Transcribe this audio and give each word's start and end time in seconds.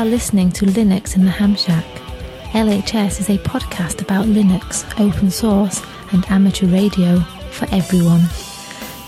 Are 0.00 0.06
listening 0.06 0.50
to 0.52 0.64
Linux 0.64 1.14
in 1.14 1.26
the 1.26 1.30
Ham 1.30 1.54
Shack. 1.54 1.84
LHS 2.52 3.20
is 3.20 3.28
a 3.28 3.36
podcast 3.36 4.00
about 4.00 4.24
Linux, 4.24 4.82
open 4.98 5.30
source, 5.30 5.82
and 6.12 6.24
amateur 6.30 6.66
radio 6.68 7.20
for 7.50 7.66
everyone. 7.70 8.22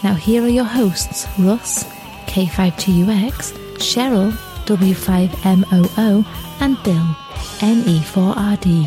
Now, 0.05 0.13
here 0.13 0.43
are 0.43 0.49
your 0.49 0.67
hosts 0.67 1.27
Russ, 1.39 1.85
K5TUX, 2.27 3.53
Cheryl, 3.79 4.33
W5MOO, 4.67 6.27
and 6.61 6.83
Bill, 6.83 7.17
NE4RD. 7.63 8.87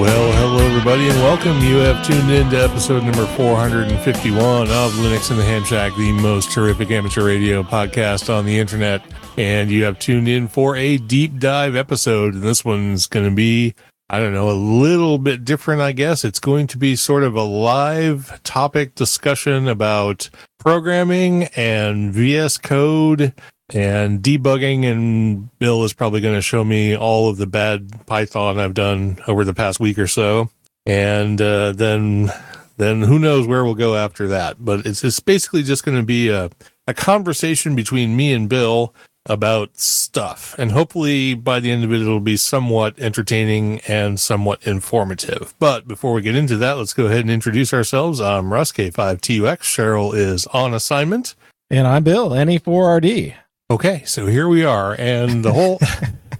Well, 0.00 0.32
hello 0.32 0.64
everybody, 0.64 1.08
and 1.10 1.18
welcome. 1.18 1.58
You 1.58 1.76
have 1.80 2.06
tuned 2.06 2.30
in 2.30 2.48
to 2.48 2.64
episode 2.64 3.02
number 3.02 3.26
451 3.26 4.68
of 4.68 4.92
Linux 4.92 5.30
in 5.30 5.36
the 5.36 5.44
Ham 5.44 5.64
Shack, 5.64 5.94
the 5.96 6.12
most 6.12 6.50
terrific 6.50 6.90
amateur 6.90 7.26
radio 7.26 7.62
podcast 7.62 8.32
on 8.32 8.46
the 8.46 8.58
internet. 8.58 9.02
And 9.38 9.70
you 9.70 9.84
have 9.84 10.00
tuned 10.00 10.26
in 10.26 10.48
for 10.48 10.74
a 10.74 10.98
deep 10.98 11.38
dive 11.38 11.76
episode. 11.76 12.34
And 12.34 12.42
this 12.42 12.64
one's 12.64 13.06
going 13.06 13.24
to 13.24 13.34
be, 13.34 13.72
I 14.10 14.18
don't 14.18 14.34
know, 14.34 14.50
a 14.50 14.52
little 14.52 15.16
bit 15.16 15.44
different, 15.44 15.80
I 15.80 15.92
guess. 15.92 16.24
It's 16.24 16.40
going 16.40 16.66
to 16.66 16.76
be 16.76 16.96
sort 16.96 17.22
of 17.22 17.36
a 17.36 17.44
live 17.44 18.42
topic 18.42 18.96
discussion 18.96 19.68
about 19.68 20.28
programming 20.58 21.44
and 21.54 22.12
VS 22.12 22.58
Code 22.58 23.32
and 23.72 24.20
debugging 24.22 24.84
and 24.90 25.56
bill 25.60 25.84
is 25.84 25.92
probably 25.92 26.20
going 26.20 26.34
to 26.34 26.42
show 26.42 26.64
me 26.64 26.96
all 26.96 27.28
of 27.28 27.36
the 27.36 27.46
bad 27.46 28.06
python 28.06 28.58
i've 28.58 28.72
done 28.72 29.18
over 29.26 29.44
the 29.44 29.52
past 29.52 29.78
week 29.78 29.98
or 29.98 30.06
so 30.06 30.48
and 30.86 31.42
uh, 31.42 31.70
then 31.72 32.30
then 32.78 33.02
who 33.02 33.18
knows 33.18 33.46
where 33.46 33.66
we'll 33.66 33.74
go 33.74 33.94
after 33.94 34.26
that 34.28 34.56
but 34.64 34.86
it's, 34.86 35.04
it's 35.04 35.20
basically 35.20 35.62
just 35.62 35.84
going 35.84 35.98
to 35.98 36.02
be 36.02 36.30
a, 36.30 36.48
a 36.86 36.94
conversation 36.94 37.76
between 37.76 38.16
me 38.16 38.32
and 38.32 38.48
bill 38.48 38.94
about 39.28 39.78
stuff. 39.78 40.54
And 40.58 40.72
hopefully 40.72 41.34
by 41.34 41.60
the 41.60 41.70
end 41.70 41.84
of 41.84 41.92
it 41.92 42.00
it'll 42.00 42.20
be 42.20 42.36
somewhat 42.36 42.98
entertaining 42.98 43.80
and 43.86 44.18
somewhat 44.18 44.66
informative. 44.66 45.54
But 45.58 45.86
before 45.86 46.12
we 46.12 46.22
get 46.22 46.36
into 46.36 46.56
that 46.56 46.72
let's 46.72 46.94
go 46.94 47.06
ahead 47.06 47.20
and 47.20 47.30
introduce 47.30 47.72
ourselves. 47.72 48.20
I'm 48.20 48.52
russ 48.52 48.72
k5tux 48.72 49.58
cheryl 49.60 50.14
is 50.14 50.46
on 50.48 50.74
assignment. 50.74 51.34
And 51.70 51.86
I'm 51.86 52.02
Bill, 52.02 52.30
NE4RD. 52.30 53.34
Okay, 53.70 54.02
so 54.06 54.26
here 54.26 54.48
we 54.48 54.64
are, 54.64 54.96
and 54.98 55.44
the 55.44 55.52
whole 55.52 55.78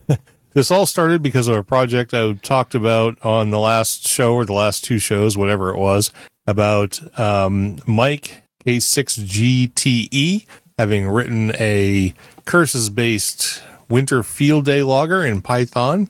this 0.55 0.70
all 0.70 0.86
started 0.86 1.22
because 1.22 1.47
of 1.47 1.56
a 1.56 1.62
project 1.62 2.14
I 2.14 2.33
talked 2.33 2.75
about 2.75 3.22
on 3.22 3.50
the 3.50 3.59
last 3.59 4.09
show 4.09 4.33
or 4.33 4.47
the 4.47 4.55
last 4.55 4.83
two 4.83 4.98
shows, 4.98 5.36
whatever 5.36 5.69
it 5.69 5.77
was, 5.77 6.11
about 6.47 6.98
um, 7.20 7.77
Mike 7.86 8.44
K6GTE 8.64 10.47
having 10.79 11.09
written 11.09 11.53
a 11.57 12.15
curses 12.45 12.89
based 12.89 13.62
winter 13.89 14.23
field 14.23 14.65
day 14.65 14.83
logger 14.83 15.25
in 15.25 15.43
Python. 15.43 16.09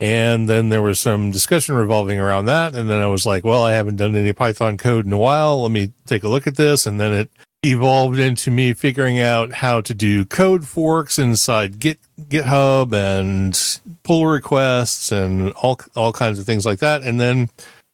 And 0.00 0.48
then 0.48 0.68
there 0.68 0.82
was 0.82 0.98
some 0.98 1.30
discussion 1.30 1.74
revolving 1.74 2.18
around 2.18 2.46
that. 2.46 2.74
And 2.74 2.90
then 2.90 3.00
I 3.00 3.06
was 3.06 3.26
like, 3.26 3.44
well, 3.44 3.62
I 3.62 3.72
haven't 3.72 3.96
done 3.96 4.16
any 4.16 4.32
Python 4.32 4.76
code 4.76 5.06
in 5.06 5.12
a 5.12 5.18
while. 5.18 5.62
Let 5.62 5.70
me 5.70 5.92
take 6.06 6.24
a 6.24 6.28
look 6.28 6.46
at 6.46 6.56
this. 6.56 6.86
And 6.86 7.00
then 7.00 7.12
it 7.12 7.30
evolved 7.64 8.18
into 8.18 8.50
me 8.50 8.74
figuring 8.74 9.20
out 9.20 9.52
how 9.52 9.80
to 9.80 9.94
do 9.94 10.24
code 10.24 10.66
forks 10.66 11.18
inside 11.18 11.78
Git 11.78 11.98
GitHub 12.20 12.92
and 12.92 13.80
pull 14.02 14.26
requests 14.26 15.10
and 15.10 15.52
all 15.52 15.80
all 15.96 16.12
kinds 16.12 16.38
of 16.38 16.44
things 16.44 16.66
like 16.66 16.80
that 16.80 17.02
and 17.02 17.18
then 17.18 17.48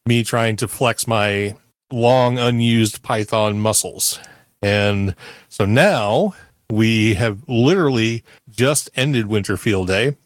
me 0.07 0.25
trying 0.25 0.57
to 0.57 0.67
flex 0.67 1.07
my 1.07 1.55
long 1.93 2.39
unused 2.39 3.03
Python 3.03 3.61
muscles. 3.61 4.19
And 4.63 5.15
so 5.49 5.65
now 5.65 6.35
we 6.71 7.15
have 7.15 7.49
literally 7.49 8.23
just 8.49 8.91
ended 8.95 9.27
winter 9.27 9.57
field 9.57 9.89
day. 9.89 10.17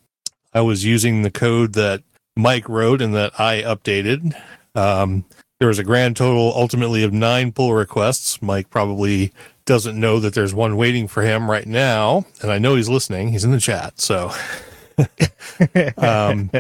I 0.53 0.61
was 0.61 0.84
using 0.84 1.22
the 1.22 1.31
code 1.31 1.72
that 1.75 2.03
Mike 2.37 2.69
wrote 2.69 3.00
and 3.00 3.15
that 3.15 3.39
I 3.39 3.62
updated. 3.62 4.34
Um, 4.75 5.25
there 5.59 5.69
was 5.69 5.78
a 5.78 5.84
grand 5.84 6.17
total 6.17 6.53
ultimately 6.55 7.05
of 7.05 7.12
nine 7.12 7.53
pull 7.53 7.75
requests. 7.75 8.43
Mike 8.43 8.71
probably 8.71 9.33
doesn't 9.65 9.99
know 9.99 10.21
that 10.21 10.34
there's 10.34 10.53
one 10.53 10.77
waiting 10.77 11.09
for 11.09 11.22
him 11.22 11.51
right 11.51 11.66
now, 11.66 12.27
and 12.43 12.51
I 12.53 12.59
know 12.59 12.75
he's 12.75 12.89
listening. 12.89 13.28
He's 13.28 13.45
in 13.45 13.53
the 13.53 13.61
chat. 13.61 13.99
So, 13.99 14.31
um, 15.97 16.51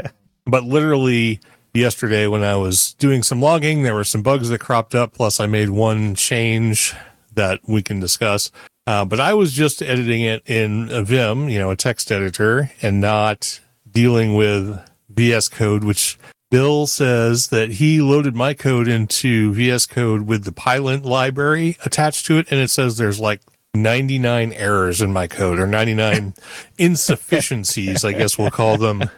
but 0.46 0.64
literally 0.64 1.40
yesterday 1.74 2.26
when 2.28 2.42
I 2.42 2.56
was 2.56 2.94
doing 2.94 3.22
some 3.22 3.42
logging, 3.42 3.82
there 3.82 3.94
were 3.94 4.04
some 4.04 4.22
bugs 4.22 4.48
that 4.48 4.60
cropped 4.60 4.94
up. 4.94 5.12
Plus, 5.12 5.40
I 5.40 5.46
made 5.46 5.70
one 5.70 6.14
change 6.14 6.94
that 7.34 7.60
we 7.66 7.82
can 7.82 8.00
discuss. 8.00 8.50
Uh, 8.86 9.04
but 9.04 9.20
I 9.20 9.34
was 9.34 9.52
just 9.52 9.82
editing 9.82 10.22
it 10.22 10.42
in 10.46 10.90
a 10.90 11.02
Vim, 11.02 11.48
you 11.48 11.58
know, 11.58 11.70
a 11.70 11.76
text 11.76 12.12
editor, 12.12 12.70
and 12.82 13.00
not 13.00 13.60
dealing 13.90 14.34
with 14.34 14.78
VS 15.08 15.48
Code, 15.48 15.84
which 15.84 16.18
Bill 16.50 16.86
says 16.86 17.48
that 17.48 17.72
he 17.72 18.00
loaded 18.00 18.36
my 18.36 18.54
code 18.54 18.86
into 18.86 19.52
VS 19.54 19.86
Code 19.86 20.22
with 20.26 20.44
the 20.44 20.52
Pylint 20.52 21.04
library 21.04 21.76
attached 21.84 22.26
to 22.26 22.38
it, 22.38 22.46
and 22.50 22.60
it 22.60 22.70
says 22.70 22.96
there's 22.96 23.18
like 23.20 23.40
99 23.74 24.52
errors 24.52 25.00
in 25.00 25.12
my 25.12 25.26
code 25.26 25.58
or 25.58 25.66
99 25.66 26.34
insufficiencies, 26.78 28.04
I 28.04 28.12
guess 28.12 28.38
we'll 28.38 28.50
call 28.50 28.78
them, 28.78 29.10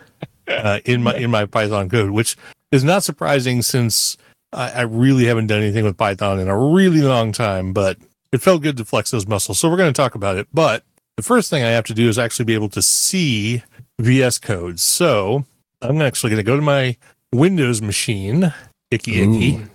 uh, 0.48 0.80
in 0.84 1.02
my 1.02 1.14
in 1.16 1.30
my 1.30 1.44
Python 1.44 1.88
code, 1.88 2.10
which 2.10 2.36
is 2.72 2.84
not 2.84 3.02
surprising 3.02 3.62
since 3.62 4.16
I, 4.56 4.70
I 4.70 4.80
really 4.82 5.26
haven't 5.26 5.46
done 5.46 5.60
anything 5.62 5.84
with 5.84 5.96
Python 5.96 6.40
in 6.40 6.48
a 6.48 6.58
really 6.58 7.02
long 7.02 7.30
time. 7.30 7.72
But 7.72 7.98
it 8.32 8.42
felt 8.42 8.62
good 8.62 8.76
to 8.78 8.84
flex 8.84 9.10
those 9.10 9.26
muscles, 9.26 9.58
so 9.58 9.70
we're 9.70 9.76
going 9.76 9.92
to 9.92 9.96
talk 9.96 10.14
about 10.14 10.36
it. 10.36 10.48
But 10.52 10.82
the 11.16 11.22
first 11.22 11.50
thing 11.50 11.62
I 11.62 11.68
have 11.68 11.84
to 11.84 11.94
do 11.94 12.08
is 12.08 12.18
actually 12.18 12.46
be 12.46 12.54
able 12.54 12.68
to 12.70 12.82
see 12.82 13.62
VS 14.00 14.38
Code. 14.38 14.80
So 14.80 15.44
I'm 15.80 16.02
actually 16.02 16.30
going 16.30 16.44
to 16.44 16.50
go 16.50 16.56
to 16.56 16.62
my 16.62 16.96
Windows 17.32 17.82
machine, 17.82 18.52
icky 18.90 19.22
icky, 19.22 19.66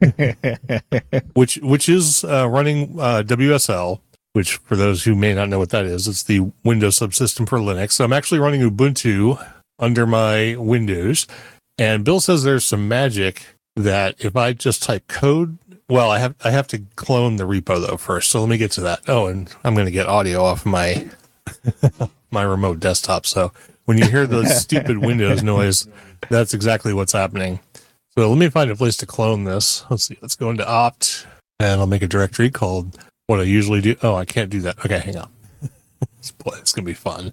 which 1.34 1.56
which 1.56 1.88
is 1.88 2.24
uh, 2.24 2.48
running 2.48 3.00
uh, 3.00 3.22
WSL. 3.24 4.00
Which, 4.34 4.58
for 4.58 4.76
those 4.76 5.04
who 5.04 5.14
may 5.14 5.32
not 5.32 5.48
know 5.48 5.58
what 5.58 5.70
that 5.70 5.86
is, 5.86 6.06
it's 6.06 6.22
the 6.22 6.52
Windows 6.62 6.98
subsystem 6.98 7.48
for 7.48 7.58
Linux. 7.58 7.92
So 7.92 8.04
I'm 8.04 8.12
actually 8.12 8.38
running 8.38 8.60
Ubuntu 8.60 9.42
under 9.78 10.06
my 10.06 10.56
Windows, 10.56 11.26
and 11.78 12.04
Bill 12.04 12.20
says 12.20 12.42
there's 12.44 12.62
some 12.62 12.86
magic 12.86 13.55
that 13.76 14.16
if 14.18 14.34
I 14.34 14.52
just 14.52 14.82
type 14.82 15.06
code, 15.06 15.58
well, 15.88 16.10
I 16.10 16.18
have 16.18 16.34
I 16.42 16.50
have 16.50 16.66
to 16.68 16.82
clone 16.96 17.36
the 17.36 17.44
repo 17.44 17.86
though 17.86 17.96
first. 17.96 18.30
So 18.30 18.40
let 18.40 18.48
me 18.48 18.58
get 18.58 18.72
to 18.72 18.80
that. 18.82 19.00
Oh, 19.06 19.26
and 19.26 19.48
I'm 19.62 19.74
going 19.74 19.86
to 19.86 19.92
get 19.92 20.06
audio 20.06 20.42
off 20.42 20.66
my 20.66 21.08
my 22.30 22.42
remote 22.42 22.80
desktop. 22.80 23.26
So 23.26 23.52
when 23.84 23.98
you 23.98 24.06
hear 24.06 24.26
the 24.26 24.46
stupid 24.46 24.98
Windows 24.98 25.42
noise, 25.42 25.86
that's 26.28 26.54
exactly 26.54 26.92
what's 26.92 27.12
happening. 27.12 27.60
So 28.18 28.28
let 28.28 28.38
me 28.38 28.48
find 28.48 28.70
a 28.70 28.76
place 28.76 28.96
to 28.98 29.06
clone 29.06 29.44
this. 29.44 29.84
Let's 29.90 30.04
see. 30.04 30.18
Let's 30.20 30.36
go 30.36 30.50
into 30.50 30.66
opt 30.66 31.26
and 31.60 31.80
I'll 31.80 31.86
make 31.86 32.02
a 32.02 32.08
directory 32.08 32.50
called 32.50 32.98
what 33.26 33.40
I 33.40 33.44
usually 33.44 33.80
do. 33.80 33.96
Oh, 34.02 34.14
I 34.14 34.24
can't 34.24 34.50
do 34.50 34.60
that. 34.62 34.78
Okay, 34.80 34.98
hang 34.98 35.16
on. 35.16 35.30
Boy, 36.44 36.56
it's 36.58 36.72
gonna 36.72 36.86
be 36.86 36.94
fun. 36.94 37.32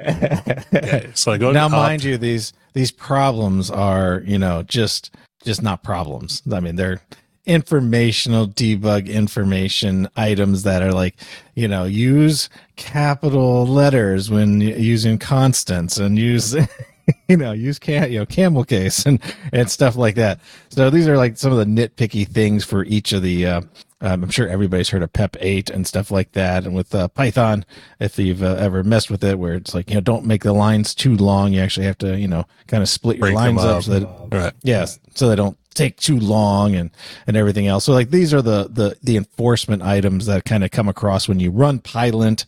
Okay, 0.00 1.10
so 1.14 1.30
I 1.30 1.38
go 1.38 1.52
now, 1.52 1.68
mind 1.68 2.00
opt. 2.00 2.04
you, 2.04 2.18
these 2.18 2.52
these 2.72 2.90
problems 2.90 3.70
are 3.70 4.22
you 4.26 4.38
know 4.38 4.62
just 4.64 5.14
just 5.44 5.62
not 5.62 5.82
problems. 5.82 6.42
I 6.50 6.60
mean, 6.60 6.76
they're 6.76 7.00
informational 7.46 8.48
debug 8.48 9.06
information 9.06 10.08
items 10.16 10.62
that 10.62 10.82
are 10.82 10.92
like 10.92 11.14
you 11.54 11.68
know 11.68 11.84
use 11.84 12.48
capital 12.76 13.66
letters 13.66 14.30
when 14.30 14.62
using 14.62 15.18
constants 15.18 15.98
and 15.98 16.18
use 16.18 16.56
you 17.28 17.36
know 17.36 17.52
use 17.52 17.78
can 17.78 18.10
you 18.10 18.18
know 18.18 18.24
camel 18.24 18.64
case 18.64 19.04
and 19.04 19.20
and 19.52 19.70
stuff 19.70 19.94
like 19.94 20.14
that 20.14 20.40
so 20.70 20.88
these 20.88 21.06
are 21.06 21.18
like 21.18 21.36
some 21.36 21.52
of 21.52 21.58
the 21.58 21.66
nitpicky 21.66 22.26
things 22.26 22.64
for 22.64 22.82
each 22.84 23.12
of 23.12 23.20
the 23.20 23.46
uh 23.46 23.60
Um, 24.04 24.22
I'm 24.24 24.30
sure 24.30 24.46
everybody's 24.48 24.90
heard 24.90 25.02
of 25.02 25.12
PEP 25.14 25.36
8 25.40 25.70
and 25.70 25.86
stuff 25.86 26.10
like 26.10 26.32
that. 26.32 26.64
And 26.64 26.74
with 26.74 26.94
uh, 26.94 27.08
Python, 27.08 27.64
if 27.98 28.18
you've 28.18 28.42
uh, 28.42 28.56
ever 28.58 28.84
messed 28.84 29.10
with 29.10 29.24
it, 29.24 29.38
where 29.38 29.54
it's 29.54 29.74
like, 29.74 29.88
you 29.88 29.94
know, 29.94 30.02
don't 30.02 30.26
make 30.26 30.42
the 30.44 30.52
lines 30.52 30.94
too 30.94 31.16
long. 31.16 31.54
You 31.54 31.60
actually 31.60 31.86
have 31.86 31.96
to, 31.98 32.18
you 32.18 32.28
know, 32.28 32.44
kind 32.66 32.82
of 32.82 32.88
split 32.90 33.16
your 33.16 33.28
Break 33.28 33.34
lines 33.36 33.60
up. 33.62 33.76
up. 33.78 33.82
so 33.84 33.98
that, 33.98 34.28
Right. 34.30 34.52
yes, 34.62 34.98
so 35.14 35.28
they 35.28 35.36
don't 35.36 35.56
take 35.74 35.96
too 35.96 36.18
long 36.20 36.74
and, 36.74 36.90
and 37.26 37.36
everything 37.36 37.66
else. 37.66 37.84
So 37.84 37.92
like 37.92 38.10
these 38.10 38.34
are 38.34 38.42
the, 38.42 38.68
the, 38.70 38.96
the 39.02 39.16
enforcement 39.16 39.82
items 39.82 40.26
that 40.26 40.44
kind 40.44 40.64
of 40.64 40.70
come 40.70 40.88
across 40.88 41.26
when 41.26 41.40
you 41.40 41.50
run 41.50 41.78
Pylint 41.80 42.44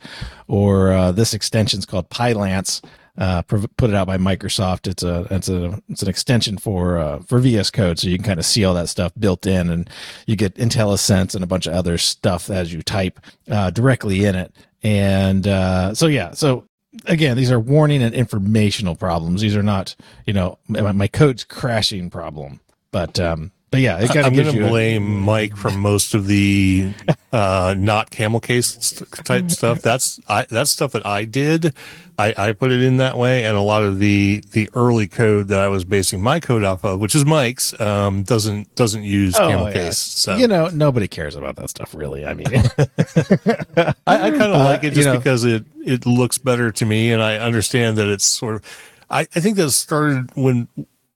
or 0.48 0.92
uh, 0.92 1.10
this 1.10 1.32
extension 1.34 1.78
is 1.78 1.86
called 1.86 2.10
Pylance 2.10 2.82
uh, 3.18 3.42
put 3.42 3.90
it 3.90 3.94
out 3.94 4.06
by 4.06 4.18
Microsoft. 4.18 4.86
It's 4.86 5.02
a 5.02 5.26
it's 5.30 5.48
a 5.48 5.80
it's 5.88 6.02
an 6.02 6.08
extension 6.08 6.58
for 6.58 6.98
uh, 6.98 7.20
for 7.20 7.38
VS 7.38 7.70
Code, 7.70 7.98
so 7.98 8.08
you 8.08 8.16
can 8.16 8.24
kind 8.24 8.38
of 8.38 8.46
see 8.46 8.64
all 8.64 8.74
that 8.74 8.88
stuff 8.88 9.12
built 9.18 9.46
in, 9.46 9.70
and 9.70 9.88
you 10.26 10.36
get 10.36 10.54
IntelliSense 10.56 11.34
and 11.34 11.42
a 11.42 11.46
bunch 11.46 11.66
of 11.66 11.74
other 11.74 11.98
stuff 11.98 12.50
as 12.50 12.72
you 12.72 12.82
type 12.82 13.20
uh, 13.50 13.70
directly 13.70 14.24
in 14.24 14.34
it. 14.34 14.54
And 14.82 15.46
uh, 15.46 15.94
so 15.94 16.06
yeah, 16.06 16.32
so 16.32 16.64
again, 17.06 17.36
these 17.36 17.50
are 17.50 17.60
warning 17.60 18.02
and 18.02 18.14
informational 18.14 18.94
problems. 18.94 19.40
These 19.40 19.56
are 19.56 19.62
not 19.62 19.96
you 20.26 20.32
know 20.32 20.58
my, 20.68 20.92
my 20.92 21.08
code's 21.08 21.44
crashing 21.44 22.10
problem, 22.10 22.60
but 22.90 23.18
um, 23.18 23.50
but 23.70 23.80
yeah, 23.80 23.98
it 23.98 24.08
kind 24.08 24.20
I'm 24.26 24.26
of 24.26 24.34
going 24.34 24.48
to 24.52 24.56
you. 24.60 24.66
a- 24.66 24.68
blame 24.68 25.20
Mike 25.20 25.56
for 25.56 25.70
most 25.70 26.14
of 26.14 26.26
the 26.26 26.92
uh, 27.32 27.74
not 27.76 28.10
camel 28.10 28.40
case 28.40 29.02
type 29.24 29.50
stuff. 29.50 29.82
That's 29.82 30.20
I, 30.28 30.46
that's 30.48 30.70
stuff 30.70 30.92
that 30.92 31.04
I 31.04 31.24
did. 31.24 31.74
I, 32.18 32.32
I 32.38 32.52
put 32.52 32.72
it 32.72 32.80
in 32.82 32.96
that 32.96 33.18
way, 33.18 33.44
and 33.44 33.56
a 33.56 33.60
lot 33.60 33.82
of 33.82 33.98
the 33.98 34.42
the 34.52 34.70
early 34.72 35.06
code 35.06 35.48
that 35.48 35.60
I 35.60 35.68
was 35.68 35.84
basing 35.84 36.22
my 36.22 36.40
code 36.40 36.64
off 36.64 36.82
of, 36.84 36.98
which 36.98 37.14
is 37.14 37.26
Mike's, 37.26 37.78
um, 37.78 38.22
doesn't 38.22 38.74
doesn't 38.74 39.02
use 39.02 39.36
Oh, 39.36 39.48
camel 39.48 39.66
yeah. 39.68 39.72
case. 39.74 39.98
So 39.98 40.36
You 40.36 40.48
know, 40.48 40.68
nobody 40.68 41.08
cares 41.08 41.36
about 41.36 41.56
that 41.56 41.68
stuff, 41.68 41.94
really. 41.94 42.24
I 42.24 42.32
mean, 42.32 42.46
I, 42.96 43.94
I 44.06 44.30
kind 44.30 44.42
of 44.52 44.60
like 44.60 44.84
it 44.84 44.86
Uh, 44.86 44.88
you 44.88 44.94
just 44.94 45.06
know. 45.08 45.16
because 45.18 45.44
it 45.44 45.64
it 45.84 46.06
looks 46.06 46.38
better 46.38 46.70
to 46.72 46.86
me, 46.86 47.12
and 47.12 47.22
I 47.22 47.36
understand 47.36 47.98
that 47.98 48.06
it's 48.08 48.24
sort 48.24 48.54
of. 48.56 48.62
I, 49.10 49.20
I 49.20 49.40
think 49.40 49.56
that 49.56 49.70
started 49.72 50.30
when 50.34 50.68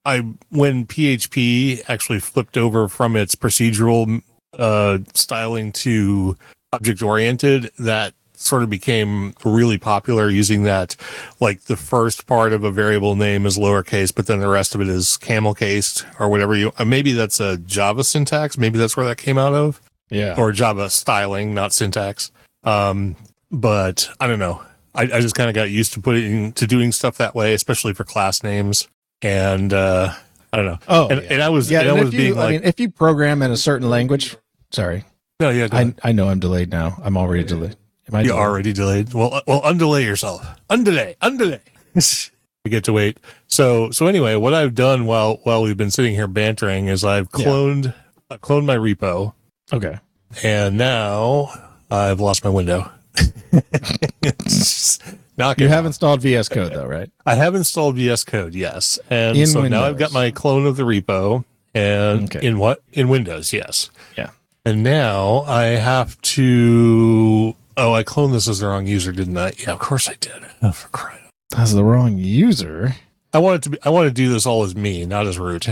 I 0.05 0.19
when 0.51 0.87
PHP 0.87 1.83
actually 1.89 2.21
flipped 2.21 2.57
over 2.57 2.89
from 2.89 3.17
its 3.17 3.35
procedural 3.35 4.23
uh, 4.59 4.99
styling 5.15 5.73
to 5.73 6.37
object 6.73 7.03
oriented. 7.03 7.71
That 7.79 8.15
sort 8.35 8.63
of 8.63 8.71
became 8.71 9.35
really 9.45 9.77
popular 9.77 10.31
using 10.31 10.63
that, 10.63 10.97
like 11.41 11.63
the 11.65 11.77
first 11.77 12.27
part 12.27 12.53
of 12.53 12.65
a 12.65 12.71
variable 12.71 13.15
name 13.15 13.45
is 13.45 13.59
lowercase, 13.59 14.15
but 14.15 14.27
then 14.27 14.41
the 14.41 14.49
rest 14.49 14.75
of 14.75 14.81
it 14.81 14.89
is 14.89 15.19
camel 15.19 15.55
cased 15.55 16.07
or 16.19 16.29
whatever 16.29 16.57
you. 16.57 16.73
uh, 16.79 16.85
Maybe 16.85 17.13
that's 17.13 17.39
a 17.39 17.59
Java 17.59 18.03
syntax. 18.03 18.57
Maybe 18.57 18.79
that's 18.79 18.97
where 18.97 19.07
that 19.07 19.19
came 19.19 19.37
out 19.37 19.53
of 19.53 19.81
yeah. 20.11 20.35
or 20.39 20.53
Java 20.53 20.91
styling, 20.91 21.55
not 21.55 21.73
syntax. 21.73 22.31
Um, 22.65 23.17
but 23.51 24.09
I 24.21 24.27
don't 24.27 24.39
know. 24.39 24.63
I, 24.95 25.03
I 25.03 25.21
just 25.21 25.35
kind 25.35 25.49
of 25.49 25.55
got 25.55 25.71
used 25.71 25.93
to 25.95 26.01
putting 26.01 26.53
to 26.53 26.67
doing 26.67 26.93
stuff 26.93 27.17
that 27.19 27.35
way, 27.35 27.55
especially 27.55 27.95
for 27.95 28.05
class 28.05 28.43
names. 28.43 28.89
And 29.23 29.73
uh, 29.73 30.13
I 30.53 30.57
don't 30.57 30.67
know. 30.67 30.79
Oh, 30.89 31.09
and, 31.09 31.23
yeah. 31.23 31.29
and 31.31 31.43
I 31.43 31.49
was, 31.51 31.71
yeah, 31.71 31.81
and 31.81 31.89
I 31.91 31.93
was 31.93 32.09
if 32.09 32.15
you, 32.15 32.19
being 32.21 32.33
I 32.39 32.41
like, 32.41 32.51
mean, 32.53 32.61
if 32.65 32.81
you 32.81 32.91
program 32.91 33.43
in 33.43 33.51
a 33.51 33.57
certain 33.57 33.89
language, 33.91 34.37
sorry, 34.71 35.05
no, 35.39 35.51
yeah, 35.51 35.69
I. 35.73 35.95
I 36.03 36.13
know 36.13 36.29
I'm 36.29 36.41
delayed 36.41 36.71
now. 36.71 36.99
I'm 37.03 37.17
already 37.17 37.45
delayed. 37.45 37.77
Am 38.09 38.15
I 38.15 38.21
you're 38.23 38.29
delayed? 38.35 38.41
already 38.43 38.73
delayed. 38.73 39.13
Well, 39.15 39.35
uh, 39.35 39.41
well, 39.47 39.63
undelay 39.63 40.05
yourself. 40.05 40.45
Undelay, 40.71 41.17
undelay. 41.19 41.61
you 42.65 42.71
get 42.71 42.85
to 42.85 42.93
wait. 42.93 43.19
So, 43.47 43.91
so 43.91 44.07
anyway, 44.07 44.37
what 44.37 44.55
I've 44.55 44.75
done 44.75 45.07
while 45.07 45.37
while 45.45 45.63
we've 45.63 45.77
been 45.77 45.91
sitting 45.91 46.15
here 46.15 46.27
bantering 46.27 46.89
is 46.89 47.05
I've 47.05 47.29
Yeah. 47.37 47.45
cloned 47.47 47.95
I 48.31 48.37
cloned 48.39 48.65
my 48.65 48.77
repo, 48.77 49.35
Okay. 49.73 49.99
and 50.43 50.79
now 50.79 51.51
I've 51.91 52.21
lost 52.21 52.43
my 52.45 52.51
window. 52.51 52.91
Knock 55.41 55.59
You 55.59 55.69
have 55.69 55.87
installed 55.87 56.21
VS 56.21 56.49
Code 56.49 56.73
though, 56.73 56.87
right? 56.87 57.11
I 57.27 57.35
have 57.35 57.55
installed 57.55 57.97
VS 57.97 58.25
Code, 58.25 58.55
yes, 58.55 58.99
and 59.09 59.37
In 59.37 59.47
so 59.47 59.63
now 59.67 59.85
I've 59.85 59.99
got 59.99 60.13
my 60.13 60.31
clone 60.31 60.67
of 60.67 60.77
the 60.77 60.83
repo, 60.85 61.45
and 61.75 62.25
Okay. 62.35 62.47
in 62.47 62.59
what 62.59 62.83
in 62.93 63.09
Windows, 63.09 63.53
yes, 63.53 63.91
Yeah. 64.19 64.31
and 64.65 64.83
now 64.83 65.41
I 65.47 65.65
have 65.79 66.21
to. 66.23 67.57
Oh, 67.77 67.95
I 67.95 68.03
cloned 68.03 68.33
this 68.33 68.49
as 68.49 68.59
the 68.59 68.67
wrong 68.67 68.87
user, 68.87 69.13
didn't 69.13 69.39
I? 69.39 69.53
Yeah, 69.59 69.71
of 69.73 69.79
course 69.79 70.09
I 70.09 70.17
did. 70.21 70.43
Oh, 70.63 70.73
for 70.73 70.89
crying! 70.89 71.23
That's 71.57 71.73
the 71.73 71.85
wrong 71.85 72.19
user. 72.19 72.97
I 73.33 73.39
wanted 73.39 73.63
to. 73.63 73.71
Be, 73.71 73.79
I 73.83 73.89
want 73.89 74.09
to 74.09 74.13
do 74.13 74.31
this 74.31 74.45
all 74.45 74.63
as 74.65 74.75
me, 74.77 75.07
not 75.07 75.27
as 75.27 75.39
root. 75.39 75.69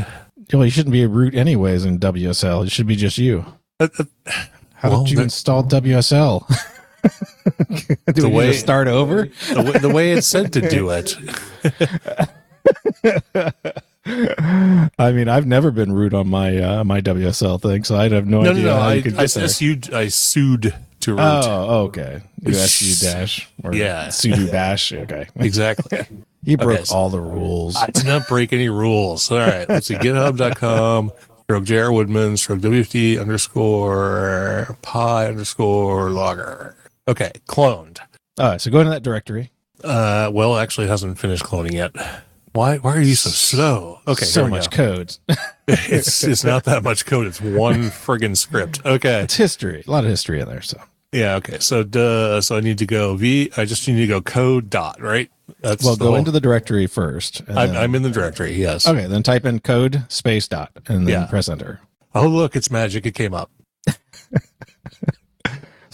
Well, 0.52 0.64
you 0.64 0.70
shouldn't 0.70 0.92
be 0.94 1.02
a 1.02 1.08
root 1.08 1.34
anyways 1.34 1.84
in 1.84 1.98
WSL. 1.98 2.64
It 2.64 2.70
should 2.72 2.86
be 2.86 2.96
just 2.96 3.18
you. 3.18 3.44
Uh, 3.78 3.88
uh, 3.98 4.04
How 4.76 4.88
Well, 4.90 5.04
did 5.04 5.10
you 5.12 5.20
install 5.20 5.62
WSL? 5.64 6.46
Do 8.14 8.28
we 8.28 8.34
way- 8.34 8.52
start 8.52 8.88
over? 8.88 9.26
the, 9.52 9.62
way, 9.62 9.78
the 9.78 9.88
way 9.88 10.12
it 10.12 10.22
said 10.24 10.52
to 10.54 10.68
do 10.68 10.90
it. 10.90 11.14
I 14.98 15.12
mean, 15.12 15.28
I've 15.28 15.46
never 15.46 15.70
been 15.70 15.92
rude 15.92 16.14
on 16.14 16.28
my 16.28 16.56
uh, 16.58 16.84
my 16.84 17.00
WSL 17.00 17.60
thing, 17.60 17.84
so 17.84 17.96
I'd 17.96 18.12
have 18.12 18.26
no, 18.26 18.38
No, 18.42 18.44
no, 18.44 18.50
idea 18.52 18.64
no. 18.64 18.74
how 18.76 18.88
I, 18.88 18.94
you 18.94 19.02
could 19.02 19.14
I, 19.14 19.22
get 19.22 19.30
there. 19.32 19.48
sued. 19.48 19.92
I 19.92 20.08
sued 20.08 20.74
to 21.00 21.10
root. 21.12 21.20
Oh, 21.20 21.84
okay. 21.86 22.22
USU 22.42 23.06
dash 23.06 23.48
or 23.62 23.74
Yeah. 23.74 24.08
sudo 24.08 24.50
bash. 24.50 24.92
Okay. 24.92 25.26
Exactly. 25.36 26.00
He 26.44 26.56
broke 26.56 26.80
Okay, 26.80 26.94
all 26.94 27.10
the 27.10 27.20
rules. 27.20 27.76
I 27.76 27.86
did 27.90 28.06
not 28.06 28.26
break 28.28 28.52
any 28.52 28.68
rules. 28.68 29.30
All 29.30 29.38
right. 29.38 29.68
Let's 29.68 29.86
see. 29.88 29.96
GitHub.com, 29.96 31.12
stroke 31.42 31.64
JR 31.64 31.90
Woodman, 31.90 32.36
stroke 32.36 32.60
WFD 32.60 33.20
underscore 33.20 34.76
pi 34.82 35.26
underscore 35.26 36.10
logger. 36.10 36.74
Okay. 37.08 37.32
Cloned. 37.48 37.98
All 38.38 38.50
right, 38.50 38.60
so 38.60 38.70
go 38.70 38.78
into 38.80 38.90
that 38.90 39.02
directory. 39.02 39.50
Uh, 39.82 40.30
well, 40.32 40.56
actually, 40.56 40.86
it 40.86 40.90
hasn't 40.90 41.18
finished 41.18 41.42
cloning 41.42 41.72
yet. 41.72 41.92
Why, 42.52 42.78
why 42.78 42.96
are 42.96 43.00
you 43.00 43.14
so 43.14 43.30
slow? 43.30 44.00
Okay. 44.06 44.24
so 44.24 44.46
much 44.48 44.70
go. 44.70 44.76
code. 44.76 45.16
It's, 45.70 46.24
it's 46.24 46.44
not 46.44 46.64
that 46.64 46.82
much 46.82 47.04
code. 47.04 47.26
It's 47.26 47.42
one 47.42 47.90
friggin' 47.90 48.34
script. 48.36 48.80
Okay. 48.86 49.20
it's 49.20 49.36
history. 49.36 49.84
A 49.86 49.90
lot 49.90 50.04
of 50.04 50.08
history 50.10 50.40
in 50.40 50.48
there. 50.48 50.62
So 50.62 50.80
Yeah. 51.12 51.34
Okay. 51.36 51.58
So, 51.60 51.82
duh, 51.82 52.40
so 52.40 52.56
I 52.56 52.60
need 52.60 52.78
to 52.78 52.86
go 52.86 53.14
V, 53.16 53.50
I 53.56 53.66
just 53.66 53.86
need 53.86 53.96
to 53.98 54.06
go 54.06 54.22
code 54.22 54.70
dot, 54.70 55.00
right? 55.02 55.30
That's 55.60 55.84
well, 55.84 55.96
go 55.96 56.06
whole- 56.06 56.16
into 56.16 56.30
the 56.30 56.40
directory 56.40 56.86
first. 56.86 57.40
and 57.40 57.58
I'm, 57.58 57.68
then- 57.68 57.76
I'm 57.76 57.94
in 57.94 58.02
the 58.02 58.10
directory. 58.10 58.52
Yes. 58.54 58.88
okay, 58.88 59.06
then 59.06 59.22
type 59.22 59.44
in 59.44 59.60
code 59.60 60.04
space 60.08 60.48
dot 60.48 60.70
and 60.86 61.06
then 61.06 61.20
Yeah. 61.22 61.26
press 61.26 61.48
enter. 61.50 61.80
Oh, 62.14 62.26
look, 62.26 62.56
it's 62.56 62.70
magic. 62.70 63.04
It 63.04 63.12
came 63.14 63.34
up. 63.34 63.50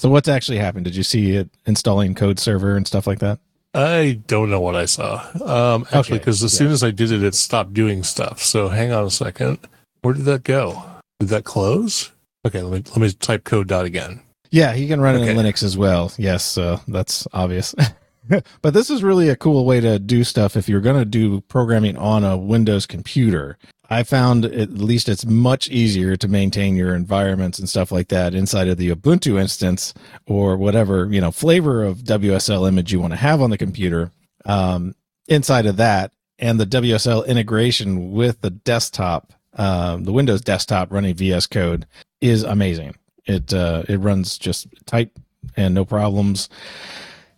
So 0.05 0.11
what's 0.11 0.29
actually 0.29 0.59
happened? 0.59 0.85
Did 0.85 0.97
you 0.97 1.03
see 1.03 1.35
it 1.35 1.49
installing 1.65 2.15
code 2.15 2.39
server 2.39 2.77
and 2.77 2.87
stuff 2.87 3.06
like 3.06 3.21
that? 3.21 3.39
I 3.73 4.21
don't 4.27 4.51
know 4.51 4.61
what 4.61 4.77
I 4.77 4.85
saw. 4.85 5.25
Um, 5.43 5.85
actually, 5.85 5.99
Okay, 5.99 6.19
because 6.19 6.43
as 6.45 6.55
soon 6.55 6.71
as 6.73 6.85
I 6.85 6.91
did 6.91 7.11
it, 7.11 7.23
it 7.23 7.35
stopped 7.35 7.73
doing 7.73 8.03
stuff. 8.03 8.43
So 8.43 8.69
hang 8.69 8.93
on 8.93 9.06
a 9.06 9.11
second. 9.11 9.61
Where 10.03 10.12
did 10.12 10.27
that 10.27 10.45
go? 10.45 10.85
Did 11.21 11.31
that 11.31 11.45
close? 11.45 12.12
Okay, 12.47 12.61
let 12.61 12.71
me 12.71 12.91
let 12.91 12.99
me 12.99 13.12
type 13.12 13.45
code 13.45 13.67
dot 13.67 13.87
again. 13.87 14.21
Yeah, 14.51 14.75
you 14.75 14.89
can 14.89 15.01
run 15.01 15.17
it 15.17 15.27
in 15.27 15.39
Linux 15.39 15.62
as 15.62 15.75
well. 15.75 16.13
Yes, 16.19 16.58
uh, 16.58 16.81
that's 16.87 17.27
obvious. 17.32 17.75
but 18.61 18.75
this 18.75 18.91
is 18.91 19.03
really 19.03 19.31
a 19.31 19.37
cool 19.37 19.65
way 19.65 19.81
to 19.81 19.99
do 19.99 20.23
stuff 20.23 20.55
if 20.55 20.69
you're 20.69 20.82
going 20.82 20.99
to 20.99 21.06
do 21.06 21.41
programming 21.49 21.96
on 21.96 22.25
a 22.25 22.37
Windows 22.37 22.84
computer. 22.84 23.56
I 23.91 24.03
found 24.03 24.46
at 24.46 24.70
least 24.70 25.08
it's 25.08 25.26
much 25.26 25.69
easier 25.69 26.17
to 26.17 26.29
maintain 26.29 26.74
your 26.74 26.94
environments 26.94 27.58
and 27.58 27.69
stuff 27.69 27.93
like 27.93 28.08
that 28.08 28.34
inside 28.34 28.69
of 28.69 28.79
the 28.79 28.91
Ubuntu 28.91 29.38
instance 29.38 29.93
or 30.26 30.56
whatever, 30.56 31.06
you 31.10 31.20
know, 31.20 31.31
flavor 31.31 31.84
of 31.84 31.98
WSL 31.98 32.67
image 32.67 32.93
you 32.93 33.00
want 33.00 33.12
to 33.12 33.19
have 33.19 33.43
on 33.43 33.50
the 33.50 33.58
computer. 33.58 34.10
Um, 34.46 34.94
inside 35.29 35.67
of 35.67 35.76
that 35.76 36.12
and 36.38 36.58
the 36.58 36.67
WSL 36.67 37.26
integration 37.26 38.12
with 38.12 38.41
the 38.41 38.50
desktop, 38.50 39.32
um, 39.55 40.05
the 40.05 40.12
Windows 40.12 40.41
desktop 40.41 40.93
running 40.93 41.14
VS 41.14 41.46
Code 41.46 41.86
is 42.20 42.43
amazing. 42.43 42.96
It 43.26 43.53
uh, 43.55 43.84
it 43.88 43.98
runs 43.98 44.38
just 44.38 44.67
tight 44.86 45.10
and 45.56 45.74
no 45.74 45.84
problems. 45.84 46.48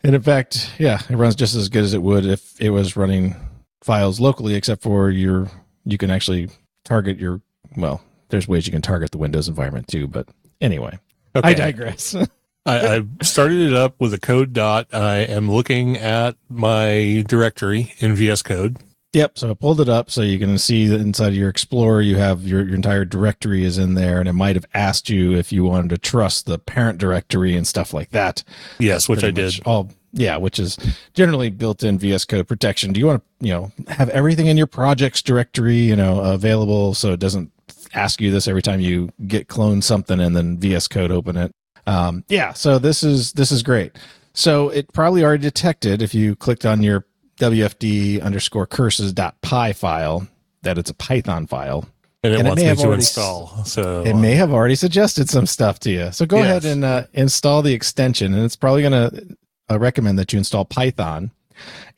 And 0.02 0.14
in 0.14 0.22
fact, 0.22 0.72
yeah, 0.78 1.00
it 1.08 1.16
runs 1.16 1.34
just 1.34 1.54
as 1.54 1.68
good 1.68 1.84
as 1.84 1.94
it 1.94 2.02
would 2.02 2.24
if 2.24 2.60
it 2.60 2.70
was 2.70 2.96
running 2.96 3.36
files 3.82 4.20
locally, 4.20 4.54
except 4.54 4.82
for 4.82 5.10
your 5.10 5.50
you 5.86 5.96
can 5.96 6.10
actually 6.10 6.50
target 6.84 7.18
your 7.18 7.40
well, 7.76 8.02
there's 8.28 8.46
ways 8.46 8.66
you 8.66 8.72
can 8.72 8.82
target 8.82 9.10
the 9.12 9.18
Windows 9.18 9.48
environment 9.48 9.88
too, 9.88 10.06
but 10.06 10.28
anyway. 10.60 10.98
Okay, 11.34 11.48
I 11.48 11.54
digress. 11.54 12.14
I, 12.66 12.96
I 12.96 13.02
started 13.22 13.60
it 13.60 13.74
up 13.74 13.94
with 14.00 14.12
a 14.12 14.18
code 14.18 14.52
dot. 14.52 14.88
I 14.92 15.18
am 15.18 15.50
looking 15.50 15.96
at 15.96 16.36
my 16.48 17.24
directory 17.28 17.94
in 17.98 18.14
VS 18.14 18.42
Code. 18.42 18.78
Yep. 19.12 19.38
So 19.38 19.50
I 19.50 19.54
pulled 19.54 19.80
it 19.80 19.88
up 19.88 20.10
so 20.10 20.20
you 20.20 20.38
can 20.38 20.58
see 20.58 20.86
that 20.88 21.00
inside 21.00 21.28
of 21.28 21.36
your 21.36 21.48
Explorer, 21.48 22.02
you 22.02 22.16
have 22.16 22.46
your, 22.46 22.66
your 22.66 22.74
entire 22.74 23.04
directory 23.04 23.64
is 23.64 23.78
in 23.78 23.94
there, 23.94 24.18
and 24.18 24.28
it 24.28 24.34
might 24.34 24.56
have 24.56 24.66
asked 24.74 25.08
you 25.08 25.34
if 25.34 25.52
you 25.52 25.64
wanted 25.64 25.90
to 25.90 25.98
trust 25.98 26.46
the 26.46 26.58
parent 26.58 26.98
directory 26.98 27.56
and 27.56 27.66
stuff 27.66 27.94
like 27.94 28.10
that. 28.10 28.42
Yes, 28.78 29.08
which 29.08 29.24
I 29.24 29.30
did. 29.30 29.54
All 29.64 29.90
yeah, 30.16 30.36
which 30.36 30.58
is 30.58 30.76
generally 31.14 31.50
built 31.50 31.82
in 31.84 31.98
VS 31.98 32.24
Code 32.24 32.48
protection. 32.48 32.92
Do 32.92 33.00
you 33.00 33.06
want 33.06 33.22
to 33.40 33.46
you 33.46 33.52
know 33.52 33.70
have 33.88 34.08
everything 34.10 34.46
in 34.46 34.56
your 34.56 34.66
projects 34.66 35.22
directory 35.22 35.76
you 35.78 35.94
know 35.96 36.20
available 36.20 36.94
so 36.94 37.12
it 37.12 37.20
doesn't 37.20 37.52
ask 37.94 38.20
you 38.20 38.30
this 38.30 38.48
every 38.48 38.62
time 38.62 38.80
you 38.80 39.10
get 39.26 39.48
clone 39.48 39.80
something 39.82 40.18
and 40.20 40.34
then 40.36 40.58
VS 40.58 40.88
Code 40.88 41.10
open 41.10 41.36
it. 41.36 41.52
Um, 41.86 42.24
yeah, 42.28 42.52
so 42.52 42.78
this 42.78 43.02
is 43.02 43.32
this 43.34 43.52
is 43.52 43.62
great. 43.62 43.92
So 44.34 44.68
it 44.70 44.92
probably 44.92 45.22
already 45.24 45.42
detected 45.42 46.02
if 46.02 46.14
you 46.14 46.34
clicked 46.36 46.66
on 46.66 46.82
your 46.82 47.06
WFD 47.38 48.20
underscore 48.22 48.66
curses 48.66 49.12
dot 49.12 49.40
py 49.42 49.72
file 49.72 50.26
that 50.62 50.78
it's 50.78 50.90
a 50.90 50.94
Python 50.94 51.46
file. 51.46 51.88
And 52.24 52.32
it 52.34 52.38
And 52.40 52.48
wants 52.48 52.62
may 52.62 52.70
me 52.70 52.76
to 52.76 52.92
install. 52.92 53.64
So 53.64 54.02
It 54.02 54.14
may 54.16 54.34
have 54.34 54.52
already 54.52 54.74
suggested 54.74 55.28
some 55.30 55.46
stuff 55.46 55.78
to 55.80 55.90
you. 55.90 56.10
So 56.12 56.26
go 56.26 56.38
Yes. 56.38 56.46
ahead 56.46 56.64
and 56.64 56.84
uh, 56.84 57.04
install 57.12 57.62
the 57.62 57.72
extension, 57.72 58.34
and 58.34 58.42
it's 58.44 58.56
probably 58.56 58.82
going 58.82 58.92
to 59.10 59.36
uh, 59.70 59.78
recommend 59.78 60.18
that 60.18 60.32
you 60.32 60.38
install 60.38 60.64
Python 60.64 61.30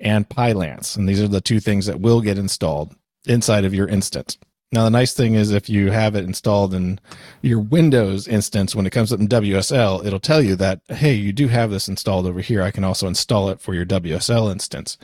and 0.01 0.29
Pylance, 0.29 0.97
and 0.97 1.09
these 1.09 1.21
are 1.21 1.29
the 1.29 1.41
two 1.41 1.61
things 1.61 1.87
that 1.87 2.01
will 2.01 2.21
get 2.21 2.39
installed 2.39 2.95
inside 3.27 3.65
of 3.65 3.75
your 3.75 3.89
instance. 3.89 4.39
Now, 4.71 4.85
the 4.85 4.91
nice 4.91 5.15
thing 5.15 5.35
is 5.35 5.51
if 5.51 5.71
you 5.71 5.91
have 5.91 6.15
it 6.15 6.25
installed 6.25 6.75
in 6.75 7.01
your 7.41 7.59
Windows 7.59 8.29
instance, 8.29 8.77
when 8.77 8.87
it 8.87 8.91
comes 8.91 9.13
up 9.13 9.21
in 9.21 9.27
WSL, 9.27 10.05
it'll 10.05 10.21
tell 10.21 10.43
you 10.43 10.57
that, 10.57 10.81
hey, 10.89 11.15
you 11.15 11.33
do 11.33 11.49
have 11.49 11.71
this 11.71 11.89
installed 11.89 12.27
over 12.27 12.41
here. 12.41 12.63
I 12.63 12.71
can 12.71 12.85
also 12.85 13.09
install 13.09 13.49
it 13.49 13.61
for 13.61 13.73
your 13.75 13.87
WSL 13.87 14.53
instance. 14.53 14.99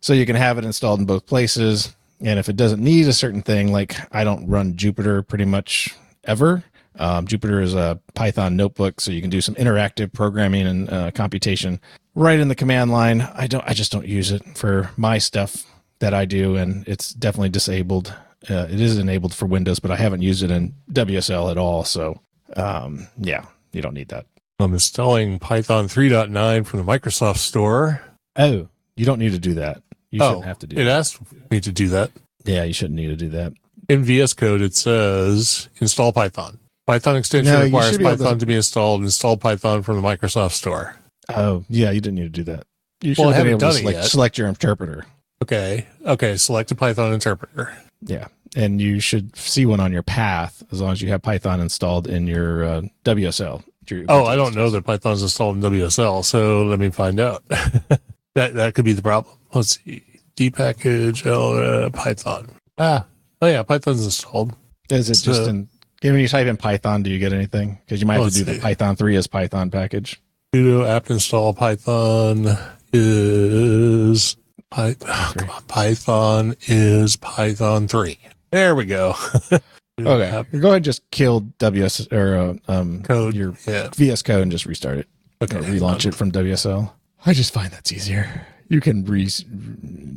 So 0.00 0.14
you 0.14 0.24
can 0.24 0.36
have 0.36 0.56
it 0.56 0.64
installed 0.64 1.00
in 1.00 1.06
both 1.06 1.26
places. 1.26 1.94
And 2.22 2.38
if 2.38 2.48
it 2.48 2.56
doesn't 2.56 2.82
need 2.82 3.08
a 3.08 3.12
certain 3.12 3.42
thing, 3.42 3.72
like 3.72 3.94
I 4.10 4.24
don't 4.24 4.48
run 4.48 4.74
Jupyter 4.74 5.26
pretty 5.26 5.44
much 5.44 5.94
ever. 6.24 6.64
Um, 6.98 7.26
Jupyter 7.26 7.62
is 7.62 7.74
a 7.74 8.00
Python 8.14 8.56
notebook, 8.56 9.00
so 9.00 9.10
you 9.10 9.20
can 9.20 9.30
do 9.30 9.40
some 9.40 9.54
interactive 9.54 10.12
programming 10.12 10.66
and 10.66 10.90
uh, 10.90 11.10
computation 11.12 11.80
right 12.14 12.38
in 12.38 12.48
the 12.48 12.54
command 12.54 12.90
line. 12.90 13.22
I 13.22 13.46
don't, 13.46 13.64
I 13.66 13.72
just 13.72 13.92
don't 13.92 14.06
use 14.06 14.32
it 14.32 14.42
for 14.56 14.90
my 14.96 15.18
stuff 15.18 15.64
that 16.00 16.14
I 16.14 16.24
do, 16.24 16.56
and 16.56 16.86
it's 16.88 17.12
definitely 17.12 17.50
disabled. 17.50 18.14
Uh, 18.48 18.66
it 18.70 18.80
is 18.80 18.98
enabled 18.98 19.34
for 19.34 19.46
Windows, 19.46 19.78
but 19.78 19.90
I 19.90 19.96
haven't 19.96 20.22
used 20.22 20.42
it 20.42 20.50
in 20.50 20.74
WSL 20.92 21.50
at 21.50 21.58
all. 21.58 21.84
So, 21.84 22.20
um, 22.56 23.06
yeah, 23.18 23.44
you 23.72 23.82
don't 23.82 23.94
need 23.94 24.08
that. 24.08 24.26
I'm 24.58 24.72
installing 24.72 25.38
Python 25.38 25.86
3.9 25.88 26.66
from 26.66 26.84
the 26.84 26.92
Microsoft 26.92 27.38
Store. 27.38 28.02
Oh, 28.36 28.68
you 28.96 29.06
don't 29.06 29.18
need 29.18 29.32
to 29.32 29.38
do 29.38 29.54
that. 29.54 29.82
You 30.10 30.22
oh, 30.22 30.28
shouldn't 30.28 30.46
have 30.46 30.58
to 30.60 30.66
do 30.66 30.76
it 30.76 30.84
that. 30.84 30.98
asked 30.98 31.20
me 31.50 31.60
to 31.60 31.72
do 31.72 31.88
that. 31.90 32.10
Yeah, 32.44 32.64
you 32.64 32.72
shouldn't 32.72 32.96
need 32.96 33.08
to 33.08 33.16
do 33.16 33.28
that. 33.30 33.52
In 33.88 34.04
VS 34.04 34.34
Code, 34.34 34.60
it 34.60 34.74
says 34.74 35.68
install 35.80 36.12
Python. 36.12 36.58
Python 36.90 37.16
extension 37.16 37.52
No, 37.54 37.62
requires 37.62 37.94
able 37.94 38.10
to- 38.10 38.16
Python 38.16 38.38
to 38.40 38.46
be 38.46 38.54
installed. 38.56 39.02
Install 39.02 39.36
Python 39.36 39.82
from 39.82 39.96
the 39.96 40.02
Microsoft 40.02 40.52
Store. 40.52 40.96
Oh, 41.28 41.64
yeah, 41.68 41.90
you 41.92 42.00
didn't 42.00 42.16
need 42.16 42.22
to 42.22 42.28
do 42.28 42.42
that. 42.44 42.64
You 43.00 43.14
should 43.14 43.22
Well, 43.22 43.30
have 43.32 43.44
been 43.44 43.50
able 43.52 43.60
to 43.60 43.72
select, 43.72 43.96
yet. 43.98 44.04
select 44.06 44.38
your 44.38 44.48
interpreter. 44.48 45.06
Okay. 45.42 45.86
Okay. 46.04 46.36
Select 46.36 46.70
a 46.72 46.74
Python 46.74 47.12
interpreter. 47.12 47.72
Yeah. 48.02 48.26
And 48.56 48.80
you 48.80 48.98
should 48.98 49.36
see 49.36 49.64
one 49.66 49.78
on 49.78 49.92
your 49.92 50.02
path 50.02 50.62
as 50.72 50.80
long 50.80 50.90
as 50.92 51.00
you 51.00 51.08
have 51.10 51.22
Python 51.22 51.60
installed 51.60 52.08
in 52.08 52.26
your 52.26 52.64
uh, 52.64 52.82
WSL. 53.04 53.62
your- 53.88 54.04
Oh, 54.08 54.24
I 54.26 54.34
don't 54.34 54.54
know 54.56 54.68
that 54.70 54.84
Python's 54.84 55.22
installed 55.22 55.56
in 55.56 55.62
WSL, 55.62 56.24
so 56.24 56.64
let 56.64 56.80
me 56.80 56.90
find 56.90 57.20
out. 57.20 57.44
that 57.48 58.54
that 58.54 58.74
could 58.74 58.84
be 58.84 58.92
the 58.92 59.02
problem. 59.02 59.34
Let's 59.54 59.78
see. 59.84 60.02
Dpackage 60.36 61.24
uh, 61.26 61.90
Python. 61.90 62.50
Ah, 62.78 63.06
oh 63.40 63.46
yeah, 63.46 63.62
Python's 63.62 64.04
installed. 64.04 64.54
Is 64.90 65.08
it 65.08 65.14
just 65.22 65.44
So- 65.44 65.46
in 65.46 65.68
when 66.02 66.18
you 66.20 66.28
type 66.28 66.46
in 66.46 66.56
Python, 66.56 67.02
do 67.02 67.10
you 67.10 67.18
get 67.18 67.32
anything? 67.32 67.78
Because 67.84 68.00
you 68.00 68.06
might 68.06 68.14
have 68.14 68.22
Let's 68.24 68.38
to 68.38 68.44
do 68.44 68.52
the. 68.54 68.60
Python 68.60 68.96
3 68.96 69.16
as 69.16 69.26
Python 69.26 69.70
package. 69.70 70.20
sudo 70.54 70.86
apt 70.88 71.10
install 71.10 71.54
python 71.54 72.46
is 72.92 74.36
Py- 74.74 74.96
oh, 75.06 75.32
come 75.36 75.50
on, 75.50 75.62
python 75.64 76.54
is 76.68 77.16
python 77.16 77.86
3 77.88 78.18
there 78.50 78.74
we 78.74 78.84
go 78.84 79.14
Okay. 80.00 80.30
Go 80.52 80.68
ahead 80.68 80.76
and 80.76 80.84
just 80.84 81.02
kill 81.10 81.40
WS 81.58 82.10
or 82.10 82.34
uh, 82.34 82.54
um, 82.72 83.02
code 83.02 83.34
your 83.34 83.54
yeah 83.66 83.88
VS 83.94 84.22
Code 84.22 84.40
and 84.42 84.50
just 84.50 84.64
restart 84.64 84.96
it. 84.96 85.06
okay 85.42 85.58
Or 85.58 85.60
relaunch 85.62 86.06
it 86.06 86.14
from 86.14 86.32
WSL. 86.32 86.90
I 87.26 87.34
just 87.34 87.52
find 87.52 87.70
that's 87.70 87.92
easier. 87.92 88.46
You 88.68 88.80
can 88.80 89.04
re- 89.04 89.28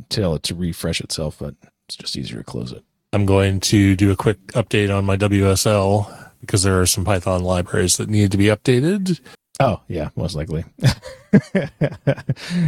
tell 0.08 0.36
it 0.36 0.42
to 0.44 0.54
refresh 0.54 1.02
itself, 1.02 1.36
but 1.38 1.54
it's 1.86 1.96
just 1.96 2.16
easier 2.16 2.38
to 2.38 2.44
close 2.44 2.72
it. 2.72 2.82
I'm 3.14 3.26
going 3.26 3.60
to 3.60 3.96
do 3.96 4.10
a 4.10 4.16
quick 4.16 4.38
update 4.48 4.96
on 4.96 5.04
my 5.04 5.16
wsl 5.16 6.30
because 6.40 6.62
there 6.62 6.80
are 6.80 6.86
some 6.86 7.04
python 7.04 7.42
libraries 7.42 7.96
that 7.96 8.08
need 8.08 8.30
to 8.30 8.36
be 8.36 8.46
updated 8.46 9.20
Oh 9.60 9.80
yeah, 9.86 10.08
most 10.16 10.34
likely. 10.34 10.64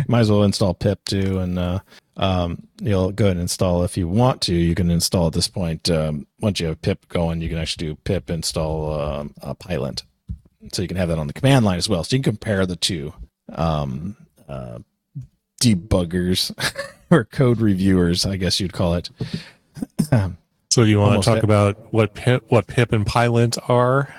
Might 0.07 0.21
as 0.21 0.31
well 0.31 0.45
install 0.45 0.73
pip 0.73 1.05
too, 1.05 1.41
and 1.41 1.59
uh, 1.59 1.81
um, 2.17 2.69
you'll 2.81 3.11
go 3.11 3.25
ahead 3.25 3.37
and 3.37 3.43
install 3.43 3.83
if 3.83 3.97
you 3.97 4.07
want 4.07 4.41
to. 4.43 4.55
You 4.55 4.75
can 4.77 4.91
install 4.91 5.27
at 5.27 5.33
this 5.33 5.49
point. 5.49 5.91
Um, 5.91 6.29
once 6.41 6.61
you 6.61 6.69
have 6.69 6.81
pip 6.83 7.09
going, 7.09 7.41
you 7.41 7.49
can 7.49 7.59
actually 7.59 7.89
do 7.89 7.97
pip 7.97 8.31
install 8.31 9.01
um, 9.01 9.35
Pylint, 9.59 10.05
so 10.73 10.81
you 10.81 10.87
can 10.87 10.97
have 10.97 11.09
that 11.09 11.19
on 11.19 11.27
the 11.27 11.33
command 11.33 11.65
line 11.65 11.79
as 11.79 11.89
well. 11.89 12.05
So 12.05 12.15
you 12.15 12.23
can 12.23 12.33
compare 12.33 12.67
the 12.67 12.77
two 12.77 13.13
um, 13.53 14.17
uh, 14.49 14.79
debuggers 15.61 16.55
or 17.11 17.25
code 17.25 17.61
reviewers, 17.61 18.25
I 18.25 18.37
guess 18.37 18.61
you'd 18.61 18.73
call 18.73 18.95
it. 18.95 19.11
so 20.71 20.85
do 20.85 20.87
you 20.87 20.99
want 20.99 21.23
to 21.23 21.29
talk 21.29 21.39
it. 21.39 21.45
about 21.45 21.93
what 21.93 22.15
pip 22.15 22.45
what 22.49 22.67
pip 22.67 22.93
and 22.93 23.07
pylint 23.07 23.59
are 23.69 24.15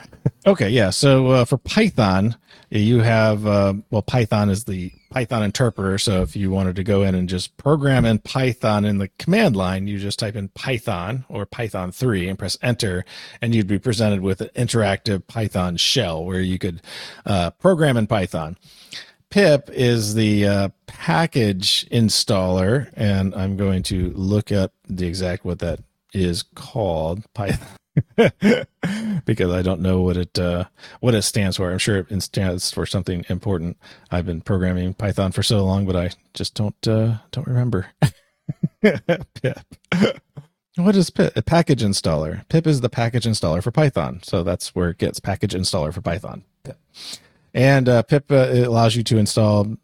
Okay, 0.45 0.69
yeah. 0.69 0.89
So 0.89 1.27
uh, 1.27 1.45
for 1.45 1.57
Python, 1.57 2.35
you 2.69 2.99
have 2.99 3.45
uh, 3.45 3.73
well, 3.89 4.01
Python 4.01 4.49
is 4.49 4.65
the 4.65 4.91
Python 5.09 5.43
interpreter. 5.43 5.97
So 5.97 6.21
if 6.21 6.35
you 6.35 6.51
wanted 6.51 6.75
to 6.77 6.83
go 6.83 7.03
in 7.03 7.15
and 7.15 7.29
just 7.29 7.55
program 7.57 8.05
in 8.05 8.19
Python 8.19 8.85
in 8.85 8.97
the 8.97 9.09
command 9.19 9.55
line, 9.55 9.87
you 9.87 9.99
just 9.99 10.19
type 10.19 10.35
in 10.35 10.49
Python 10.49 11.25
or 11.29 11.45
Python 11.45 11.91
three 11.91 12.27
and 12.27 12.37
press 12.37 12.57
enter, 12.61 13.05
and 13.41 13.53
you'd 13.55 13.67
be 13.67 13.79
presented 13.79 14.21
with 14.21 14.41
an 14.41 14.49
interactive 14.55 15.27
Python 15.27 15.77
shell 15.77 16.23
where 16.23 16.41
you 16.41 16.57
could 16.57 16.81
uh, 17.25 17.51
program 17.51 17.97
in 17.97 18.07
Python. 18.07 18.57
Pip 19.29 19.69
is 19.71 20.15
the 20.15 20.47
uh, 20.47 20.69
package 20.85 21.87
installer, 21.89 22.91
and 22.95 23.35
I'm 23.35 23.57
going 23.57 23.83
to 23.83 24.11
look 24.11 24.51
up 24.51 24.73
the 24.87 25.05
exact 25.05 25.43
what 25.43 25.59
that 25.59 25.79
is 26.13 26.43
called. 26.55 27.23
Python. 27.33 27.67
because 29.25 29.51
I 29.51 29.63
don't 29.63 29.81
know 29.81 30.01
what 30.01 30.17
it 30.17 30.37
uh, 30.37 30.65
what 30.99 31.15
it 31.15 31.23
stands 31.23 31.57
for. 31.57 31.71
I'm 31.71 31.79
sure 31.79 32.05
it 32.09 32.21
stands 32.21 32.71
for 32.71 32.85
something 32.85 33.25
important. 33.27 33.77
I've 34.11 34.25
been 34.25 34.41
programming 34.41 34.93
Python 34.93 35.31
for 35.31 35.43
so 35.43 35.65
long, 35.65 35.85
but 35.85 35.95
I 35.95 36.11
just 36.33 36.53
don't 36.53 36.87
uh, 36.87 37.17
don't 37.31 37.47
remember. 37.47 37.87
Pip. 38.81 39.59
What 40.77 40.95
is 40.95 41.09
pip? 41.09 41.35
A 41.35 41.41
package 41.41 41.81
installer. 41.81 42.47
Pip 42.49 42.67
is 42.67 42.81
the 42.81 42.89
package 42.89 43.25
installer 43.25 43.63
for 43.63 43.71
Python, 43.71 44.19
so 44.21 44.43
that's 44.43 44.75
where 44.75 44.91
it 44.91 44.99
gets 44.99 45.19
package 45.19 45.53
installer 45.53 45.91
for 45.91 46.01
Python. 46.01 46.43
Pip. 46.63 46.77
And 47.57 47.89
uh, 47.89 48.03
pip 48.03 48.31
uh, 48.31 48.49
allows 48.53 48.95
you 48.95 49.01
to 49.01 49.17
install 49.17 49.75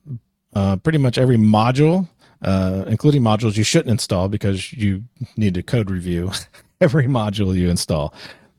uh, 0.54 0.76
pretty 0.76 1.00
much 1.00 1.18
every 1.18 1.38
module, 1.38 2.08
uh, 2.44 2.86
including 2.86 3.24
modules 3.24 3.58
you 3.58 3.64
shouldn't 3.64 3.90
install 3.90 4.30
because 4.30 4.72
you 4.74 5.04
need 5.38 5.56
to 5.56 5.64
code 5.64 5.90
review 5.90 6.32
every 6.82 7.06
module 7.06 7.58
you 7.58 7.72
install. 7.72 8.14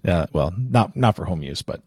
Well, 0.05 0.53
not 0.59 0.97
not 0.97 1.15
for 1.15 1.27
home 1.27 1.43
use, 1.43 1.63
but 1.63 1.81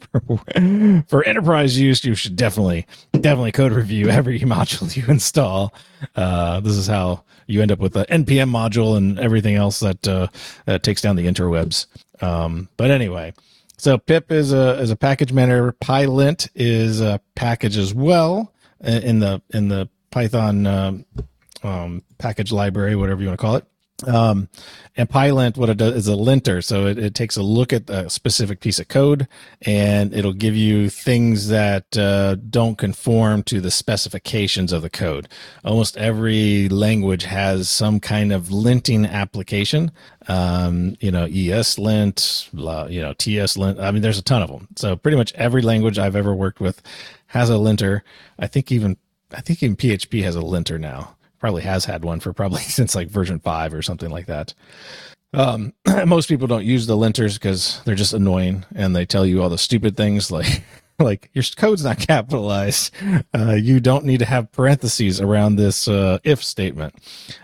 for, 0.00 0.22
for 1.08 1.24
enterprise 1.24 1.78
use, 1.78 2.02
you 2.02 2.14
should 2.14 2.36
definitely 2.36 2.86
definitely 3.12 3.52
code 3.52 3.72
review 3.72 4.08
every 4.08 4.40
module 4.56 4.96
you 4.96 5.04
install. 5.08 5.74
Uh, 6.16 6.60
this 6.60 6.74
is 6.74 6.86
how 6.86 7.22
you 7.46 7.60
end 7.60 7.70
up 7.70 7.80
with 7.80 7.92
the 7.92 8.04
npm 8.06 8.50
module 8.50 8.96
and 8.96 9.18
everything 9.18 9.56
else 9.56 9.80
that 9.80 10.08
uh, 10.08 10.78
takes 10.78 11.02
down 11.02 11.16
the 11.16 11.26
interwebs. 11.26 11.86
Um, 12.22 12.68
but 12.78 12.90
anyway, 12.90 13.34
so 13.78 13.96
pip 13.96 14.30
is 14.30 14.52
a 14.52 14.78
is 14.80 14.90
a 14.90 14.96
package 14.96 15.32
manager. 15.32 15.72
Pylint 15.72 16.48
is 16.54 17.00
a 17.00 17.20
package 17.34 17.76
as 17.76 17.94
well 17.94 18.52
uh, 18.84 18.90
in 18.90 19.20
the 19.20 19.40
in 19.50 19.68
the 19.68 19.88
Python 20.10 20.66
um, 20.66 21.04
um, 21.62 22.02
package 22.18 22.52
library, 22.52 22.96
whatever 22.96 23.20
you 23.22 23.28
want 23.28 23.38
to 23.38 23.42
call 23.42 23.56
it. 23.56 23.64
Um, 24.06 24.48
and 24.96 25.08
Pylint, 25.08 25.56
what 25.56 25.70
it 25.70 25.76
does 25.76 25.94
is 25.94 26.06
a 26.06 26.14
linter. 26.14 26.62
So 26.62 26.86
it, 26.86 26.98
it 26.98 27.14
takes 27.14 27.36
a 27.36 27.42
look 27.42 27.72
at 27.72 27.90
a 27.90 28.08
specific 28.08 28.60
piece 28.60 28.78
of 28.78 28.88
code 28.88 29.26
and 29.62 30.14
it'll 30.14 30.32
give 30.32 30.54
you 30.54 30.88
things 30.88 31.48
that 31.48 31.96
uh, 31.98 32.36
don't 32.36 32.78
conform 32.78 33.42
to 33.44 33.60
the 33.60 33.70
specifications 33.70 34.72
of 34.72 34.82
the 34.82 34.90
code. 34.90 35.28
Almost 35.64 35.96
every 35.96 36.68
language 36.68 37.24
has 37.24 37.68
some 37.68 37.98
kind 37.98 38.32
of 38.32 38.44
linting 38.48 39.08
application. 39.08 39.90
Um, 40.28 40.96
you 41.00 41.10
know, 41.10 41.26
ESLint, 41.26 42.90
you 42.92 43.00
know, 43.00 43.14
TSLint. 43.14 43.80
I 43.80 43.90
mean, 43.90 44.02
there's 44.02 44.18
a 44.18 44.22
ton 44.22 44.42
of 44.42 44.50
them. 44.50 44.68
So 44.76 44.94
pretty 44.94 45.16
much 45.16 45.32
every 45.34 45.62
language 45.62 45.98
I've 45.98 46.16
ever 46.16 46.34
worked 46.34 46.60
with 46.60 46.82
has 47.28 47.50
a 47.50 47.58
linter. 47.58 48.04
I 48.38 48.46
think 48.46 48.70
even, 48.70 48.96
I 49.32 49.40
think 49.40 49.62
even 49.62 49.76
PHP 49.76 50.22
has 50.22 50.36
a 50.36 50.40
linter 50.40 50.78
now 50.78 51.16
probably 51.38 51.62
has 51.62 51.84
had 51.84 52.04
one 52.04 52.20
for 52.20 52.32
probably 52.32 52.60
since 52.62 52.94
like 52.94 53.08
version 53.08 53.40
five 53.40 53.74
or 53.74 53.82
something 53.82 54.10
like 54.10 54.26
that. 54.26 54.54
Um, 55.34 55.74
most 56.06 56.28
people 56.28 56.46
don't 56.46 56.64
use 56.64 56.86
the 56.86 56.96
linters 56.96 57.34
because 57.34 57.82
they're 57.84 57.94
just 57.94 58.14
annoying 58.14 58.64
and 58.74 58.96
they 58.96 59.04
tell 59.04 59.26
you 59.26 59.42
all 59.42 59.50
the 59.50 59.58
stupid 59.58 59.96
things 59.96 60.30
like 60.30 60.62
like 60.98 61.30
your 61.32 61.44
code's 61.56 61.84
not 61.84 61.98
capitalized. 62.06 62.92
Uh, 63.34 63.52
you 63.52 63.80
don't 63.80 64.04
need 64.04 64.18
to 64.18 64.24
have 64.24 64.50
parentheses 64.52 65.20
around 65.20 65.56
this 65.56 65.86
uh, 65.86 66.18
if 66.24 66.42
statement. 66.42 66.94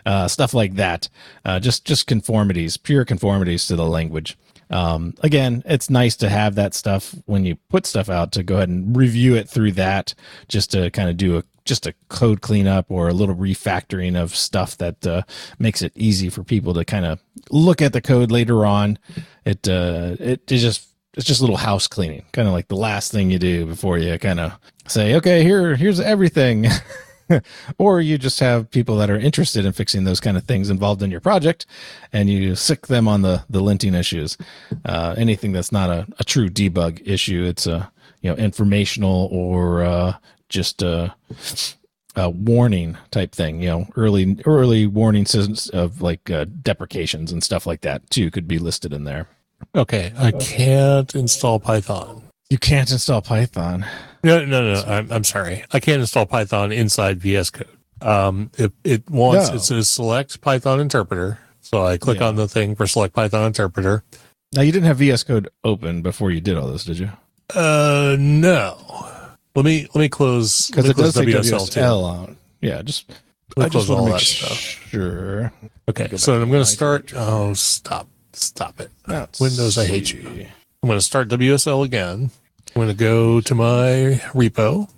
Uh, 0.04 0.28
stuff 0.28 0.54
like 0.54 0.74
that. 0.74 1.08
Uh, 1.44 1.60
just 1.60 1.84
just 1.84 2.06
conformities, 2.06 2.76
pure 2.76 3.04
conformities 3.04 3.66
to 3.66 3.76
the 3.76 3.86
language. 3.86 4.36
Um, 4.70 5.14
again, 5.22 5.62
it's 5.66 5.90
nice 5.90 6.16
to 6.16 6.28
have 6.28 6.54
that 6.56 6.74
stuff 6.74 7.14
when 7.26 7.44
you 7.44 7.56
put 7.68 7.86
stuff 7.86 8.08
out 8.08 8.32
to 8.32 8.42
go 8.42 8.56
ahead 8.56 8.70
and 8.70 8.96
review 8.96 9.34
it 9.36 9.48
through 9.48 9.72
that, 9.72 10.14
just 10.48 10.72
to 10.72 10.90
kind 10.90 11.08
of 11.08 11.16
do 11.16 11.36
a 11.36 11.44
just 11.64 11.86
a 11.86 11.94
code 12.08 12.40
cleanup 12.40 12.90
or 12.90 13.08
a 13.08 13.12
little 13.12 13.34
refactoring 13.34 14.20
of 14.20 14.34
stuff 14.34 14.76
that 14.78 15.06
uh, 15.06 15.22
makes 15.58 15.82
it 15.82 15.92
easy 15.94 16.28
for 16.28 16.42
people 16.44 16.74
to 16.74 16.84
kind 16.84 17.04
of 17.06 17.20
look 17.50 17.80
at 17.80 17.92
the 17.92 18.00
code 18.00 18.30
later 18.30 18.66
on. 18.66 18.98
It 19.44 19.68
uh, 19.68 20.16
it 20.20 20.50
is 20.50 20.62
just 20.62 20.88
it's 21.14 21.26
just 21.26 21.40
a 21.40 21.42
little 21.42 21.56
house 21.56 21.86
cleaning, 21.86 22.24
kind 22.32 22.48
of 22.48 22.54
like 22.54 22.68
the 22.68 22.76
last 22.76 23.12
thing 23.12 23.30
you 23.30 23.38
do 23.38 23.66
before 23.66 23.98
you 23.98 24.18
kind 24.18 24.40
of 24.40 24.52
say, 24.86 25.14
okay, 25.14 25.42
here 25.42 25.76
here's 25.76 26.00
everything. 26.00 26.66
or 27.78 28.02
you 28.02 28.18
just 28.18 28.40
have 28.40 28.70
people 28.70 28.96
that 28.98 29.08
are 29.08 29.18
interested 29.18 29.64
in 29.64 29.72
fixing 29.72 30.04
those 30.04 30.20
kind 30.20 30.36
of 30.36 30.44
things 30.44 30.68
involved 30.68 31.02
in 31.02 31.10
your 31.10 31.20
project 31.20 31.64
and 32.12 32.28
you 32.28 32.54
sick 32.54 32.86
them 32.86 33.08
on 33.08 33.22
the 33.22 33.42
the 33.48 33.62
linting 33.62 33.98
issues 33.98 34.36
uh, 34.84 35.14
anything 35.16 35.50
that's 35.50 35.72
not 35.72 35.88
a, 35.88 36.06
a 36.18 36.24
true 36.24 36.50
debug 36.50 37.00
issue 37.06 37.42
it's 37.42 37.66
a 37.66 37.90
you 38.20 38.30
know 38.30 38.36
informational 38.36 39.28
or 39.32 39.82
uh, 39.82 40.14
just 40.48 40.82
a, 40.82 41.14
a 42.16 42.30
warning 42.30 42.96
type 43.10 43.32
thing 43.32 43.60
you 43.62 43.68
know 43.68 43.86
early 43.96 44.36
early 44.46 44.86
warning 44.86 45.26
systems 45.26 45.68
of 45.70 46.00
like 46.02 46.30
uh, 46.30 46.44
deprecations 46.62 47.32
and 47.32 47.42
stuff 47.42 47.66
like 47.66 47.80
that 47.80 48.08
too 48.10 48.30
could 48.30 48.46
be 48.48 48.58
listed 48.58 48.92
in 48.92 49.04
there 49.04 49.26
Okay, 49.74 50.12
I 50.18 50.30
can't 50.32 51.14
install 51.14 51.58
Python. 51.58 52.22
you 52.50 52.58
can't 52.58 52.90
install 52.92 53.22
python 53.22 53.86
No, 54.22 54.44
no, 54.44 54.74
no. 54.74 54.82
I'm, 54.86 55.10
I'm 55.10 55.24
sorry. 55.24 55.64
I 55.72 55.80
can't 55.80 56.00
install 56.00 56.26
Python 56.26 56.70
inside 56.72 57.18
VS 57.20 57.50
Code. 57.50 57.68
Um, 58.02 58.50
it, 58.58 58.72
it 58.84 59.08
wants, 59.10 59.48
No. 59.50 59.54
it 59.56 59.60
says 59.60 59.88
select 59.88 60.40
Python 60.42 60.80
interpreter. 60.80 61.38
So 61.62 61.84
I 61.84 61.96
click 61.96 62.20
Yeah. 62.20 62.28
on 62.28 62.36
the 62.36 62.46
thing 62.48 62.74
for 62.74 62.86
select 62.86 63.14
Python 63.14 63.46
interpreter. 63.46 64.02
now 64.54 64.60
you 64.62 64.70
didn't 64.72 64.86
have 64.86 64.98
vs 64.98 65.24
code 65.24 65.48
open 65.62 66.02
before 66.02 66.30
you 66.30 66.40
did 66.42 66.56
all 66.58 66.66
this 66.68 66.84
did 66.84 66.98
you 66.98 67.10
Uh, 67.54 68.16
no. 68.18 68.76
Let 69.54 69.64
me, 69.64 69.86
let 69.94 69.96
me 70.00 70.08
close, 70.08 70.68
because 70.68 70.88
it 70.88 70.96
does 70.96 71.12
close 71.14 71.26
WSL 71.26 71.70
too. 71.70 71.80
WSL 71.80 72.02
on. 72.04 72.36
Yeah, 72.60 72.82
just 72.82 73.10
I 73.56 73.68
just 73.68 73.86
close 73.86 73.88
want 73.88 74.00
all 74.00 74.06
to 74.06 74.12
make 74.12 74.20
that 74.20 74.26
stuff. 74.26 74.58
sure. 74.58 75.52
Okay. 75.88 76.08
Go 76.08 76.16
So 76.16 76.40
I'm 76.40 76.50
going 76.50 76.62
to 76.62 76.68
start. 76.68 77.12
Oh, 77.14 77.54
stop. 77.54 78.08
Stop 78.32 78.80
it. 78.80 78.90
Let's 79.06 79.38
Windows, 79.40 79.78
I 79.78 79.84
hate 79.84 80.12
you. 80.12 80.46
I'm 80.82 80.88
going 80.88 80.98
to 80.98 81.04
start 81.04 81.28
WSL 81.28 81.84
again. 81.84 82.30
I'm 82.74 82.74
going 82.74 82.88
to 82.88 82.94
go 82.94 83.40
to 83.40 83.54
my 83.54 84.20
repo 84.32 84.90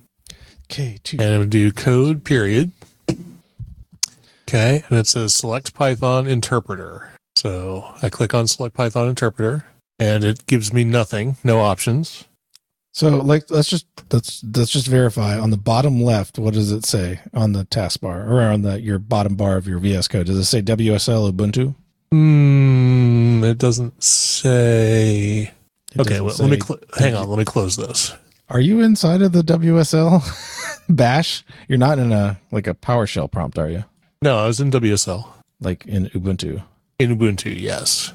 K 0.68 0.98
two. 1.04 1.18
and 1.20 1.26
I'm 1.26 1.38
going 1.40 1.50
to 1.50 1.58
do 1.58 1.72
code 1.72 2.25
period. 2.25 2.72
Okay. 4.48 4.84
And 4.88 4.98
it 4.98 5.06
says 5.06 5.34
select 5.34 5.75
Python 5.75 6.26
interpreter. 6.26 7.10
So 7.36 7.92
I 8.00 8.08
click 8.08 8.32
on 8.32 8.46
select 8.46 8.75
Python 8.75 9.08
interpreter 9.08 9.66
and 9.98 10.25
it 10.25 10.46
gives 10.46 10.72
me 10.72 10.84
nothing, 10.84 11.36
no 11.44 11.60
options. 11.60 12.25
So 12.96 13.10
like 13.10 13.50
let's 13.50 13.68
just 13.68 13.86
let's 14.10 14.42
let's 14.42 14.70
just 14.70 14.86
verify 14.86 15.38
on 15.38 15.50
the 15.50 15.58
bottom 15.58 16.02
left. 16.02 16.38
What 16.38 16.54
does 16.54 16.72
it 16.72 16.86
say 16.86 17.20
on 17.34 17.52
the 17.52 17.66
taskbar 17.66 18.26
or 18.26 18.40
on 18.40 18.62
the 18.62 18.80
your 18.80 18.98
bottom 18.98 19.36
bar 19.36 19.58
of 19.58 19.68
your 19.68 19.78
VS 19.80 20.08
Code? 20.08 20.24
Does 20.24 20.38
it 20.38 20.44
say 20.44 20.62
WSL 20.62 21.30
Ubuntu? 21.30 21.74
Hmm. 22.10 23.44
It 23.44 23.58
doesn't 23.58 24.02
say. 24.02 25.52
It 25.94 26.00
okay. 26.00 26.20
doesn't 26.20 26.24
Well, 26.24 26.36
let 26.38 26.50
me, 26.50 26.58
cl- 26.58 26.80
hang 26.96 27.14
on. 27.14 27.28
Let 27.28 27.38
me 27.38 27.44
close 27.44 27.76
this. 27.76 28.14
Are 28.48 28.60
you 28.60 28.80
inside 28.80 29.20
of 29.20 29.32
the 29.32 29.42
WSL 29.42 30.24
bash? 30.88 31.44
You're 31.68 31.76
not 31.76 31.98
in 31.98 32.12
a 32.12 32.40
like 32.50 32.66
a 32.66 32.72
PowerShell 32.72 33.30
prompt, 33.30 33.58
are 33.58 33.68
you? 33.68 33.84
No, 34.22 34.38
I 34.38 34.46
was 34.46 34.58
in 34.58 34.70
WSL. 34.70 35.28
Like 35.60 35.84
in 35.84 36.06
Ubuntu. 36.06 36.62
In 36.98 37.18
Ubuntu, 37.18 37.60
yes. 37.60 38.14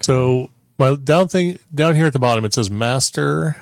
So 0.00 0.48
my 0.78 0.94
down 0.94 1.28
thing 1.28 1.58
down 1.74 1.94
here 1.94 2.06
at 2.06 2.14
the 2.14 2.18
bottom 2.18 2.46
it 2.46 2.54
says 2.54 2.70
master. 2.70 3.56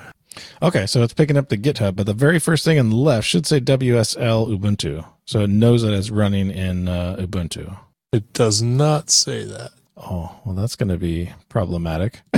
Okay, 0.61 0.85
so 0.85 1.03
it's 1.03 1.13
picking 1.13 1.37
up 1.37 1.49
the 1.49 1.57
GitHub, 1.57 1.95
but 1.95 2.05
the 2.05 2.13
very 2.13 2.39
first 2.39 2.63
thing 2.65 2.79
on 2.79 2.89
the 2.89 2.95
left 2.95 3.27
should 3.27 3.45
say 3.45 3.59
WSL 3.59 4.47
Ubuntu. 4.57 5.05
So 5.25 5.41
it 5.41 5.49
knows 5.49 5.81
that 5.83 5.93
it's 5.93 6.09
running 6.09 6.49
in 6.51 6.87
uh, 6.87 7.15
Ubuntu. 7.19 7.77
It 8.11 8.33
does 8.33 8.61
not 8.61 9.09
say 9.09 9.43
that. 9.45 9.71
Oh, 9.97 10.35
well, 10.45 10.55
that's 10.55 10.75
going 10.75 10.89
to 10.89 10.97
be 10.97 11.31
problematic. 11.49 12.21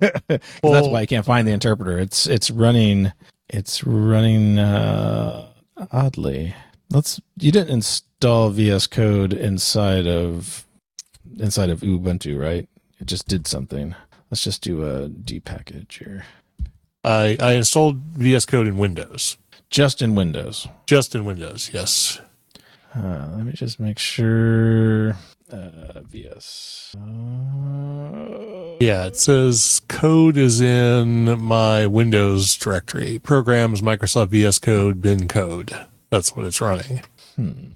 'Cause 0.00 0.10
that's 0.62 0.88
why 0.88 1.00
I 1.00 1.06
can't 1.06 1.24
find 1.24 1.46
the 1.46 1.52
interpreter. 1.52 1.98
It's 1.98 2.26
it's 2.26 2.50
running. 2.50 3.12
It's 3.48 3.84
running 3.84 4.58
uh, 4.58 5.46
oddly. 5.92 6.54
Let's. 6.90 7.20
You 7.38 7.52
didn't 7.52 7.70
install 7.70 8.50
VS 8.50 8.88
Code 8.88 9.32
inside 9.32 10.06
of 10.08 10.66
inside 11.38 11.70
of 11.70 11.80
Ubuntu, 11.80 12.40
right? 12.40 12.68
It 13.00 13.06
just 13.06 13.28
did 13.28 13.46
something. 13.46 13.94
Let's 14.30 14.42
just 14.42 14.62
do 14.62 14.82
a 14.84 15.08
depackage 15.08 15.98
here. 15.98 16.24
I 17.04 17.36
I 17.40 17.52
installed 17.52 17.96
VS 18.16 18.46
Code 18.46 18.66
in 18.66 18.78
Windows. 18.78 19.36
Just 19.70 20.02
in 20.02 20.14
Windows. 20.14 20.68
Just 20.86 21.14
in 21.14 21.24
Windows, 21.24 21.70
yes. 21.72 22.20
Uh, 22.94 23.26
let 23.34 23.46
me 23.46 23.52
just 23.52 23.80
make 23.80 23.98
sure. 23.98 25.16
Uh, 25.50 26.00
VS. 26.10 26.94
Uh, 26.96 28.76
Yeah, 28.80 29.06
it 29.06 29.16
says 29.16 29.80
code 29.88 30.36
is 30.36 30.60
in 30.60 31.40
my 31.40 31.86
Windows 31.86 32.56
directory. 32.56 33.18
Programs 33.18 33.80
Microsoft 33.82 34.28
VS 34.28 34.58
Code 34.58 35.00
bin 35.00 35.28
code. 35.28 35.74
That's 36.10 36.36
what 36.36 36.46
it's 36.46 36.60
running. 36.60 37.02
Hmm. 37.36 37.70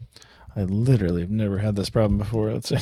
I 0.54 0.62
literally 0.64 1.20
have 1.22 1.30
never 1.30 1.58
had 1.58 1.76
this 1.76 1.90
problem 1.90 2.18
before. 2.18 2.52
Let's 2.52 2.68
see. 2.68 2.78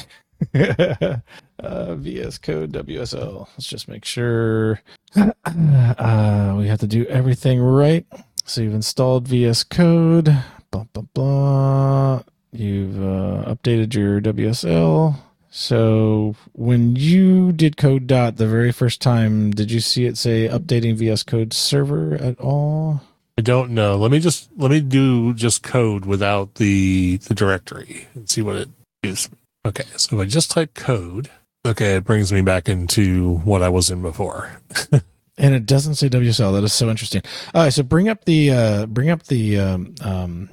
uh, 1.59 1.94
VS 1.94 2.38
Code 2.38 2.72
WSL. 2.72 3.48
Let's 3.52 3.66
just 3.66 3.88
make 3.88 4.04
sure 4.04 4.80
uh, 5.16 6.54
we 6.57 6.66
have 6.68 6.80
to 6.80 6.87
do 6.87 7.07
everything 7.07 7.61
right. 7.61 8.07
So 8.44 8.61
you've 8.61 8.74
installed 8.74 9.28
VS 9.28 9.64
Code. 9.64 10.37
Blah, 10.70 10.85
blah, 10.92 11.04
blah. 11.14 12.22
You've 12.52 12.96
uh, 12.96 13.54
updated 13.54 13.94
your 13.94 14.20
WSL. 14.20 15.16
So 15.50 16.35
when 16.52 16.96
you 16.96 17.52
did 17.52 17.76
code 17.76 18.09
dot 18.09 18.37
the 18.37 18.48
very 18.48 18.72
first 18.72 19.00
time, 19.00 19.52
did 19.52 19.70
you 19.70 19.78
see 19.78 20.04
it 20.04 20.16
say 20.18 20.48
updating 20.48 20.96
VS 20.96 21.22
Code 21.22 21.52
server 21.52 22.14
at 22.16 22.40
all? 22.40 23.02
I 23.38 23.42
don't 23.42 23.70
know. 23.70 23.96
Let 23.96 24.11
me 24.11 24.20
just 24.20 24.48
let 24.57 24.70
me 24.70 24.80
do 24.80 25.33
just 25.35 25.62
code 25.62 26.07
without 26.07 26.57
the 26.57 27.18
the 27.18 27.35
directory 27.35 28.07
and 28.14 28.28
see 28.28 28.42
what 28.42 28.57
it 28.57 28.68
gives 29.02 29.30
me. 29.30 29.38
Okay, 29.66 29.85
so 29.96 30.16
if 30.16 30.22
I 30.22 30.29
just 30.29 30.50
type 30.50 30.74
code, 30.74 31.31
okay, 31.66 31.96
it 31.96 32.05
brings 32.05 32.33
me 32.33 32.42
back 32.42 32.68
into 32.68 33.37
what 33.38 33.62
I 33.62 33.68
was 33.68 33.90
in 33.90 34.03
before. 34.03 34.61
And 35.37 35.53
it 35.53 35.66
doesn't 35.66 35.96
say 35.96 36.09
WSL. 36.09 36.53
That 36.53 36.62
is 36.62 36.72
so 36.72 36.88
interesting. 36.88 37.20
All 37.57 37.64
right, 37.64 37.72
so 37.72 37.83
bring 37.83 38.09
up 38.09 38.24
the 38.24 38.53
uh, 38.53 38.87
bring 38.87 39.11
up 39.11 39.24
the 39.24 39.59
um, 39.59 39.94
um, 40.00 40.48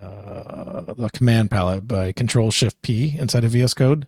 uh, 0.00 0.82
the 0.94 1.10
command 1.12 1.50
palette 1.50 1.88
by 1.88 2.12
Control 2.12 2.52
Shift 2.52 2.80
P 2.82 3.16
inside 3.18 3.42
of 3.42 3.50
VS 3.50 3.74
Code. 3.74 4.06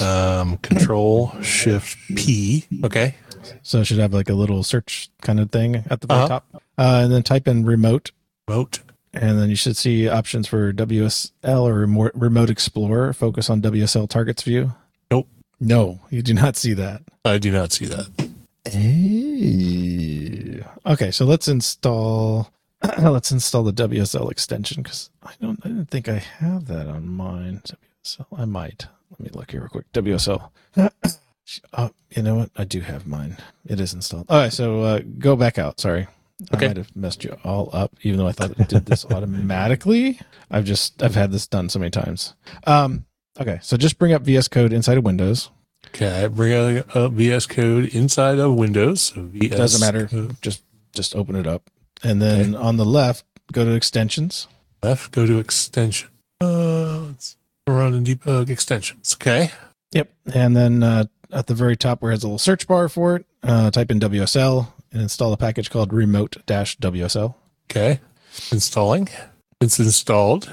Um, 0.00 0.58
Control 0.58 1.32
Shift 1.40 1.96
P. 2.14 2.66
Okay. 2.84 3.14
So 3.62 3.80
it 3.80 3.86
should 3.86 3.96
have 4.00 4.12
like 4.12 4.28
a 4.28 4.34
little 4.34 4.62
search 4.62 5.08
kind 5.22 5.40
of 5.40 5.50
thing 5.50 5.76
at 5.88 6.02
the 6.02 6.12
Uh-huh. 6.12 6.28
top, 6.28 6.46
uh, 6.76 7.00
and 7.04 7.10
then 7.10 7.22
type 7.22 7.48
in 7.48 7.64
remote, 7.64 8.10
Remote. 8.48 8.80
And 9.12 9.38
then 9.38 9.48
you 9.50 9.56
should 9.56 9.76
see 9.76 10.08
options 10.08 10.46
for 10.46 10.72
WSL 10.72 11.62
or 11.62 11.74
remote, 11.74 12.12
remote 12.14 12.50
Explorer. 12.50 13.12
Focus 13.12 13.50
on 13.50 13.62
WSL 13.62 14.08
targets 14.08 14.42
view. 14.42 14.72
Nope. 15.10 15.28
No, 15.60 16.00
you 16.10 16.22
do 16.22 16.34
not 16.34 16.56
see 16.56 16.74
that. 16.74 17.02
I 17.24 17.38
do 17.38 17.50
not 17.50 17.72
see 17.72 17.86
that. 17.86 18.30
Hey. 18.64 20.62
Okay, 20.86 21.10
so 21.10 21.24
let's 21.24 21.48
install 21.48 22.50
let's 23.02 23.32
install 23.32 23.64
the 23.64 23.72
WSL 23.72 24.30
extension 24.30 24.82
because 24.82 25.10
I 25.22 25.32
don't 25.40 25.58
I 25.64 25.68
didn't 25.68 25.90
think 25.90 26.08
I 26.08 26.18
have 26.18 26.66
that 26.66 26.86
on 26.86 27.08
mine. 27.08 27.62
WSL. 28.04 28.26
I 28.36 28.44
might. 28.44 28.86
Let 29.10 29.20
me 29.20 29.30
look 29.32 29.50
here 29.50 29.60
real 29.60 29.70
quick. 29.70 29.90
WSL. 29.92 30.50
oh, 31.72 31.90
you 32.10 32.22
know 32.22 32.36
what? 32.36 32.50
I 32.56 32.64
do 32.64 32.80
have 32.80 33.06
mine. 33.06 33.38
It 33.66 33.80
is 33.80 33.94
installed. 33.94 34.26
All 34.28 34.38
right, 34.38 34.52
so 34.52 34.82
uh, 34.82 35.00
go 35.18 35.34
back 35.34 35.58
out. 35.58 35.80
Sorry. 35.80 36.06
Okay. 36.54 36.66
I 36.66 36.68
might 36.68 36.76
have 36.76 36.94
messed 36.94 37.24
you 37.24 37.36
all 37.42 37.68
up, 37.72 37.96
even 38.02 38.18
though 38.18 38.28
I 38.28 38.32
thought 38.32 38.52
it 38.52 38.68
did 38.68 38.86
this 38.86 39.04
automatically. 39.10 40.20
I've 40.50 40.64
just 40.64 41.02
I've 41.02 41.14
had 41.14 41.32
this 41.32 41.46
done 41.46 41.68
so 41.68 41.78
many 41.78 41.90
times. 41.90 42.34
Um, 42.64 43.06
okay, 43.40 43.58
so 43.62 43.76
just 43.76 43.98
bring 43.98 44.12
up 44.12 44.22
VS 44.22 44.48
Code 44.48 44.72
inside 44.72 44.98
of 44.98 45.04
Windows. 45.04 45.50
Okay, 45.88 46.28
bring 46.28 46.78
up 46.94 47.12
VS 47.12 47.46
Code 47.46 47.86
inside 47.86 48.38
of 48.38 48.54
Windows. 48.54 49.00
So 49.02 49.22
VS 49.22 49.56
Doesn't 49.56 49.80
matter. 49.80 50.06
Code 50.06 50.36
Just 50.40 50.62
just 50.92 51.16
open 51.16 51.34
it 51.34 51.46
up, 51.46 51.70
and 52.04 52.22
then 52.22 52.54
on 52.54 52.76
the 52.76 52.86
left, 52.86 53.24
go 53.52 53.64
to 53.64 53.72
extensions. 53.72 54.46
left, 54.82 55.10
go 55.10 55.26
to 55.26 55.38
extension. 55.38 56.08
Uh, 56.40 56.98
let's 57.08 57.36
run 57.66 57.94
and 57.94 58.06
debug 58.06 58.48
extensions. 58.48 59.14
Okay. 59.14 59.50
Yep. 59.92 60.12
And 60.34 60.56
then 60.56 60.82
uh, 60.82 61.04
at 61.32 61.46
the 61.46 61.54
very 61.54 61.76
top 61.76 62.00
where 62.00 62.12
it 62.12 62.16
has 62.16 62.22
a 62.22 62.26
little 62.26 62.38
search 62.38 62.66
bar 62.68 62.88
for 62.88 63.16
it, 63.16 63.26
uh, 63.42 63.70
type 63.70 63.90
in 63.90 63.98
WSL 63.98 64.68
and 64.92 65.02
install 65.02 65.32
a 65.32 65.36
package 65.36 65.70
called 65.70 65.92
remote-wsl. 65.92 67.34
Okay. 67.70 68.00
Installing. 68.52 69.08
It's 69.60 69.78
installed. 69.78 70.50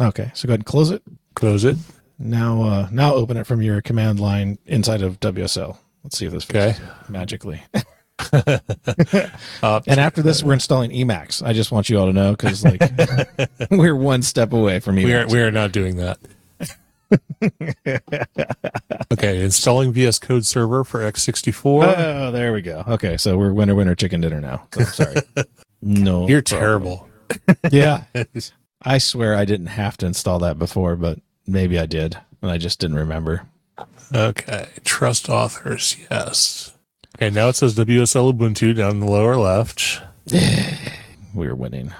Okay, 0.00 0.30
so 0.34 0.46
go 0.46 0.52
ahead 0.52 0.60
and 0.60 0.66
close 0.66 0.90
it. 0.90 1.02
Close 1.34 1.64
it. 1.64 1.76
Now, 2.18 2.62
uh, 2.62 2.88
now 2.90 3.14
open 3.14 3.36
it 3.36 3.46
from 3.46 3.60
your 3.62 3.80
command 3.82 4.20
line 4.20 4.58
inside 4.66 5.02
of 5.02 5.20
WSL. 5.20 5.76
Let's 6.04 6.16
see 6.18 6.26
if 6.26 6.32
this 6.32 6.48
Okay. 6.48 6.74
magically. 7.08 7.62
Uh, 9.62 9.80
And 9.86 10.00
after 10.00 10.22
this, 10.22 10.42
we're 10.42 10.54
installing 10.54 10.90
Emacs. 10.90 11.44
I 11.46 11.52
just 11.52 11.70
want 11.70 11.88
you 11.90 11.98
all 11.98 12.06
to 12.06 12.12
know 12.12 12.30
because 12.32 12.64
like 12.64 12.80
we're 13.70 13.94
one 13.96 14.22
step 14.22 14.52
away 14.52 14.80
from 14.80 14.96
Emacs. 14.96 15.04
we 15.04 15.14
are 15.14 15.26
we 15.26 15.40
are 15.40 15.50
not 15.50 15.72
doing 15.72 15.96
that. 15.96 16.18
okay, 19.12 19.42
installing 19.42 19.92
VS 19.92 20.18
Code 20.18 20.44
Server 20.44 20.84
for 20.84 21.00
x64. 21.00 21.94
Oh, 21.96 22.30
there 22.30 22.52
we 22.52 22.62
go. 22.62 22.84
Okay, 22.86 23.16
so 23.16 23.36
we're 23.36 23.52
winner, 23.52 23.74
winner, 23.74 23.94
chicken 23.94 24.20
dinner 24.20 24.40
now. 24.40 24.66
So, 24.72 24.84
sorry. 24.84 25.16
no, 25.82 26.28
You're 26.28 26.42
terrible. 26.42 27.08
Yeah, 27.72 28.04
I 28.82 28.98
swear 28.98 29.34
I 29.34 29.44
didn't 29.44 29.66
have 29.66 29.96
to 29.96 30.06
install 30.06 30.38
that 30.38 30.60
before, 30.60 30.94
but 30.94 31.18
maybe 31.44 31.76
I 31.76 31.86
did, 31.86 32.16
and 32.40 32.52
I 32.52 32.56
just 32.56 32.78
didn't 32.78 32.98
remember. 32.98 33.48
Okay, 34.14 34.68
trust 34.84 35.28
authors. 35.28 35.96
Yes. 36.08 36.72
Okay, 37.16 37.30
now 37.30 37.48
it 37.48 37.56
says 37.56 37.74
WSL 37.74 38.32
Ubuntu 38.32 38.76
down 38.76 38.92
in 38.92 39.00
the 39.00 39.10
lower 39.10 39.36
left. 39.36 40.00
we're 41.34 41.56
winning. 41.56 41.92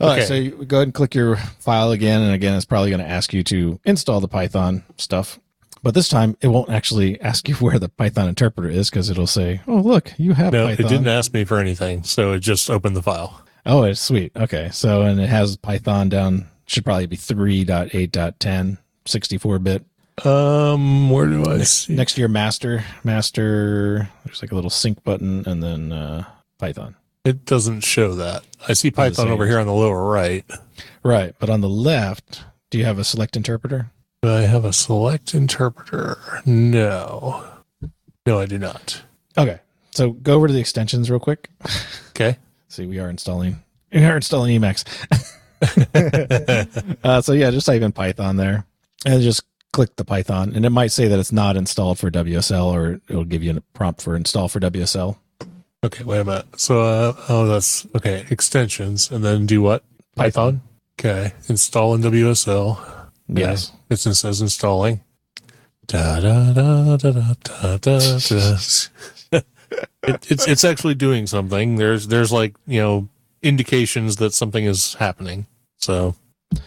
All 0.00 0.08
right, 0.08 0.18
Okay. 0.18 0.26
so 0.26 0.34
you 0.34 0.50
go 0.64 0.76
ahead 0.78 0.88
and 0.88 0.94
click 0.94 1.14
your 1.14 1.36
file 1.36 1.90
again, 1.90 2.20
and 2.22 2.32
again, 2.34 2.54
it's 2.54 2.64
probably 2.66 2.90
going 2.90 3.00
to 3.00 3.08
ask 3.08 3.32
you 3.32 3.42
to 3.44 3.80
install 3.84 4.20
the 4.20 4.28
Python 4.28 4.84
stuff. 4.98 5.38
But 5.82 5.94
this 5.94 6.08
time, 6.08 6.36
it 6.40 6.48
won't 6.48 6.70
actually 6.70 7.20
ask 7.22 7.48
you 7.48 7.54
where 7.56 7.78
the 7.78 7.88
Python 7.88 8.28
interpreter 8.28 8.68
is 8.68 8.90
because 8.90 9.08
it'll 9.08 9.26
say, 9.26 9.60
"Oh, 9.66 9.76
look, 9.76 10.12
you 10.18 10.34
have 10.34 10.52
No, 10.52 10.66
Python." 10.66 10.84
it 10.86 10.88
didn't 10.88 11.08
ask 11.08 11.32
me 11.32 11.44
for 11.44 11.58
anything, 11.58 12.02
so 12.02 12.32
it 12.32 12.40
just 12.40 12.68
opened 12.68 12.96
the 12.96 13.02
file. 13.02 13.40
Oh, 13.64 13.82
it's 13.84 14.00
sweet. 14.00 14.32
Okay. 14.36 14.68
So, 14.72 15.02
and 15.02 15.18
it 15.20 15.28
has 15.28 15.56
Python 15.56 16.08
down, 16.08 16.46
should 16.66 16.84
probably 16.84 17.06
be 17.06 17.16
3.8.10, 17.16 18.78
64 19.06 19.58
bit. 19.58 19.84
Um, 20.24 21.10
where 21.10 21.26
do 21.26 21.44
I 21.46 21.58
see? 21.64 21.94
Next 21.94 22.14
to 22.14 22.20
your 22.20 22.28
master, 22.28 22.84
master, 23.04 24.08
there's 24.24 24.40
like 24.42 24.52
a 24.52 24.54
little 24.54 24.70
sync 24.70 25.02
button 25.04 25.46
and 25.46 25.62
then 25.62 25.92
uh, 25.92 26.24
Python. 26.58 26.96
It 27.26 27.44
doesn't 27.44 27.80
show 27.80 28.14
that. 28.14 28.44
I 28.68 28.74
see 28.74 28.92
Python 28.92 29.26
over 29.26 29.48
here 29.48 29.58
on 29.58 29.66
the 29.66 29.72
lower 29.72 30.08
right. 30.08 30.44
Right. 31.02 31.34
But 31.40 31.50
on 31.50 31.60
the 31.60 31.68
left, 31.68 32.44
do 32.70 32.78
you 32.78 32.84
have 32.84 33.00
a 33.00 33.04
select 33.04 33.36
interpreter? 33.36 33.90
Do 34.22 34.30
I 34.32 34.42
have 34.42 34.64
a 34.64 34.72
select 34.72 35.34
interpreter? 35.34 36.18
No. 36.46 37.44
No, 38.24 38.38
I 38.38 38.46
do 38.46 38.58
not. 38.58 39.02
Okay. 39.36 39.58
So 39.90 40.12
go 40.12 40.34
over 40.34 40.46
to 40.46 40.52
the 40.52 40.60
extensions 40.60 41.10
real 41.10 41.18
quick. 41.18 41.50
Okay. 42.10 42.38
See, 42.68 42.86
we 42.86 43.00
are 43.00 43.10
installing, 43.10 43.60
we 43.92 44.04
are 44.04 44.14
installing 44.14 44.60
Emacs. 44.60 44.84
uh, 47.04 47.20
so 47.22 47.32
yeah, 47.32 47.50
just 47.50 47.66
type 47.66 47.82
in 47.82 47.90
Python 47.90 48.36
there 48.36 48.66
and 49.04 49.20
just 49.20 49.42
click 49.72 49.96
the 49.96 50.04
Python 50.04 50.52
and 50.54 50.64
it 50.64 50.70
might 50.70 50.92
say 50.92 51.08
that 51.08 51.18
it's 51.18 51.32
not 51.32 51.56
installed 51.56 51.98
for 51.98 52.08
WSL 52.08 52.66
or 52.66 53.00
it'll 53.08 53.24
give 53.24 53.42
you 53.42 53.56
a 53.56 53.60
prompt 53.76 54.00
for 54.00 54.14
install 54.14 54.46
for 54.46 54.60
WSL. 54.60 55.16
Okay, 55.86 56.02
wait 56.02 56.18
a 56.18 56.24
minute. 56.24 56.46
So, 56.56 56.80
uh, 56.80 57.14
oh, 57.28 57.46
that's 57.46 57.86
okay. 57.94 58.26
Extensions, 58.28 59.08
and 59.08 59.24
then 59.24 59.46
do 59.46 59.62
what? 59.62 59.84
Python. 60.16 60.60
Okay. 60.98 61.32
Install 61.48 61.94
in 61.94 62.02
WSL. 62.02 62.80
Okay. 63.30 63.40
Yes. 63.40 63.70
It 63.88 63.98
says 63.98 64.40
installing. 64.40 65.02
Da 65.86 66.18
da 66.18 66.52
da 66.52 66.96
da 66.96 67.10
da 67.12 67.34
da 67.44 67.76
da. 67.76 67.78
da. 67.78 68.56
it, 70.02 70.30
it's 70.32 70.48
it's 70.48 70.64
actually 70.64 70.96
doing 70.96 71.28
something. 71.28 71.76
There's 71.76 72.08
there's 72.08 72.32
like 72.32 72.56
you 72.66 72.80
know 72.80 73.08
indications 73.40 74.16
that 74.16 74.34
something 74.34 74.64
is 74.64 74.94
happening. 74.94 75.46
So, 75.76 76.16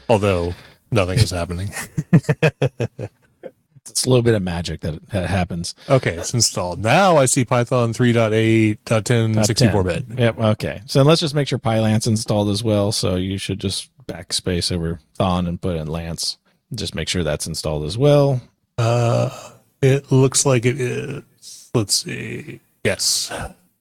although 0.08 0.54
nothing 0.92 1.20
is 1.20 1.32
happening. 1.32 1.72
It's 4.00 4.06
a 4.06 4.10
little 4.10 4.24
bit 4.24 4.34
of 4.34 4.42
magic 4.42 4.80
that, 4.82 5.10
that 5.10 5.30
happens. 5.30 5.76
Okay, 5.90 6.12
it's 6.16 6.34
installed. 6.34 6.80
Now 6.82 7.18
I 7.18 7.26
see 7.26 7.44
Python 7.44 7.92
3.8.10 7.92 9.34
Top 9.36 9.46
64 9.46 9.84
bit. 9.84 10.06
Yep. 10.18 10.40
Okay. 10.40 10.82
So 10.86 11.02
let's 11.02 11.20
just 11.20 11.36
make 11.36 11.50
sure 11.50 11.60
PyLance 11.60 12.08
installed 12.08 12.48
as 12.48 12.64
well. 12.64 12.94
So 12.94 13.18
you 13.18 13.38
should 13.38 13.60
just 13.60 13.90
backspace 14.08 14.72
over 14.72 15.02
Thon 15.16 15.48
and 15.48 15.60
put 15.62 15.76
in 15.76 15.88
Lance. 15.88 16.38
Just 16.74 16.96
make 16.96 17.10
sure 17.10 17.24
that's 17.26 17.46
installed 17.46 17.84
as 17.84 17.98
well. 17.98 18.40
Uh, 18.78 19.52
it 19.82 20.10
looks 20.14 20.46
like 20.46 20.66
it 20.66 20.80
is. 20.80 21.70
Let's 21.74 21.96
see. 21.96 22.62
Yes. 22.86 23.34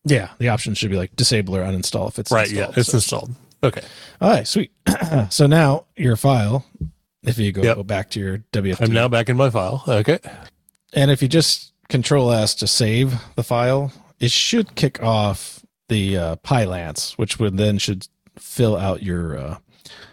Yeah. 0.05 0.31
The 0.39 0.49
option 0.49 0.75
should 0.75 0.91
be 0.91 0.97
like 0.97 1.15
disable 1.15 1.55
or 1.55 1.63
uninstall 1.63 2.09
if 2.09 2.19
it's 2.19 2.33
Right. 2.33 2.49
installed. 2.51 2.75
Yeah. 2.75 2.81
It's 2.81 2.91
So- 2.91 2.97
installed. 2.97 3.35
Okay. 3.63 3.83
All 4.21 4.31
right. 4.31 4.49
Sweet. 4.49 4.73
so 5.31 5.47
now 5.47 5.85
your 5.97 6.17
file, 6.17 6.67
if 7.23 7.39
you 7.39 7.53
go, 7.53 7.63
Yep. 7.63 7.77
go 7.77 7.83
back 7.83 8.11
to 8.11 8.21
your 8.21 8.39
WFD, 8.53 8.83
I'm 8.83 8.93
now 8.93 9.09
back 9.09 9.29
in 9.29 9.37
my 9.37 9.51
file. 9.51 9.83
Okay. 9.89 10.19
and 10.93 11.11
if 11.11 11.23
you 11.23 11.29
just 11.29 11.73
Control 11.89 12.31
S 12.31 12.55
to 12.57 12.67
save 12.67 13.15
the 13.35 13.43
file, 13.43 13.93
it 14.21 14.31
should 14.31 14.75
kick 14.75 15.03
off 15.03 15.65
the 15.89 16.17
uh, 16.19 16.37
PyLance, 16.37 17.13
which 17.17 17.39
would 17.39 17.57
then 17.57 17.79
should 17.79 18.07
fill 18.37 18.77
out 18.77 19.03
your 19.03 19.39
uh, 19.39 19.57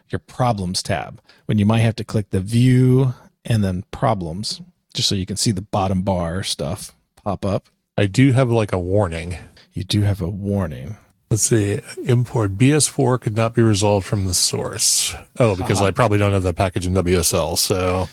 your 0.09 0.19
problems 0.19 0.81
tab. 0.81 1.21
When 1.47 1.59
you 1.59 1.65
might 1.65 1.79
have 1.79 1.95
to 1.97 2.05
click 2.05 2.29
the 2.29 2.39
view 2.39 3.13
and 3.43 3.61
then 3.63 3.83
problems, 3.91 4.61
just 4.93 5.09
so 5.09 5.15
you 5.15 5.25
can 5.25 5.35
see 5.35 5.51
the 5.51 5.61
bottom 5.61 6.01
bar 6.01 6.43
stuff 6.43 6.95
pop 7.21 7.45
up. 7.45 7.67
I 7.97 8.05
do 8.05 8.31
have 8.31 8.49
like 8.49 8.71
a 8.71 8.79
warning. 8.79 9.37
You 9.73 9.83
do 9.83 10.01
have 10.03 10.21
a 10.21 10.29
warning. 10.29 10.95
Let's 11.35 11.49
see. 11.49 11.81
Import 12.05 12.57
BS4 12.57 13.19
could 13.19 13.35
not 13.35 13.53
be 13.53 13.61
resolved 13.61 14.07
from 14.07 14.23
the 14.23 14.33
source. 14.33 15.13
Oh, 15.37 15.57
because 15.57 15.81
I 15.81 15.91
probably 15.91 16.17
don't 16.17 16.31
have 16.31 16.43
that 16.43 16.55
package 16.55 16.87
in 16.87 16.93
WSL. 16.93 17.57
So 17.57 18.07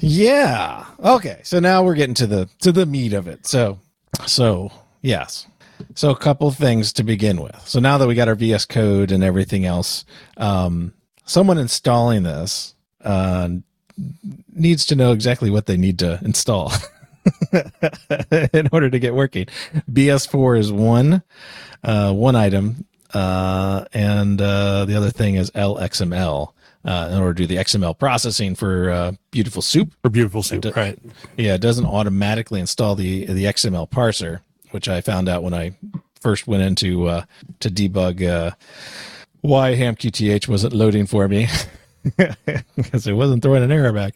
Yeah. 0.00 0.84
Okay. 1.02 1.40
So 1.42 1.58
now 1.58 1.82
we're 1.82 1.94
getting 1.94 2.14
to 2.16 2.26
the 2.26 2.50
to 2.60 2.72
the 2.72 2.84
meat 2.84 3.14
of 3.14 3.28
it. 3.28 3.46
So 3.46 3.78
so 4.26 4.70
yes. 5.00 5.46
So 5.94 6.10
a 6.10 6.16
couple 6.16 6.50
things 6.50 6.92
to 6.92 7.02
begin 7.02 7.40
with. 7.40 7.58
So 7.66 7.80
now 7.80 7.96
that 7.96 8.06
we 8.06 8.14
got 8.14 8.28
our 8.28 8.34
VS 8.34 8.66
Code 8.66 9.10
and 9.10 9.24
everything 9.24 9.64
else, 9.64 10.04
um, 10.36 10.92
someone 11.24 11.56
installing 11.56 12.24
this 12.24 12.74
uh, 13.02 13.48
needs 14.52 14.84
to 14.84 14.96
know 14.96 15.12
exactly 15.12 15.48
what 15.48 15.64
they 15.64 15.78
need 15.78 15.98
to 16.00 16.20
install 16.22 16.74
in 18.52 18.68
order 18.70 18.90
to 18.90 18.98
get 18.98 19.14
working. 19.14 19.46
BS4 19.90 20.58
is 20.58 20.70
one 20.70 21.22
uh, 21.84 22.12
one 22.12 22.36
item, 22.36 22.84
uh, 23.14 23.84
and 23.92 24.40
uh, 24.40 24.84
the 24.84 24.94
other 24.94 25.10
thing 25.10 25.34
is 25.36 25.50
LXML. 25.52 26.52
Uh, 26.84 27.08
in 27.10 27.18
order 27.18 27.34
to 27.34 27.42
do 27.42 27.46
the 27.48 27.56
XML 27.60 27.98
processing 27.98 28.54
for 28.54 28.90
uh, 28.90 29.12
Beautiful 29.32 29.60
Soup, 29.60 29.92
for 30.02 30.08
beautiful 30.08 30.40
soup, 30.44 30.62
d- 30.62 30.70
right? 30.76 30.96
yeah, 31.36 31.54
it 31.54 31.60
doesn't 31.60 31.84
automatically 31.84 32.60
install 32.60 32.94
the 32.94 33.24
the 33.26 33.42
XML 33.46 33.90
parser, 33.90 34.38
which 34.70 34.88
I 34.88 35.00
found 35.00 35.28
out 35.28 35.42
when 35.42 35.52
I 35.52 35.72
first 36.20 36.46
went 36.46 36.62
into 36.62 37.06
uh, 37.08 37.24
to 37.58 37.70
debug 37.70 38.24
uh, 38.24 38.52
why 39.40 39.74
HamQTH 39.74 40.46
wasn't 40.46 40.74
loading 40.74 41.06
for 41.06 41.26
me 41.26 41.48
because 42.76 43.06
it 43.08 43.14
wasn't 43.14 43.42
throwing 43.42 43.64
an 43.64 43.72
error 43.72 43.92
back. 43.92 44.14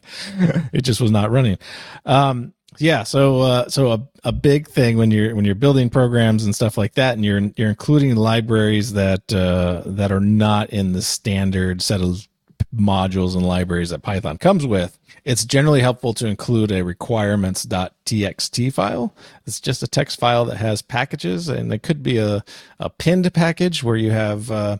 it 0.72 0.82
just 0.82 1.00
was 1.00 1.10
not 1.10 1.32
running. 1.32 1.58
Um, 2.06 2.52
yeah, 2.78 3.02
so 3.02 3.40
uh, 3.40 3.68
so 3.68 3.92
a, 3.92 4.08
a 4.24 4.32
big 4.32 4.68
thing 4.68 4.96
when 4.96 5.10
you're 5.10 5.34
when 5.34 5.44
you're 5.44 5.54
building 5.54 5.90
programs 5.90 6.44
and 6.44 6.54
stuff 6.54 6.78
like 6.78 6.94
that, 6.94 7.14
and 7.14 7.24
you're 7.24 7.40
you're 7.56 7.68
including 7.68 8.14
libraries 8.16 8.92
that 8.92 9.32
uh, 9.32 9.82
that 9.86 10.12
are 10.12 10.20
not 10.20 10.70
in 10.70 10.92
the 10.92 11.02
standard 11.02 11.82
set 11.82 12.00
of 12.00 12.26
modules 12.74 13.34
and 13.34 13.44
libraries 13.44 13.90
that 13.90 14.02
Python 14.02 14.38
comes 14.38 14.64
with, 14.66 14.98
it's 15.24 15.44
generally 15.44 15.80
helpful 15.80 16.14
to 16.14 16.26
include 16.26 16.72
a 16.72 16.82
requirements.txt 16.82 18.72
file. 18.72 19.14
It's 19.46 19.60
just 19.60 19.82
a 19.82 19.88
text 19.88 20.18
file 20.18 20.44
that 20.46 20.56
has 20.56 20.82
packages, 20.82 21.48
and 21.48 21.72
it 21.72 21.82
could 21.82 22.02
be 22.02 22.18
a, 22.18 22.44
a 22.78 22.90
pinned 22.90 23.32
package 23.34 23.82
where 23.82 23.96
you 23.96 24.10
have, 24.10 24.50
uh, 24.50 24.78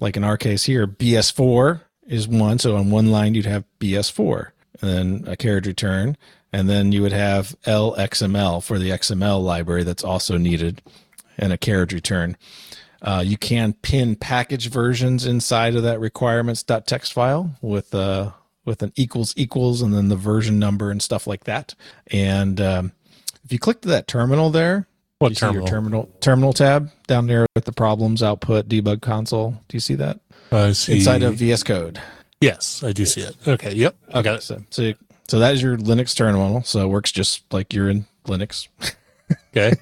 like 0.00 0.16
in 0.16 0.24
our 0.24 0.36
case 0.36 0.64
here, 0.64 0.86
BS4 0.86 1.82
is 2.06 2.28
one. 2.28 2.58
So 2.58 2.76
on 2.76 2.90
one 2.90 3.10
line, 3.10 3.34
you'd 3.34 3.46
have 3.46 3.64
BS4, 3.80 4.50
and 4.80 4.90
then 4.90 5.24
a 5.26 5.36
carriage 5.36 5.66
return, 5.66 6.16
and 6.52 6.68
then 6.68 6.92
you 6.92 7.02
would 7.02 7.12
have 7.12 7.54
LXML 7.64 8.62
for 8.62 8.78
the 8.78 8.90
XML 8.90 9.42
library 9.42 9.84
that's 9.84 10.04
also 10.04 10.36
needed, 10.36 10.82
and 11.36 11.52
a 11.52 11.58
carriage 11.58 11.92
return. 11.92 12.36
Uh, 13.00 13.22
you 13.24 13.36
can 13.38 13.74
pin 13.74 14.16
package 14.16 14.68
versions 14.70 15.24
inside 15.24 15.76
of 15.76 15.84
that 15.84 16.00
requirements.txt 16.00 17.12
file 17.12 17.54
with 17.60 17.94
uh, 17.94 18.30
with 18.64 18.82
an 18.82 18.92
equals 18.96 19.32
equals 19.36 19.80
and 19.82 19.94
then 19.94 20.08
the 20.08 20.16
version 20.16 20.58
number 20.58 20.90
and 20.90 21.00
stuff 21.00 21.26
like 21.26 21.44
that. 21.44 21.74
And 22.08 22.60
um, 22.60 22.92
if 23.44 23.52
you 23.52 23.58
click 23.58 23.82
to 23.82 23.88
that 23.88 24.08
terminal 24.08 24.50
there, 24.50 24.88
What 25.20 25.28
you 25.30 25.36
terminal? 25.36 25.66
terminal 25.68 26.10
terminal 26.20 26.52
tab 26.52 26.90
down 27.06 27.28
there 27.28 27.46
with 27.54 27.66
the 27.66 27.72
problems 27.72 28.20
output 28.22 28.68
debug 28.68 29.00
console. 29.00 29.52
Do 29.68 29.76
you 29.76 29.80
see 29.80 29.94
that 29.94 30.18
I 30.50 30.72
see. 30.72 30.96
inside 30.96 31.22
of 31.22 31.36
VS 31.36 31.62
Code? 31.62 32.00
yes, 32.40 32.82
I 32.82 32.92
do 32.92 33.06
see 33.06 33.20
it. 33.20 33.36
Okay. 33.46 33.74
Yep. 33.74 33.96
I 34.12 34.20
it. 34.22 34.42
So 34.42 34.60
so, 34.70 34.92
so 35.28 35.38
that 35.38 35.54
is 35.54 35.62
your 35.62 35.76
Linux 35.76 36.16
terminal. 36.16 36.62
So 36.62 36.80
it 36.80 36.88
works 36.88 37.12
just 37.12 37.52
like 37.52 37.72
you're 37.72 37.88
in 37.90 38.06
Linux. 38.26 38.68
Okay. 39.54 39.74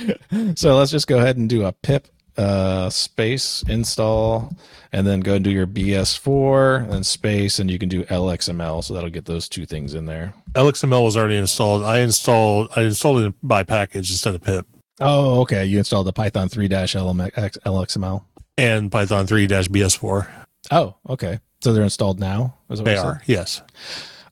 so 0.54 0.76
let's 0.78 0.90
just 0.90 1.06
go 1.06 1.18
ahead 1.18 1.36
and 1.36 1.46
do 1.46 1.66
a 1.66 1.72
pip 1.72 2.08
uh, 2.38 2.88
space 2.88 3.62
install 3.68 4.56
and 4.92 5.06
then 5.06 5.20
go 5.20 5.34
and 5.34 5.44
do 5.44 5.50
your 5.50 5.66
BS4 5.66 6.90
and 6.90 7.04
space 7.04 7.58
and 7.58 7.70
you 7.70 7.78
can 7.78 7.90
do 7.90 8.04
LXML. 8.04 8.82
So 8.82 8.94
that'll 8.94 9.10
get 9.10 9.26
those 9.26 9.46
two 9.46 9.66
things 9.66 9.94
in 9.94 10.06
there. 10.06 10.32
LXML 10.54 11.04
was 11.04 11.18
already 11.18 11.36
installed. 11.36 11.82
I 11.84 11.98
installed 11.98 12.70
I 12.76 12.82
installed 12.84 13.20
it 13.22 13.34
by 13.42 13.62
package 13.62 14.10
instead 14.10 14.34
of 14.34 14.42
pip 14.42 14.66
Oh, 15.00 15.40
okay. 15.40 15.64
You 15.64 15.78
installed 15.78 16.06
the 16.06 16.12
Python 16.12 16.48
3 16.48 16.68
LXML. 16.68 18.24
and 18.56 18.92
Python 18.92 19.26
3 19.26 19.48
BS4. 19.48 20.28
Oh, 20.70 20.96
okay. 21.08 21.40
So 21.60 21.72
they're 21.72 21.82
installed 21.82 22.20
now. 22.20 22.56
Is 22.70 22.80
They 22.80 22.96
are, 22.96 23.22
yes. 23.26 23.62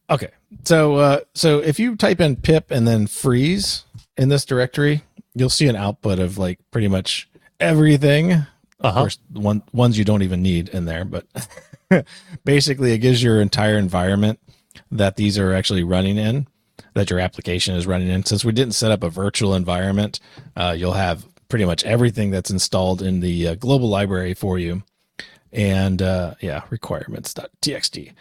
Okay. 0.09 0.31
So 0.65 0.97
uh, 0.97 1.21
so 1.35 1.59
if 1.61 1.79
you 1.79 1.97
type 1.97 2.21
in 2.21 2.37
pip 2.37 2.71
and 2.71 2.87
then 2.87 3.07
freeze 3.07 3.85
in 4.17 4.29
this 4.29 4.45
directory, 4.45 5.03
you'll 5.35 5.51
see 5.51 5.69
an 5.69 5.77
output 5.77 6.19
of 6.19 6.38
like 6.38 6.59
pretty 6.71 6.88
much 6.88 7.29
everything. 7.61 8.33
Of 8.33 8.47
Uh-huh. 8.81 9.01
course, 9.01 9.19
one 9.33 9.62
ones 9.73 9.97
you 9.99 10.05
don't 10.05 10.23
even 10.23 10.43
need 10.43 10.69
in 10.69 10.85
there, 10.85 11.05
but 11.05 11.27
basically 12.45 12.93
it 12.93 12.99
gives 12.99 13.23
your 13.23 13.41
entire 13.41 13.79
environment 13.79 14.38
that 14.91 15.17
these 15.17 15.38
are 15.38 15.53
actually 15.53 15.85
running 15.85 16.17
in, 16.17 16.47
that 16.95 17.09
your 17.11 17.19
application 17.21 17.75
is 17.77 17.87
running 17.87 18.09
in. 18.09 18.25
Since 18.25 18.45
we 18.45 18.53
didn't 18.53 18.75
set 18.75 18.91
up 18.91 19.03
a 19.03 19.09
virtual 19.11 19.55
environment, 19.55 20.19
uh, 20.57 20.75
you'll 20.77 20.93
have 20.95 21.25
pretty 21.49 21.65
much 21.65 21.85
everything 21.85 22.31
that's 22.31 22.51
installed 22.51 23.03
in 23.03 23.21
the 23.21 23.49
uh, 23.49 23.55
global 23.55 23.88
library 23.88 24.35
for 24.35 24.59
you. 24.59 24.83
And 25.53 26.01
uh, 26.03 26.35
yeah, 26.41 26.62
requirements.txt. 26.71 28.12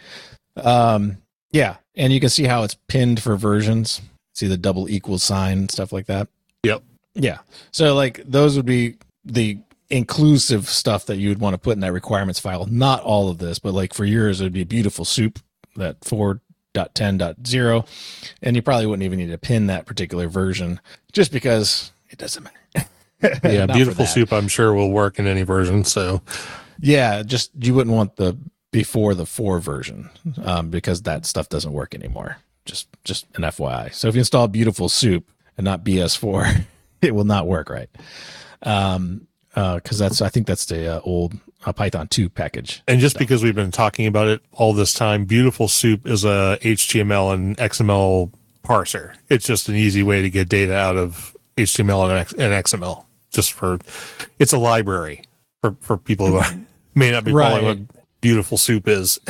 Um, 0.56 1.18
yeah, 1.52 1.76
and 1.94 2.12
you 2.12 2.20
can 2.20 2.30
see 2.30 2.44
how 2.44 2.64
it's 2.64 2.74
pinned 2.88 3.22
for 3.22 3.36
versions. 3.36 4.00
See 4.34 4.46
the 4.46 4.56
double 4.56 4.88
equal 4.88 5.18
sign 5.18 5.58
and 5.58 5.70
stuff 5.70 5.92
like 5.92 6.06
that. 6.06 6.28
Yep. 6.64 6.82
Yeah. 7.14 7.38
So 7.70 7.94
like 7.94 8.22
those 8.24 8.56
would 8.56 8.66
be 8.66 8.96
the 9.24 9.58
inclusive 9.90 10.68
stuff 10.68 11.06
that 11.06 11.16
you 11.16 11.28
would 11.28 11.40
want 11.40 11.54
to 11.54 11.58
put 11.58 11.72
in 11.72 11.80
that 11.80 11.92
requirements 11.92 12.40
file. 12.40 12.64
Not 12.66 13.02
all 13.02 13.28
of 13.28 13.38
this, 13.38 13.58
but 13.58 13.74
like 13.74 13.92
for 13.92 14.06
yours, 14.06 14.40
it 14.40 14.44
would 14.44 14.52
be 14.54 14.64
beautiful 14.64 15.04
soup 15.04 15.38
that 15.76 16.00
4.10.0. 16.00 17.86
And 18.42 18.56
you 18.56 18.62
probably 18.62 18.86
wouldn't 18.86 19.04
even 19.04 19.18
need 19.18 19.30
to 19.30 19.38
pin 19.38 19.66
that 19.66 19.84
particular 19.84 20.28
version 20.28 20.80
just 21.12 21.30
because 21.30 21.92
it 22.08 22.18
doesn't 22.18 22.42
matter. 22.42 22.56
Yeah, 23.44 23.66
beautiful 23.66 24.04
soup 24.04 24.32
I'm 24.32 24.48
sure 24.48 24.74
will 24.74 24.90
work 24.90 25.20
in 25.20 25.28
any 25.28 25.42
version. 25.42 25.84
So 25.84 26.22
Yeah, 26.80 27.22
just 27.22 27.52
you 27.56 27.72
wouldn't 27.72 27.94
want 27.94 28.16
the 28.16 28.36
before 28.72 29.14
the 29.14 29.26
four 29.26 29.60
version 29.60 30.10
um, 30.44 30.68
because 30.70 31.02
that 31.02 31.24
stuff 31.26 31.48
doesn't 31.48 31.72
work 31.72 31.94
anymore. 31.94 32.38
Just 32.64 32.88
just 33.04 33.26
an 33.36 33.42
FYI. 33.42 33.94
So 33.94 34.08
if 34.08 34.14
you 34.14 34.20
install 34.20 34.48
Beautiful 34.48 34.88
Soup 34.88 35.24
and 35.56 35.64
not 35.64 35.84
BS4, 35.84 36.64
it 37.02 37.14
will 37.14 37.24
not 37.24 37.46
work 37.46 37.70
right. 37.70 37.88
Um, 38.62 39.26
because 39.54 39.98
that's 39.98 40.22
I 40.22 40.28
think 40.30 40.46
that's 40.46 40.64
the 40.66 40.96
uh, 40.96 41.00
old 41.04 41.34
uh, 41.66 41.72
Python 41.72 42.08
2 42.08 42.28
package. 42.30 42.82
and 42.88 43.00
just 43.00 43.18
because 43.18 43.42
we've 43.44 43.54
been 43.54 43.70
talking 43.70 44.06
about 44.06 44.26
it 44.28 44.40
all 44.52 44.72
this 44.72 44.94
time, 44.94 45.26
beautiful 45.26 45.68
soup 45.68 46.06
is 46.06 46.24
a 46.24 46.58
HTML 46.62 47.34
and 47.34 47.56
XML 47.58 48.32
parser. 48.64 49.14
It's 49.28 49.46
just 49.46 49.68
an 49.68 49.74
easy 49.76 50.02
way 50.02 50.22
to 50.22 50.30
get 50.30 50.48
data 50.48 50.74
out 50.74 50.96
of 50.96 51.36
HTML 51.58 52.08
and, 52.08 52.18
X- 52.18 52.32
and 52.32 52.52
XML. 52.64 53.04
Just 53.30 53.52
for 53.52 53.78
it's 54.38 54.52
a 54.52 54.58
library 54.58 55.22
for, 55.60 55.76
for 55.80 55.96
people 55.98 56.26
who 56.28 56.40
may 56.94 57.10
not 57.10 57.24
be 57.24 57.32
following 57.32 57.64
Right. 57.66 57.78
what 57.78 58.01
beautiful 58.22 58.56
soup 58.56 58.88
is. 58.88 59.20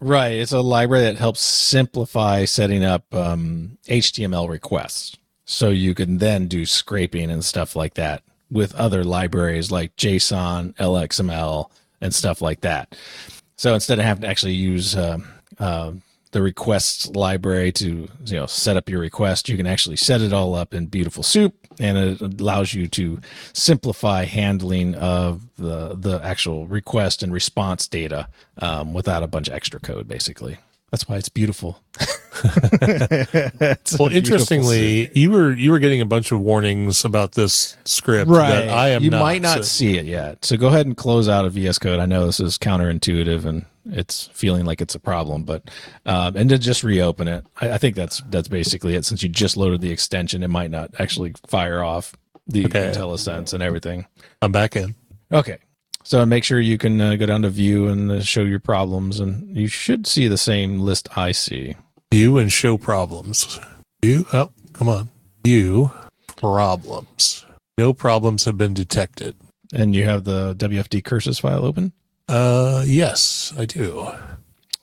Right. 0.00 0.32
It's 0.32 0.52
a 0.52 0.60
library 0.60 1.04
that 1.04 1.16
helps 1.16 1.40
simplify 1.40 2.44
setting 2.44 2.84
up 2.84 3.12
um, 3.14 3.78
HTML 3.88 4.48
requests. 4.48 5.16
So 5.46 5.70
you 5.70 5.94
can 5.94 6.18
then 6.18 6.48
do 6.48 6.66
scraping 6.66 7.30
and 7.30 7.44
stuff 7.44 7.74
like 7.74 7.94
that 7.94 8.22
with 8.50 8.74
other 8.74 9.04
libraries 9.04 9.70
like 9.70 9.96
JSON, 9.96 10.74
LXML, 10.74 11.70
and 12.00 12.14
stuff 12.14 12.42
like 12.42 12.60
that. 12.60 12.94
So 13.56 13.72
instead 13.72 13.98
of 13.98 14.04
having 14.04 14.22
to 14.22 14.28
actually 14.28 14.52
use 14.52 14.94
uh, 14.94 15.18
uh, 15.58 15.92
the 16.36 16.42
requests 16.42 17.08
library 17.08 17.72
to 17.72 18.06
you 18.26 18.36
know 18.36 18.44
set 18.44 18.76
up 18.76 18.90
your 18.90 19.00
request, 19.00 19.48
you 19.48 19.56
can 19.56 19.66
actually 19.66 19.96
set 19.96 20.20
it 20.20 20.34
all 20.34 20.54
up 20.54 20.74
in 20.74 20.84
Beautiful 20.84 21.22
Soup, 21.22 21.54
and 21.80 21.96
it 21.96 22.20
allows 22.20 22.74
you 22.74 22.88
to 22.88 23.18
simplify 23.54 24.24
handling 24.24 24.94
of 24.96 25.40
the 25.56 25.94
the 25.94 26.20
actual 26.22 26.66
request 26.66 27.22
and 27.22 27.32
response 27.32 27.88
data 27.88 28.28
um, 28.58 28.92
without 28.92 29.22
a 29.22 29.26
bunch 29.26 29.48
of 29.48 29.54
extra 29.54 29.80
code. 29.80 30.06
Basically, 30.06 30.58
that's 30.90 31.08
why 31.08 31.16
it's 31.16 31.30
beautiful. 31.30 31.80
It's 32.38 33.94
a 33.94 33.96
well, 33.98 34.10
beautiful 34.10 34.12
interestingly, 34.14 35.10
you 35.18 35.30
were 35.30 35.54
you 35.54 35.70
were 35.70 35.78
getting 35.78 36.02
a 36.02 36.04
bunch 36.04 36.32
of 36.32 36.40
warnings 36.40 37.02
about 37.02 37.32
this 37.32 37.78
script 37.86 38.30
right 38.30 38.50
that 38.50 38.68
I 38.68 38.90
am 38.90 39.02
you 39.02 39.08
not. 39.08 39.20
might 39.20 39.40
not 39.40 39.56
so- 39.58 39.62
see 39.62 39.96
it 39.96 40.04
yet 40.04 40.44
so 40.44 40.58
go 40.58 40.66
ahead 40.66 40.84
and 40.84 40.94
close 40.94 41.30
out 41.30 41.46
of 41.46 41.54
vs 41.54 41.78
code 41.78 41.98
i 41.98 42.04
know 42.04 42.26
this 42.26 42.38
is 42.38 42.58
counterintuitive 42.58 43.46
and 43.46 43.64
it's 43.92 44.28
feeling 44.32 44.64
like 44.64 44.80
it's 44.80 44.94
a 44.94 45.00
problem 45.00 45.42
but 45.44 45.62
um, 46.06 46.36
and 46.36 46.50
to 46.50 46.58
just 46.58 46.82
reopen 46.84 47.28
it 47.28 47.44
I, 47.60 47.72
I 47.72 47.78
think 47.78 47.96
that's 47.96 48.22
that's 48.30 48.48
basically 48.48 48.94
it 48.94 49.04
since 49.04 49.22
you 49.22 49.28
just 49.28 49.56
loaded 49.56 49.80
the 49.80 49.90
extension 49.92 50.42
it 50.42 50.48
might 50.48 50.70
not 50.70 50.90
actually 50.98 51.34
fire 51.46 51.82
off 51.82 52.14
the 52.46 52.64
Okay. 52.66 52.92
IntelliSense 52.92 53.52
and 53.52 53.62
everything 53.62 54.06
I'm 54.42 54.52
back 54.52 54.76
in. 54.76 54.94
okay 55.32 55.58
so 56.04 56.24
make 56.24 56.44
sure 56.44 56.60
you 56.60 56.78
can 56.78 57.00
uh, 57.00 57.16
go 57.16 57.26
down 57.26 57.42
to 57.42 57.50
view 57.50 57.88
and 57.88 58.10
uh, 58.10 58.20
show 58.20 58.42
your 58.42 58.60
problems 58.60 59.18
and 59.20 59.56
you 59.56 59.66
should 59.68 60.06
see 60.06 60.28
the 60.28 60.38
same 60.38 60.80
list 60.80 61.08
i 61.16 61.32
see 61.32 61.74
View 62.12 62.38
and 62.38 62.52
show 62.52 62.78
problems. 62.78 63.58
View. 64.00 64.24
Oh, 64.32 64.52
come 64.72 64.88
on. 64.88 65.08
View 65.44 65.90
problems. 66.36 67.44
No 67.76 67.92
problems 67.92 68.44
have 68.44 68.56
been 68.56 68.74
detected. 68.74 69.34
and 69.74 69.94
you 69.96 70.04
have 70.04 70.22
the 70.22 70.54
wfd 70.54 71.02
curses 71.04 71.40
file 71.40 71.64
open 71.64 71.92
Uh, 72.28 72.82
yes, 72.86 73.52
I 73.56 73.64
do. 73.64 74.10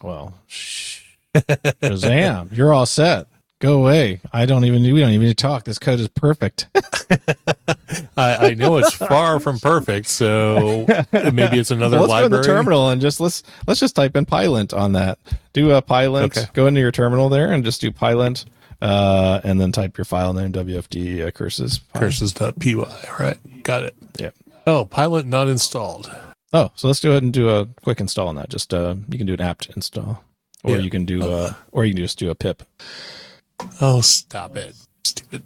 Well, 0.01 0.33
shh. 0.47 1.01
Shazam, 1.35 2.55
you're 2.55 2.73
all 2.73 2.85
set. 2.85 3.27
Go 3.59 3.79
away. 3.79 4.19
I 4.33 4.45
don't 4.45 4.65
even 4.65 4.83
we 4.83 4.99
don't 4.99 5.11
even 5.11 5.25
need 5.25 5.37
to 5.37 5.41
talk. 5.41 5.63
This 5.63 5.79
code 5.79 5.99
is 6.01 6.09
perfect. 6.09 6.67
I, 8.17 8.47
I 8.47 8.53
know 8.55 8.75
it's 8.75 8.93
far 8.93 9.39
from 9.39 9.57
perfect, 9.57 10.07
so 10.07 10.85
maybe 11.13 11.59
it's 11.59 11.71
another 11.71 11.97
Well, 11.97 12.09
let's 12.09 12.21
go 12.21 12.25
in 12.25 12.31
the 12.33 12.43
terminal 12.43 12.89
and 12.89 12.99
just 13.01 13.21
let's 13.21 13.41
let's 13.65 13.79
just 13.79 13.95
type 13.95 14.17
in 14.17 14.25
Pylint 14.25 14.73
on 14.73 14.91
that. 14.93 15.17
Do 15.53 15.71
a 15.71 15.81
Pylint. 15.81 16.25
Okay. 16.25 16.45
Go 16.53 16.67
into 16.67 16.81
your 16.81 16.91
terminal 16.91 17.29
there 17.29 17.53
and 17.53 17.63
just 17.63 17.79
do 17.79 17.89
Pylint, 17.89 18.43
uh, 18.81 19.39
and 19.45 19.61
then 19.61 19.71
type 19.71 19.97
your 19.97 20.05
file 20.05 20.33
name 20.33 20.51
WFD 20.51 21.25
uh, 21.25 21.31
curses. 21.31 21.79
Curses.py. 21.95 22.75
Right. 23.17 23.63
Got 23.63 23.83
it. 23.83 23.95
Yeah. 24.17 24.31
Oh, 24.67 24.83
pylint 24.83 25.25
not 25.25 25.47
installed. 25.47 26.13
Oh, 26.53 26.71
so 26.75 26.87
let's 26.87 26.99
go 26.99 27.11
ahead 27.11 27.23
and 27.23 27.33
do 27.33 27.49
a 27.49 27.65
quick 27.83 27.99
install 27.99 28.27
on 28.27 28.35
that. 28.35 28.49
Just 28.49 28.73
uh, 28.73 28.95
you 29.09 29.17
can 29.17 29.25
do 29.27 29.33
an 29.33 29.41
apt 29.41 29.69
install, 29.75 30.23
or 30.63 30.75
Yeah. 30.75 30.81
you 30.83 30.89
can 30.89 31.05
do 31.05 31.23
uh, 31.23 31.53
or 31.71 31.83
you 31.85 31.93
can 31.93 32.03
just 32.03 32.19
do 32.19 32.29
a 32.29 32.35
pip. 32.35 32.63
Oh, 33.81 34.01
stop 34.01 34.55
it. 34.55 34.75
Stupid. 35.03 35.43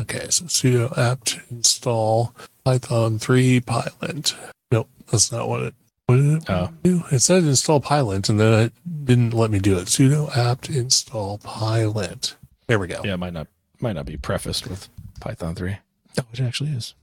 Okay, 0.00 0.26
so 0.30 0.44
sudo 0.44 0.96
apt 0.96 1.38
install 1.50 2.34
python 2.64 3.18
3 3.18 3.60
pylint. 3.60 4.34
Nope, 4.70 4.88
that's 5.10 5.32
not 5.32 5.48
what 5.48 5.62
it. 5.62 5.74
What 6.06 6.16
did 6.16 6.42
it 6.42 6.50
Oh. 6.50 6.70
do? 6.82 7.04
It 7.10 7.20
said 7.20 7.44
install 7.44 7.80
pylint, 7.80 8.28
and 8.28 8.38
then 8.38 8.52
it 8.66 8.72
didn't 9.04 9.32
let 9.34 9.50
me 9.50 9.58
do 9.58 9.78
it. 9.78 9.86
sudo 9.86 10.36
apt 10.36 10.68
install 10.68 11.38
pylint. 11.38 12.34
There 12.66 12.78
we 12.78 12.86
go. 12.88 13.00
Yeah, 13.04 13.14
it 13.14 13.18
might 13.18 13.32
not 13.32 13.46
might 13.80 13.94
not 13.94 14.06
be 14.06 14.16
prefaced 14.16 14.66
with 14.68 14.88
Python 15.20 15.54
three. 15.54 15.78
Oh, 16.20 16.24
it 16.32 16.40
actually 16.40 16.70
is. 16.70 16.94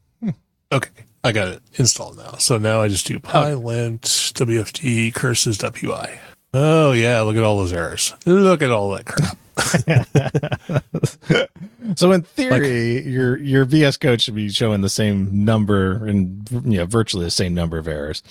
Okay, 0.72 0.92
I 1.24 1.32
got 1.32 1.48
it 1.50 1.62
installed 1.76 2.18
now. 2.18 2.36
So 2.38 2.58
now 2.58 2.82
I 2.82 2.88
just 2.88 3.08
do 3.08 3.18
oh. 3.18 3.28
pylint 3.28 4.02
wfd 4.02 5.14
curses.py. 5.14 6.20
Oh 6.54 6.94
yeah, 6.94 7.22
look 7.22 7.36
at 7.36 7.44
all 7.44 7.58
those 7.58 7.74
errors. 7.74 8.14
Look 8.26 8.62
at 8.62 8.72
all 8.72 8.92
that 8.92 9.06
crap. 9.06 9.38
So 11.96 12.12
in 12.12 12.22
theory, 12.22 13.08
your 13.08 13.38
your 13.38 13.66
VS 13.66 13.98
Code 13.98 14.22
should 14.22 14.36
be 14.36 14.50
showing 14.50 14.82
the 14.82 14.90
same 14.90 15.46
number 15.46 16.06
and 16.06 16.48
you 16.52 16.78
know 16.78 16.86
virtually 16.86 17.26
the 17.26 17.32
same 17.32 17.54
number 17.54 17.78
of 17.78 17.88
errors, 17.88 18.22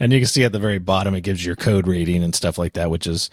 and 0.00 0.12
you 0.12 0.20
can 0.20 0.26
see 0.26 0.44
at 0.44 0.52
the 0.52 0.58
very 0.58 0.78
bottom 0.78 1.14
it 1.14 1.20
gives 1.20 1.44
your 1.44 1.56
code 1.56 1.86
rating 1.86 2.22
and 2.22 2.34
stuff 2.34 2.58
like 2.58 2.74
that, 2.74 2.90
which 2.90 3.06
is 3.06 3.30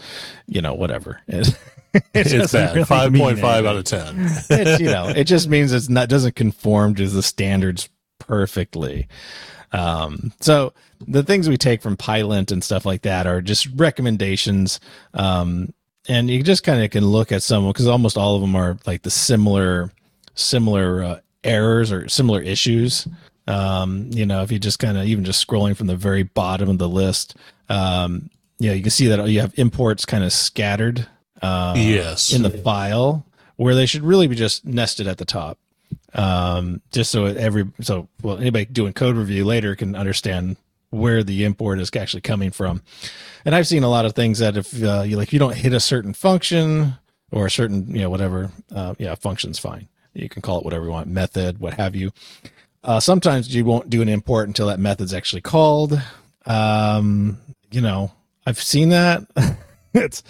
you 0.48 0.62
know 0.62 0.74
whatever. 0.74 1.22
It, 1.28 1.48
it 1.93 2.04
It's 2.13 2.52
bad. 2.52 2.76
really 2.76 2.86
Five 2.86 3.13
point 3.13 3.39
five 3.39 3.65
out 3.65 3.78
of 3.78 3.86
ten. 3.86 4.15
It's, 4.50 4.82
you 4.82 4.88
know, 4.88 5.08
it 5.08 5.26
just 5.26 5.48
means 5.48 5.72
it's 5.72 5.89
not 5.89 6.10
doesn't 6.10 6.36
conform 6.36 6.95
to 6.95 7.08
the 7.08 7.24
standards 7.24 7.89
perfectly. 8.30 9.08
Um, 9.72 10.32
so 10.39 10.72
the 11.08 11.24
things 11.24 11.50
we 11.50 11.58
take 11.58 11.82
from 11.82 11.98
Pylint 11.98 12.52
and 12.52 12.63
stuff 12.63 12.86
like 12.86 13.02
that 13.02 13.26
are 13.26 13.42
just 13.42 13.68
recommendations. 13.76 14.80
Um, 15.15 15.74
and 16.08 16.30
you 16.30 16.44
just 16.44 16.63
kind 16.63 16.84
of 16.84 16.92
can 16.92 17.06
look 17.06 17.32
at 17.32 17.42
some 17.44 17.68
because 17.68 17.88
almost 17.88 18.18
all 18.18 18.36
of 18.36 18.42
them 18.42 18.56
are 18.56 18.78
like 18.86 19.02
the 19.02 19.10
similar, 19.10 19.92
similar 20.36 21.04
uh, 21.04 21.20
errors 21.44 21.92
or 21.92 22.08
similar 22.08 22.42
issues. 22.42 23.08
Um, 23.48 24.10
you 24.13 24.26
know, 24.28 24.44
if 24.44 24.52
you 24.52 24.60
just 24.60 24.78
kind 24.78 24.96
of 24.98 25.06
even 25.06 25.26
just 25.26 25.46
scrolling 25.46 25.76
from 25.76 25.88
the 25.88 25.96
very 25.96 26.22
bottom 26.24 26.70
of 26.70 26.78
the 26.78 26.88
list, 26.89 27.36
um, 27.68 28.30
yeah, 28.60 28.74
you 28.74 28.82
can 28.84 28.92
see 28.92 29.08
that 29.08 29.28
you 29.28 29.42
have 29.42 29.58
imports 29.58 30.06
kind 30.06 30.24
of 30.24 30.32
scattered. 30.32 31.08
Uh, 31.42 31.74
Yes. 31.78 32.34
in 32.34 32.42
the 32.44 32.50
file 32.50 33.26
where 33.56 33.74
they 33.74 33.86
should 33.86 34.04
really 34.04 34.28
be 34.28 34.36
just 34.36 34.65
nested 34.65 35.08
at 35.08 35.18
the 35.18 35.26
top. 35.26 35.58
Um, 36.13 36.82
just 36.91 37.12
so 37.12 37.26
every 37.26 37.65
so 37.82 38.08
well 38.22 38.38
anybody 38.38 38.65
doing 38.65 38.93
code 38.93 39.15
review 39.15 39.45
later 39.45 39.76
can 39.76 39.95
understand 39.95 40.58
where 40.89 41.24
the 41.24 41.43
import 41.43 41.80
is 41.80 41.91
actually 41.95 42.22
coming 42.22 42.52
from. 42.52 42.82
And 43.45 43.54
I've 43.54 43.67
seen 43.67 43.84
a 43.84 43.89
lot 43.89 44.06
of 44.06 44.13
things 44.13 44.39
that 44.39 44.58
if 44.58 44.84
uh, 44.84 45.04
you 45.06 45.17
like 45.17 45.32
you 45.34 45.39
don't 45.39 45.56
hit 45.56 45.74
a 45.74 45.80
certain 45.80 46.13
function 46.13 46.95
or 47.32 47.45
a 47.45 47.52
certain 47.52 47.88
you 47.93 48.02
know 48.02 48.10
whatever 48.10 48.52
uh, 48.74 48.95
yeah 48.98 49.15
function's 49.15 49.60
fine. 49.60 49.88
You 50.13 50.30
can 50.30 50.41
call 50.41 50.60
it 50.60 50.65
whatever 50.65 50.86
you 50.86 50.91
want, 50.91 51.08
method, 51.08 51.60
what 51.60 51.76
have 51.76 51.95
you. 51.95 52.12
Uh, 52.84 53.00
sometimes 53.00 53.54
you 53.54 53.63
won't 53.65 53.89
do 53.89 54.02
an 54.02 54.10
import 54.10 54.48
until 54.48 54.67
that 54.67 54.80
method's 54.80 55.13
actually 55.13 55.41
called. 55.41 56.02
Um, 56.45 57.38
you 57.72 57.82
know, 57.82 58.12
I've 58.45 58.62
seen 58.62 58.89
that. 58.89 59.24
it's 59.93 60.23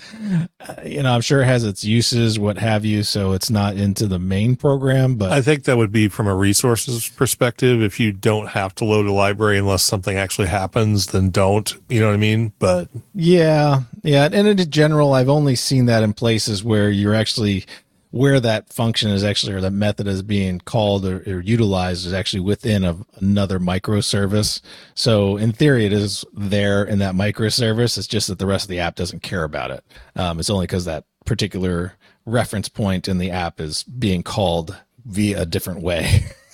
uh, 0.62 0.74
you 0.86 1.04
know 1.04 1.14
i'm 1.14 1.22
sure 1.22 1.42
it 1.42 1.46
has 1.46 1.64
its 1.64 1.84
uses 1.84 2.40
what 2.40 2.58
have 2.58 2.86
you 2.86 3.04
so 3.04 3.34
it's 3.34 3.50
not 3.50 3.76
into 3.76 4.08
the 4.08 4.20
main 4.20 4.56
program 4.56 5.16
but 5.16 5.32
I 5.32 5.42
think 5.42 5.66
that 5.66 5.78
would 5.78 5.92
be 5.92 6.08
from 6.08 6.28
a 6.28 6.36
resources 6.36 7.08
perspective. 7.10 7.82
If 7.82 8.00
you 8.00 8.12
don't 8.12 8.48
have 8.48 8.74
to 8.76 8.86
load 8.86 9.06
a 9.06 9.12
library 9.12 9.58
unless 9.58 9.84
something 9.84 10.18
actually 10.18 10.48
happens, 10.48 11.08
then 11.08 11.30
don't. 11.30 11.74
You 11.88 12.02
know 12.02 12.08
what 12.08 12.14
I 12.14 12.18
mean? 12.18 12.54
But 12.60 12.90
yeah 13.14 13.82
yeah 14.04 14.30
and 14.32 14.48
in 14.48 14.72
general 14.72 15.14
i've 15.14 15.30
only 15.30 15.56
seen 15.56 15.86
that 15.86 16.04
in 16.04 16.14
places 16.14 16.64
where 16.64 16.90
you're 16.90 17.16
actually 17.16 17.66
where 18.12 18.40
that 18.40 18.74
function 18.74 19.12
is 19.12 19.24
actually 19.24 19.54
or 19.54 19.62
that 19.62 19.72
method 19.72 20.08
is 20.08 20.24
being 20.24 20.60
called 20.60 21.06
or, 21.06 21.18
or 21.28 21.42
utilized 21.42 22.08
is 22.08 22.14
actually 22.14 22.40
within 22.40 22.84
a, 22.84 22.98
another 23.16 23.60
microservice. 23.60 24.62
So 24.96 25.38
in 25.38 25.52
theory 25.52 25.86
it 25.86 25.94
is 25.94 26.26
there 26.34 26.84
in 26.84 27.00
that 27.00 27.14
microservice. 27.14 27.98
It's 27.98 28.08
just 28.08 28.28
that 28.28 28.40
the 28.40 28.48
rest 28.48 28.66
of 28.66 28.70
the 28.70 28.80
app 28.80 28.96
doesn't 28.96 29.22
care 29.22 29.44
about 29.44 29.72
it. 29.72 29.84
Um, 30.16 30.40
it's 30.40 30.50
only 30.50 30.64
because 30.64 30.86
that 30.86 31.06
particular 31.26 31.94
reference 32.26 32.70
point 32.70 33.08
in 33.08 33.20
the 33.20 33.32
app 33.32 33.60
is 33.60 33.84
being 33.84 34.24
called 34.24 34.76
via 35.06 35.42
a 35.42 35.46
different 35.46 35.82
way 35.82 36.26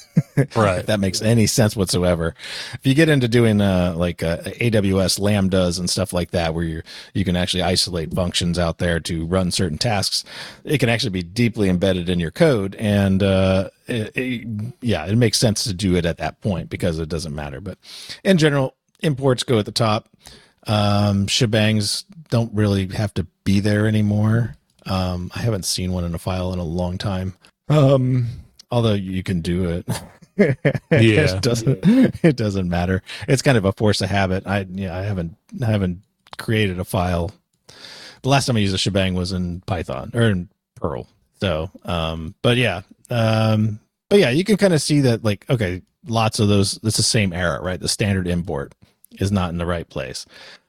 Right. 0.56 0.80
if 0.80 0.86
that 0.88 1.00
makes 1.00 1.22
any 1.22 1.48
sense 1.48 1.76
whatsoever. 1.76 2.36
If 2.74 2.86
you 2.86 2.94
get 2.94 3.10
into 3.10 3.28
doing 3.28 3.62
uh, 3.62 3.94
like 3.96 4.24
uh, 4.24 4.38
AWS 4.44 5.20
lambdas 5.20 5.80
and 5.80 5.90
stuff 5.90 6.14
like 6.14 6.32
that, 6.32 6.54
where 6.54 6.64
you 6.64 6.82
you 7.14 7.24
can 7.26 7.36
actually 7.36 7.64
isolate 7.64 8.14
functions 8.14 8.58
out 8.60 8.78
there 8.78 9.00
to 9.02 9.26
run 9.26 9.52
certain 9.52 9.78
tasks, 9.78 10.24
it 10.64 10.78
can 10.80 10.90
actually 10.90 11.10
be 11.12 11.24
deeply 11.24 11.70
embedded 11.70 12.10
in 12.10 12.20
your 12.20 12.32
code. 12.32 12.76
And 12.76 13.22
uh, 13.24 13.70
it, 13.88 14.12
it- 14.16 14.74
yeah, 14.82 15.06
it 15.06 15.16
makes 15.16 15.38
sense 15.40 15.64
to 15.66 15.74
do 15.74 15.96
it 15.96 16.06
at 16.06 16.18
that 16.18 16.42
point 16.42 16.70
because 16.70 17.00
it 17.00 17.10
doesn't 17.10 17.34
matter. 17.36 17.60
But 17.62 17.78
in 18.24 18.38
general, 18.38 18.76
imports 19.02 19.44
go 19.44 19.60
at 19.60 19.66
the 19.66 19.72
top. 19.72 20.10
Um, 20.68 21.28
shebangs 21.28 22.06
don't 22.30 22.54
really 22.54 22.88
have 22.88 23.14
to 23.16 23.28
be 23.44 23.60
there 23.60 23.86
anymore. 23.88 24.56
Um, 24.86 25.32
I 25.36 25.40
haven't 25.40 25.66
seen 25.66 25.92
one 25.92 26.04
in 26.04 26.16
a 26.16 26.20
file 26.20 26.54
in 26.54 26.60
a 26.60 26.64
long 26.64 26.98
time. 26.98 27.36
Um, 27.70 28.28
although 28.76 28.94
you 28.94 29.24
can 29.24 29.42
do 29.42 29.70
it. 29.70 29.88
Yeah. 30.38 30.54
it 30.92 31.42
doesn't. 31.42 31.80
It 32.22 32.36
doesn't 32.36 32.68
matter. 32.68 33.02
It's 33.26 33.42
kind 33.42 33.58
of 33.58 33.64
a 33.64 33.72
force 33.72 34.02
of 34.02 34.10
habit. 34.10 34.46
I 34.46 34.68
yeah, 34.70 34.94
I 34.94 35.04
haven't 35.04 35.38
I 35.62 35.68
haven't 35.68 36.02
created 36.38 36.78
a 36.78 36.84
file. 36.84 37.32
The 38.22 38.28
last 38.28 38.46
time 38.46 38.58
I 38.58 38.60
used 38.60 38.76
a 38.76 38.78
shebang 38.78 39.14
was 39.14 39.32
in 39.32 39.62
Python 39.62 40.12
or 40.14 40.24
in 40.24 40.50
Perl. 40.76 41.08
So, 41.40 41.72
um, 41.86 42.36
but 42.42 42.58
yeah, 42.58 42.82
um, 43.10 43.80
but 44.10 44.20
yeah, 44.20 44.30
you 44.30 44.44
can 44.44 44.58
kind 44.58 44.74
of 44.74 44.82
see 44.82 45.00
that 45.02 45.24
like 45.24 45.46
okay, 45.50 45.82
lots 46.06 46.40
of 46.40 46.50
those. 46.50 46.82
It's 46.84 46.98
the 46.98 47.04
same 47.04 47.32
error, 47.32 47.62
right? 47.64 47.80
The 47.80 47.88
standard 47.88 48.28
import 48.28 48.76
is 49.14 49.32
not 49.32 49.52
in 49.52 49.58
the 49.58 49.66
right 49.66 49.88
place. 49.88 50.26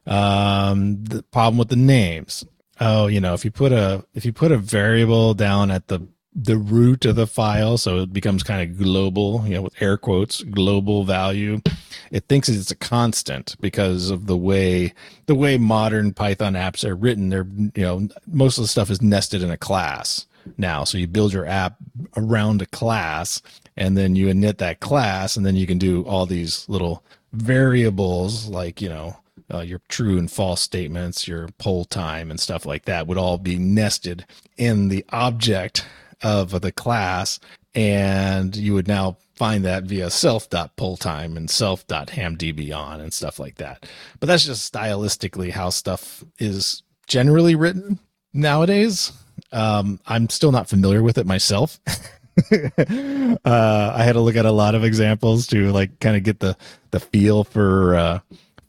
Um, 0.06 1.02
the 1.02 1.24
problem 1.24 1.58
with 1.58 1.70
the 1.70 1.76
names. 1.76 2.44
Oh, 2.80 3.08
you 3.08 3.20
know, 3.20 3.34
if 3.34 3.44
you 3.44 3.50
put 3.50 3.72
a 3.72 4.04
if 4.14 4.24
you 4.24 4.32
put 4.32 4.52
a 4.52 4.58
variable 4.58 5.34
down 5.34 5.72
at 5.72 5.88
the 5.88 6.06
the 6.38 6.58
root 6.58 7.06
of 7.06 7.16
the 7.16 7.26
file, 7.26 7.78
so 7.78 8.00
it 8.00 8.12
becomes 8.12 8.42
kind 8.42 8.60
of 8.60 8.76
global, 8.76 9.42
you 9.46 9.54
know, 9.54 9.62
with 9.62 9.80
air 9.80 9.96
quotes, 9.96 10.42
global 10.42 11.02
value. 11.04 11.62
It 12.10 12.28
thinks 12.28 12.50
it's 12.50 12.70
a 12.70 12.76
constant 12.76 13.56
because 13.58 14.10
of 14.10 14.26
the 14.26 14.36
way 14.36 14.92
the 15.24 15.34
way 15.34 15.56
modern 15.56 16.12
Python 16.12 16.52
apps 16.52 16.84
are 16.84 16.94
written. 16.94 17.30
They're 17.30 17.46
you 17.74 17.82
know 17.82 18.08
most 18.26 18.58
of 18.58 18.64
the 18.64 18.68
stuff 18.68 18.90
is 18.90 19.00
nested 19.00 19.42
in 19.42 19.50
a 19.50 19.56
class 19.56 20.26
now. 20.58 20.84
So 20.84 20.98
you 20.98 21.06
build 21.06 21.32
your 21.32 21.46
app 21.46 21.76
around 22.16 22.60
a 22.60 22.66
class, 22.66 23.40
and 23.74 23.96
then 23.96 24.14
you 24.14 24.26
init 24.26 24.58
that 24.58 24.80
class, 24.80 25.36
and 25.36 25.46
then 25.46 25.56
you 25.56 25.66
can 25.66 25.78
do 25.78 26.04
all 26.04 26.26
these 26.26 26.68
little 26.68 27.02
variables 27.32 28.46
like 28.46 28.82
you 28.82 28.90
know 28.90 29.16
uh, 29.52 29.60
your 29.60 29.80
true 29.88 30.18
and 30.18 30.30
false 30.30 30.60
statements, 30.60 31.26
your 31.26 31.48
poll 31.56 31.86
time, 31.86 32.30
and 32.30 32.38
stuff 32.40 32.66
like 32.66 32.84
that 32.84 33.06
would 33.06 33.18
all 33.18 33.38
be 33.38 33.58
nested 33.58 34.26
in 34.58 34.88
the 34.88 35.02
object 35.08 35.86
of 36.22 36.60
the 36.60 36.72
class. 36.72 37.38
And 37.74 38.56
you 38.56 38.74
would 38.74 38.88
now 38.88 39.18
find 39.34 39.64
that 39.64 39.84
via 39.84 40.10
self.polltime 40.10 41.36
and 41.36 41.50
self.hamdb 41.50 42.74
on 42.74 43.00
and 43.00 43.12
stuff 43.12 43.38
like 43.38 43.56
that. 43.56 43.86
But 44.18 44.26
that's 44.26 44.46
just 44.46 44.72
stylistically 44.72 45.50
how 45.50 45.70
stuff 45.70 46.24
is 46.38 46.82
generally 47.06 47.54
written 47.54 47.98
nowadays. 48.32 49.12
Um, 49.52 50.00
I'm 50.06 50.28
still 50.30 50.52
not 50.52 50.68
familiar 50.68 51.02
with 51.02 51.18
it 51.18 51.26
myself. 51.26 51.78
uh, 52.52 53.36
I 53.44 54.02
had 54.02 54.12
to 54.12 54.20
look 54.20 54.36
at 54.36 54.46
a 54.46 54.52
lot 54.52 54.74
of 54.74 54.84
examples 54.84 55.46
to 55.48 55.70
like 55.72 56.00
kind 56.00 56.16
of 56.16 56.22
get 56.22 56.40
the 56.40 56.56
the 56.90 57.00
feel 57.00 57.44
for 57.44 57.94
uh, 57.94 58.18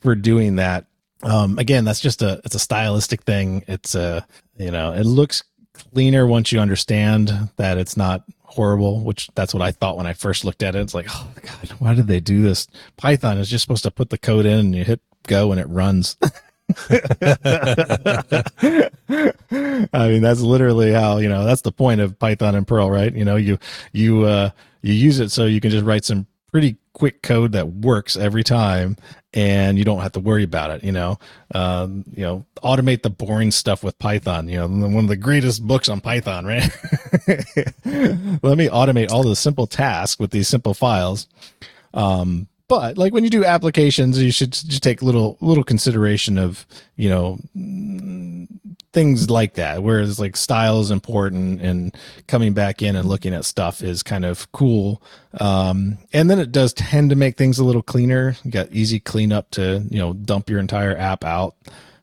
for 0.02 0.16
doing 0.16 0.58
that. 0.58 0.86
Um, 1.24 1.58
again, 1.58 1.84
that's 1.84 2.00
just 2.00 2.22
a 2.22 2.42
it's 2.46 2.56
a 2.56 2.60
stylistic 2.60 3.24
thing. 3.24 3.64
It's 3.68 3.96
a 3.96 4.26
you 4.58 4.72
know 4.72 4.94
it 4.94 5.04
looks 5.04 5.44
cleaner 5.94 6.28
once 6.28 6.52
you 6.52 6.60
understand 6.60 7.50
that 7.58 7.78
it's 7.78 7.98
not 7.98 8.24
horrible. 8.44 9.02
Which 9.02 9.30
that's 9.36 9.54
what 9.54 9.64
I 9.64 9.72
thought 9.72 9.98
when 9.98 10.08
I 10.08 10.14
first 10.14 10.46
looked 10.46 10.64
at 10.64 10.76
it. 10.76 10.80
It's 10.80 10.94
like 10.94 11.08
oh 11.10 11.28
god, 11.42 11.70
why 11.80 11.94
did 11.94 12.08
they 12.08 12.20
do 12.20 12.42
this? 12.42 12.68
Python 12.98 13.38
is 13.38 13.50
just 13.50 13.64
supposed 13.64 13.84
to 13.84 13.92
put 13.92 14.10
the 14.10 14.18
code 14.18 14.46
in 14.46 14.60
and 14.60 14.76
you 14.76 14.84
hit 14.84 15.02
go 15.28 15.52
and 15.52 15.62
it 15.62 15.68
runs. 15.68 16.18
I 16.70 17.00
mean, 20.10 20.22
that's 20.22 20.42
literally 20.42 20.92
how, 20.92 21.18
you 21.18 21.30
know, 21.30 21.46
that's 21.46 21.62
the 21.62 21.72
point 21.72 22.02
of 22.02 22.18
Python 22.18 22.56
and 22.56 22.68
Perl, 22.68 22.90
right? 22.90 23.14
You 23.14 23.26
know, 23.26 23.36
you, 23.36 23.60
you, 23.92 24.24
uh, 24.24 24.50
you 24.82 24.94
use 24.94 25.20
it 25.20 25.30
so 25.30 25.46
you 25.46 25.62
can 25.62 25.70
just 25.70 25.86
write 25.86 26.06
some 26.06 26.26
pretty 26.52 26.78
quick 26.98 27.22
code 27.22 27.52
that 27.52 27.68
works 27.68 28.18
every 28.18 28.44
time 28.44 28.98
and 29.32 29.78
you 29.78 29.84
don't 29.84 30.02
have 30.02 30.14
to 30.14 30.20
worry 30.20 30.42
about 30.42 30.72
it, 30.72 30.84
you 30.84 30.92
know, 30.92 31.20
um, 31.54 32.04
you 32.12 32.24
know, 32.24 32.44
automate 32.64 33.04
the 33.04 33.10
boring 33.12 33.52
stuff 33.52 33.84
with 33.84 34.00
Python, 34.00 34.50
you 34.50 34.58
know, 34.58 34.68
one 34.68 35.04
of 35.04 35.08
the 35.08 35.16
greatest 35.16 35.62
books 35.62 35.90
on 35.90 36.02
Python, 36.02 36.44
right? 36.44 36.64
Let 37.86 38.58
me 38.58 38.68
automate 38.68 39.12
all 39.12 39.22
the 39.22 39.36
simple 39.36 39.68
tasks 39.68 40.20
with 40.20 40.32
these 40.32 40.48
simple 40.48 40.74
files. 40.74 41.28
Um, 41.94 42.48
but 42.68 42.98
like 42.98 43.14
when 43.14 43.24
you 43.24 43.30
do 43.30 43.46
applications, 43.46 44.20
you 44.20 44.32
should 44.32 44.54
just 44.54 44.82
take 44.82 45.04
a 45.04 45.06
little 45.06 45.38
little 45.40 45.64
consideration 45.64 46.40
of 46.40 46.66
you 46.96 47.10
know 47.10 47.38
things 48.98 49.30
like 49.30 49.54
that. 49.54 49.84
Whereas 49.84 50.20
like 50.20 50.36
style 50.36 50.80
is 50.80 50.90
important, 50.90 51.62
and 51.62 51.96
coming 52.28 52.54
back 52.54 52.82
in 52.82 52.96
and 52.96 53.08
looking 53.08 53.32
at 53.32 53.46
stuff 53.46 53.84
is 53.84 54.02
kind 54.02 54.26
of 54.26 54.52
cool. 54.54 55.04
Um, 55.40 56.00
and 56.14 56.32
then 56.32 56.40
it 56.40 56.52
does 56.52 56.74
tend 56.74 57.12
to 57.12 57.16
make 57.16 57.38
things 57.38 57.60
a 57.60 57.64
little 57.64 57.84
cleaner. 57.84 58.36
You 58.44 58.50
got 58.50 58.72
easy 58.72 59.00
cleanup 59.00 59.52
to 59.52 59.86
you 59.92 60.00
know 60.00 60.14
dump 60.14 60.50
your 60.50 60.60
entire 60.60 60.98
app 60.98 61.24
out 61.24 61.56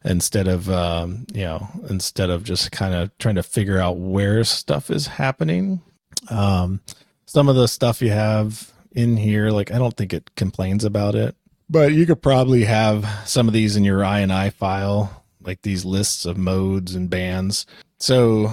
instead 0.04 0.46
of 0.46 0.70
um, 0.70 1.26
you 1.34 1.42
know 1.42 1.66
instead 1.90 2.30
of 2.30 2.44
just 2.44 2.70
kind 2.70 2.94
of 2.94 3.10
trying 3.18 3.34
to 3.34 3.42
figure 3.42 3.80
out 3.80 3.96
where 3.96 4.44
stuff 4.44 4.88
is 4.88 5.08
happening. 5.08 5.82
Um, 6.30 6.80
some 7.26 7.48
of 7.48 7.56
the 7.56 7.66
stuff 7.66 8.02
you 8.02 8.10
have 8.10 8.72
in 8.92 9.16
here, 9.16 9.50
like 9.50 9.72
I 9.72 9.78
don't 9.78 9.96
think 9.96 10.12
it 10.12 10.30
complains 10.36 10.84
about 10.84 11.16
it, 11.16 11.34
but 11.68 11.92
you 11.92 12.06
could 12.06 12.22
probably 12.22 12.62
have 12.62 13.04
some 13.26 13.48
of 13.48 13.52
these 13.52 13.74
in 13.74 13.82
your 13.82 13.98
INI 13.98 14.52
file, 14.52 15.23
like 15.44 15.62
these 15.62 15.84
lists 15.84 16.24
of 16.24 16.36
modes 16.36 16.94
and 16.94 17.10
bands. 17.10 17.66
So 17.98 18.52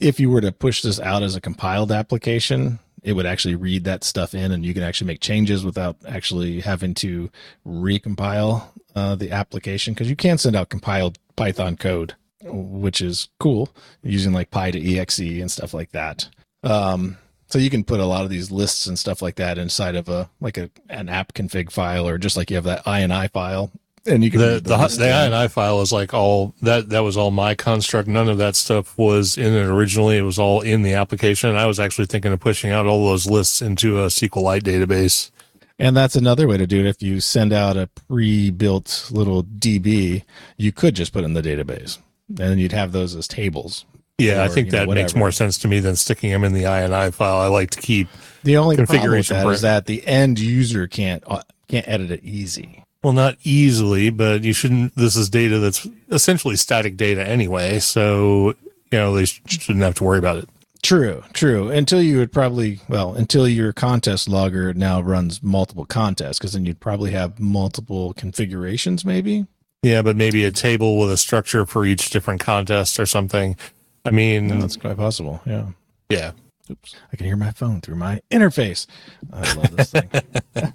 if 0.00 0.20
you 0.20 0.30
were 0.30 0.40
to 0.40 0.52
push 0.52 0.82
this 0.82 1.00
out 1.00 1.22
as 1.22 1.36
a 1.36 1.40
compiled 1.40 1.92
application, 1.92 2.78
it 3.02 3.14
would 3.14 3.26
actually 3.26 3.56
read 3.56 3.84
that 3.84 4.04
stuff 4.04 4.34
in 4.34 4.52
and 4.52 4.64
you 4.64 4.74
can 4.74 4.82
actually 4.82 5.08
make 5.08 5.20
changes 5.20 5.64
without 5.64 5.96
actually 6.06 6.60
having 6.60 6.94
to 6.94 7.30
recompile 7.66 8.68
uh, 8.94 9.14
the 9.14 9.32
application 9.32 9.94
because 9.94 10.08
you 10.08 10.16
can 10.16 10.38
send 10.38 10.54
out 10.54 10.68
compiled 10.68 11.18
Python 11.36 11.76
code, 11.76 12.14
which 12.44 13.00
is 13.00 13.28
cool 13.40 13.68
using 14.02 14.32
like 14.32 14.50
py2exe 14.50 15.40
and 15.40 15.50
stuff 15.50 15.74
like 15.74 15.90
that. 15.92 16.28
Um, 16.62 17.18
so 17.48 17.58
you 17.58 17.70
can 17.70 17.84
put 17.84 18.00
a 18.00 18.06
lot 18.06 18.24
of 18.24 18.30
these 18.30 18.50
lists 18.50 18.86
and 18.86 18.98
stuff 18.98 19.20
like 19.20 19.34
that 19.36 19.58
inside 19.58 19.94
of 19.94 20.08
a 20.08 20.30
like 20.40 20.56
a 20.56 20.70
an 20.88 21.08
app 21.08 21.34
config 21.34 21.70
file 21.70 22.08
or 22.08 22.16
just 22.16 22.36
like 22.36 22.50
you 22.50 22.56
have 22.56 22.64
that 22.64 22.84
INI 22.86 23.30
file 23.30 23.70
and 24.06 24.24
you 24.24 24.30
can 24.30 24.40
the 24.40 24.60
the, 24.60 24.76
the. 24.76 25.04
INI 25.04 25.50
file 25.50 25.80
is 25.80 25.92
like 25.92 26.12
all 26.12 26.54
that 26.62 26.88
that 26.90 27.00
was 27.00 27.16
all 27.16 27.30
my 27.30 27.54
construct. 27.54 28.08
None 28.08 28.28
of 28.28 28.38
that 28.38 28.56
stuff 28.56 28.96
was 28.98 29.38
in 29.38 29.52
it 29.52 29.66
originally. 29.66 30.18
It 30.18 30.22
was 30.22 30.38
all 30.38 30.60
in 30.60 30.82
the 30.82 30.94
application. 30.94 31.50
And 31.50 31.58
I 31.58 31.66
was 31.66 31.78
actually 31.78 32.06
thinking 32.06 32.32
of 32.32 32.40
pushing 32.40 32.70
out 32.70 32.86
all 32.86 33.06
those 33.06 33.26
lists 33.26 33.62
into 33.62 34.00
a 34.00 34.06
SQLite 34.06 34.62
database. 34.62 35.30
And 35.78 35.96
that's 35.96 36.16
another 36.16 36.46
way 36.46 36.56
to 36.58 36.66
do 36.66 36.80
it. 36.80 36.86
If 36.86 37.02
you 37.02 37.20
send 37.20 37.52
out 37.52 37.76
a 37.76 37.88
pre-built 38.08 39.08
little 39.10 39.42
DB, 39.42 40.22
you 40.56 40.70
could 40.70 40.94
just 40.94 41.12
put 41.12 41.24
in 41.24 41.34
the 41.34 41.42
database, 41.42 41.98
and 42.38 42.60
you'd 42.60 42.72
have 42.72 42.92
those 42.92 43.16
as 43.16 43.26
tables. 43.26 43.84
Yeah, 44.18 44.44
I 44.44 44.48
think 44.48 44.66
you 44.66 44.72
know, 44.72 44.86
that 44.86 44.94
makes 44.94 45.16
more 45.16 45.32
sense 45.32 45.58
to 45.58 45.68
me 45.68 45.80
than 45.80 45.96
sticking 45.96 46.30
them 46.30 46.44
in 46.44 46.52
the 46.52 46.64
INI 46.64 47.12
file. 47.12 47.38
I 47.38 47.46
like 47.48 47.70
to 47.70 47.80
keep 47.80 48.08
The 48.44 48.58
only 48.58 48.76
problem 48.76 49.10
with 49.10 49.28
that 49.28 49.46
is 49.46 49.62
that 49.62 49.86
the 49.86 50.06
end 50.06 50.38
user 50.38 50.86
can't 50.86 51.24
uh, 51.26 51.42
can't 51.66 51.88
edit 51.88 52.10
it 52.10 52.22
easy. 52.22 52.84
Well, 53.02 53.12
not 53.12 53.36
easily, 53.42 54.10
but 54.10 54.44
you 54.44 54.52
shouldn't. 54.52 54.94
This 54.96 55.16
is 55.16 55.28
data 55.28 55.58
that's 55.58 55.86
essentially 56.10 56.56
static 56.56 56.96
data 56.96 57.26
anyway, 57.26 57.78
so 57.78 58.54
you 58.90 58.98
know 58.98 59.14
they 59.14 59.24
shouldn't 59.24 59.84
have 59.84 59.94
to 59.96 60.04
worry 60.04 60.18
about 60.18 60.38
it. 60.38 60.48
True, 60.82 61.22
true. 61.32 61.70
Until 61.70 62.02
you 62.02 62.18
would 62.18 62.32
probably, 62.32 62.80
well, 62.88 63.14
until 63.14 63.46
your 63.46 63.72
contest 63.72 64.28
logger 64.28 64.74
now 64.74 65.00
runs 65.00 65.40
multiple 65.40 65.84
contests, 65.84 66.38
because 66.38 66.54
then 66.54 66.66
you'd 66.66 66.80
probably 66.80 67.12
have 67.12 67.38
multiple 67.38 68.12
configurations, 68.14 69.04
maybe. 69.04 69.46
Yeah, 69.84 70.02
but 70.02 70.16
maybe 70.16 70.44
a 70.44 70.50
table 70.50 70.98
with 70.98 71.10
a 71.12 71.16
structure 71.16 71.66
for 71.66 71.84
each 71.84 72.10
different 72.10 72.40
contest 72.40 72.98
or 72.98 73.06
something. 73.06 73.56
I 74.04 74.10
mean, 74.10 74.48
that's 74.48 74.76
quite 74.76 74.96
possible. 74.96 75.40
Yeah. 75.46 75.66
yeah, 76.08 76.32
Oops. 76.70 76.94
I 77.12 77.16
can 77.16 77.26
hear 77.26 77.36
my 77.36 77.50
phone 77.50 77.80
through 77.80 77.96
my 77.96 78.20
interface. 78.30 78.86
I 79.32 79.54
love 79.54 79.76
this 79.76 79.90
thing. 79.90 80.10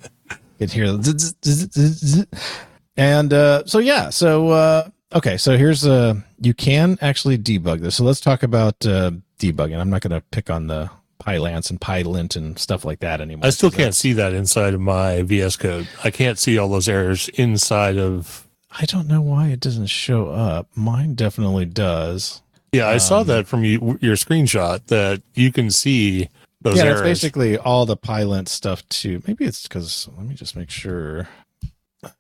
can 0.58 0.70
hear 0.70 0.92
the 0.92 2.28
and 2.98 3.34
uh, 3.34 3.64
so 3.66 3.80
yeah, 3.80 4.10
so 4.10 4.50
uh, 4.50 4.90
okay, 5.14 5.38
so 5.38 5.58
here's 5.58 5.86
uh 5.86 6.16
you 6.40 6.54
can 6.54 6.98
actually 7.02 7.38
debug 7.38 7.80
this. 7.82 7.96
So 7.96 8.04
let's 8.04 8.20
talk 8.20 8.44
about 8.44 8.86
uh, 8.86 9.12
debugging. 9.40 9.80
I'm 9.80 9.90
not 9.90 10.02
going 10.02 10.12
to 10.20 10.22
pick 10.32 10.50
on 10.50 10.68
the 10.68 10.90
PyLance 11.20 11.70
and 11.70 11.80
PyLint 11.82 12.36
and 12.36 12.58
stuff 12.60 12.86
like 12.86 13.00
that 13.00 13.22
anymore. 13.22 13.46
I 13.48 13.50
still 13.50 13.72
can't 13.72 13.96
see 13.96 14.14
that 14.14 14.34
inside 14.34 14.74
of 14.76 14.82
my 14.82 15.24
VS 15.24 15.56
Code. 15.56 15.88
I 16.04 16.12
can't 16.12 16.38
see 16.38 16.58
all 16.58 16.70
those 16.70 16.88
errors 16.88 17.30
inside 17.30 17.98
of. 17.98 18.48
I 18.80 18.86
don't 18.86 19.08
know 19.08 19.22
why 19.22 19.48
it 19.48 19.60
doesn't 19.60 19.88
show 19.88 20.28
up. 20.30 20.68
Mine 20.76 21.16
definitely 21.16 21.66
does. 21.66 22.42
Yeah, 22.72 22.88
I 22.88 22.98
saw 22.98 23.22
Um, 23.22 23.28
that 23.28 23.48
from 23.48 23.64
you, 23.64 23.98
your 24.02 24.16
screenshot 24.16 24.86
that 24.88 25.24
you 25.34 25.52
can 25.52 25.72
see 25.72 26.30
those 26.62 26.78
yeah, 26.78 26.86
errors. 26.86 27.02
it's 27.02 27.08
basically 27.08 27.58
all 27.58 27.86
the 27.86 27.98
PyLint 27.98 28.48
stuff 28.48 28.88
too. 28.90 29.22
Maybe 29.28 29.46
it's 29.46 29.64
because 29.64 30.10
let 30.18 30.26
me 30.26 30.36
just 30.36 30.56
make 30.56 30.70
sure. 30.70 31.28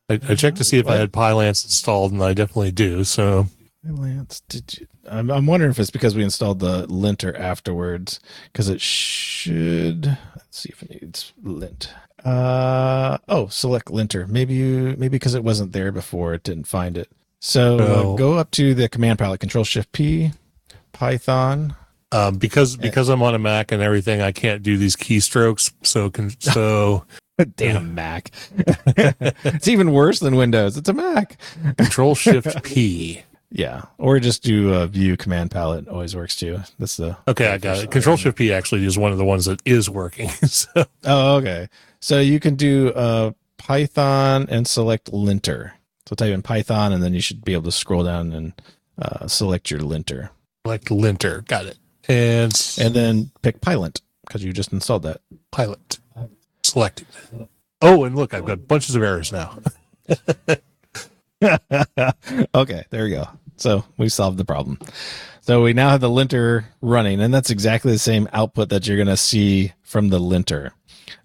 I, 0.09 0.19
I 0.27 0.35
checked 0.35 0.57
to 0.57 0.63
see 0.63 0.79
if 0.79 0.87
I 0.87 0.95
had 0.95 1.11
PyLance 1.11 1.63
installed, 1.63 2.11
and 2.11 2.23
I 2.23 2.33
definitely 2.33 2.71
do. 2.71 3.03
So 3.03 3.47
Lance, 3.83 4.41
did 4.49 4.79
you? 4.79 4.87
I'm, 5.09 5.31
I'm 5.31 5.45
wondering 5.45 5.71
if 5.71 5.79
it's 5.79 5.91
because 5.91 6.15
we 6.15 6.23
installed 6.23 6.59
the 6.59 6.85
linter 6.87 7.35
afterwards, 7.35 8.19
because 8.51 8.69
it 8.69 8.81
should. 8.81 10.05
Let's 10.35 10.59
see 10.59 10.69
if 10.69 10.83
it 10.83 11.01
needs 11.01 11.33
lint. 11.41 11.93
Uh 12.23 13.17
oh, 13.27 13.47
select 13.47 13.89
linter. 13.89 14.27
Maybe 14.27 14.55
you 14.55 14.95
maybe 14.97 15.09
because 15.09 15.35
it 15.35 15.43
wasn't 15.43 15.71
there 15.71 15.91
before, 15.91 16.33
it 16.33 16.43
didn't 16.43 16.67
find 16.67 16.97
it. 16.97 17.09
So 17.39 17.77
uh, 17.77 18.15
go 18.15 18.33
up 18.37 18.51
to 18.51 18.73
the 18.73 18.89
command 18.89 19.19
palette, 19.19 19.39
Control 19.39 19.63
Shift 19.63 19.91
P, 19.91 20.31
Python. 20.91 21.75
Um, 22.11 22.37
because 22.37 22.77
because 22.77 23.09
I'm 23.09 23.21
on 23.21 23.35
a 23.35 23.39
Mac 23.39 23.71
and 23.71 23.81
everything, 23.81 24.21
I 24.21 24.31
can't 24.31 24.63
do 24.63 24.77
these 24.77 24.95
keystrokes. 24.95 25.73
So 25.83 26.09
can 26.09 26.39
so 26.39 27.05
Damn 27.55 27.93
Mac. 27.93 28.31
it's 28.57 29.67
even 29.67 29.91
worse 29.91 30.19
than 30.19 30.35
Windows. 30.35 30.77
It's 30.77 30.89
a 30.89 30.93
Mac. 30.93 31.37
Control 31.77 32.15
Shift 32.15 32.63
P. 32.63 33.23
Yeah, 33.49 33.83
or 33.97 34.19
just 34.19 34.43
do 34.43 34.73
uh, 34.73 34.87
View 34.87 35.15
Command 35.15 35.51
Palette. 35.51 35.87
Always 35.87 36.15
works 36.15 36.35
too. 36.35 36.59
That's 36.79 36.97
the 36.97 37.17
Okay, 37.27 37.47
I 37.47 37.57
got 37.57 37.77
it. 37.77 37.91
Control 37.91 38.17
Shift 38.17 38.37
P 38.37 38.51
actually 38.51 38.85
is 38.85 38.97
one 38.97 39.11
of 39.11 39.17
the 39.17 39.25
ones 39.25 39.45
that 39.45 39.61
is 39.65 39.89
working. 39.89 40.29
so 40.29 40.85
Oh, 41.05 41.37
okay. 41.37 41.69
So 41.99 42.19
you 42.19 42.39
can 42.39 42.55
do 42.55 42.89
uh, 42.89 43.31
Python 43.57 44.47
and 44.49 44.67
select 44.67 45.13
linter. 45.13 45.73
So 46.07 46.15
type 46.15 46.33
in 46.33 46.41
Python, 46.41 46.91
and 46.91 47.03
then 47.03 47.13
you 47.13 47.21
should 47.21 47.45
be 47.45 47.53
able 47.53 47.63
to 47.63 47.71
scroll 47.71 48.03
down 48.03 48.33
and 48.33 48.53
uh, 49.01 49.27
select 49.27 49.69
your 49.69 49.81
linter, 49.81 50.31
like 50.65 50.89
linter, 50.89 51.43
got 51.47 51.65
it. 51.65 51.77
And, 52.07 52.75
and 52.79 52.93
then 52.93 53.31
pick 53.41 53.61
Pylint 53.61 54.01
because 54.25 54.43
you 54.43 54.53
just 54.53 54.71
installed 54.71 55.03
that. 55.03 55.21
Pylint 55.51 55.99
selected. 56.63 57.07
Oh, 57.81 58.03
and 58.03 58.15
look, 58.15 58.33
I've 58.33 58.45
got 58.45 58.67
bunches 58.67 58.95
of 58.95 59.03
errors 59.03 59.31
now. 59.31 59.59
okay, 62.55 62.85
there 62.89 63.03
we 63.03 63.09
go. 63.11 63.27
So 63.57 63.83
we 63.97 64.09
solved 64.09 64.37
the 64.37 64.45
problem. 64.45 64.79
So 65.41 65.63
we 65.63 65.73
now 65.73 65.89
have 65.89 66.01
the 66.01 66.09
linter 66.09 66.65
running, 66.81 67.21
and 67.21 67.33
that's 67.33 67.49
exactly 67.49 67.91
the 67.91 67.99
same 67.99 68.27
output 68.33 68.69
that 68.69 68.87
you're 68.87 68.97
going 68.97 69.07
to 69.07 69.17
see 69.17 69.73
from 69.81 70.09
the 70.09 70.19
linter. 70.19 70.73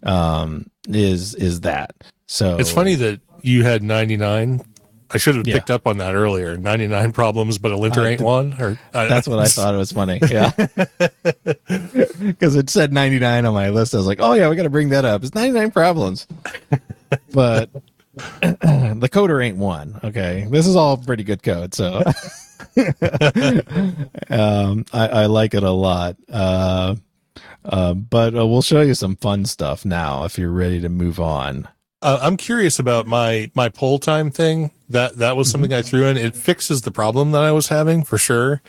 Um, 0.02 0.70
is 0.88 1.34
is 1.34 1.62
that? 1.62 1.94
So 2.26 2.56
It's 2.58 2.70
funny 2.70 2.94
that 2.96 3.20
you 3.42 3.64
had 3.64 3.82
99. 3.82 4.64
I 5.14 5.18
should 5.18 5.34
have 5.36 5.46
Yeah. 5.46 5.54
picked 5.54 5.70
up 5.70 5.86
on 5.86 5.98
that 5.98 6.14
earlier. 6.14 6.56
99 6.56 7.12
problems, 7.12 7.58
but 7.58 7.70
a 7.72 7.76
linter 7.76 8.00
Uh, 8.02 8.06
ain't 8.06 8.20
one. 8.20 8.54
Or 8.58 8.78
I- 8.94 9.06
That's 9.06 9.28
what 9.28 9.38
I 9.38 9.44
thought 9.46 9.74
it 9.74 9.78
was 9.78 9.92
funny. 9.92 10.18
Yeah. 10.28 10.52
Because 12.22 12.54
it 12.56 12.70
said 12.70 12.92
99 12.92 13.44
on 13.46 13.52
my 13.54 13.70
list. 13.70 13.94
I 13.94 13.98
was 13.98 14.06
like, 14.06 14.18
oh, 14.20 14.32
yeah, 14.34 14.48
we 14.48 14.56
got 14.56 14.62
to 14.62 14.70
bring 14.70 14.90
that 14.90 15.04
up. 15.04 15.22
It's 15.22 15.34
99 15.34 15.70
problems. 15.70 16.26
But 17.34 17.68
the 18.40 19.08
coder 19.12 19.44
ain't 19.44 19.58
one. 19.58 20.00
Okay. 20.02 20.46
This 20.50 20.66
is 20.66 20.76
all 20.76 20.96
pretty 20.96 21.24
good 21.24 21.42
code. 21.42 21.74
So 21.74 22.02
um, 24.30 24.84
I, 24.92 25.08
I 25.08 25.26
like 25.26 25.54
it 25.54 25.62
a 25.62 25.70
lot. 25.70 26.16
Uh, 26.32 26.96
uh, 27.64 27.94
but 27.94 28.34
uh, 28.34 28.46
we'll 28.46 28.62
show 28.62 28.80
you 28.80 28.94
some 28.94 29.16
fun 29.16 29.44
stuff 29.44 29.84
now 29.84 30.24
if 30.24 30.38
you're 30.38 30.50
ready 30.50 30.80
to 30.80 30.88
move 30.88 31.20
on. 31.20 31.68
Uh, 32.02 32.18
I'm 32.20 32.36
curious 32.36 32.78
about 32.78 33.06
my 33.06 33.50
my 33.54 33.68
poll 33.68 33.98
time 33.98 34.30
thing. 34.30 34.72
That 34.88 35.16
that 35.18 35.36
was 35.36 35.50
something 35.50 35.72
I 35.72 35.82
threw 35.82 36.04
in. 36.04 36.16
It 36.16 36.34
fixes 36.36 36.82
the 36.82 36.90
problem 36.90 37.30
that 37.32 37.42
I 37.42 37.52
was 37.52 37.68
having 37.68 38.02
for 38.04 38.18
sure, 38.18 38.60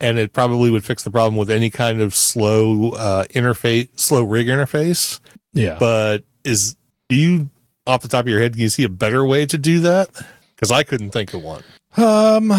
and 0.00 0.18
it 0.18 0.32
probably 0.32 0.70
would 0.70 0.84
fix 0.84 1.04
the 1.04 1.10
problem 1.10 1.36
with 1.36 1.50
any 1.50 1.70
kind 1.70 2.00
of 2.00 2.14
slow 2.14 2.90
uh, 2.92 3.24
interface, 3.26 3.88
slow 3.98 4.24
rig 4.24 4.48
interface. 4.48 5.20
Yeah. 5.52 5.76
But 5.78 6.24
is 6.42 6.76
do 7.08 7.16
you 7.16 7.48
off 7.86 8.02
the 8.02 8.08
top 8.08 8.24
of 8.24 8.28
your 8.28 8.40
head? 8.40 8.52
Can 8.52 8.62
you 8.62 8.68
see 8.68 8.84
a 8.84 8.88
better 8.88 9.24
way 9.24 9.46
to 9.46 9.56
do 9.56 9.80
that? 9.80 10.10
Because 10.54 10.70
I 10.70 10.82
couldn't 10.82 11.10
think 11.10 11.32
of 11.34 11.42
one. 11.42 11.62
Um, 11.96 12.50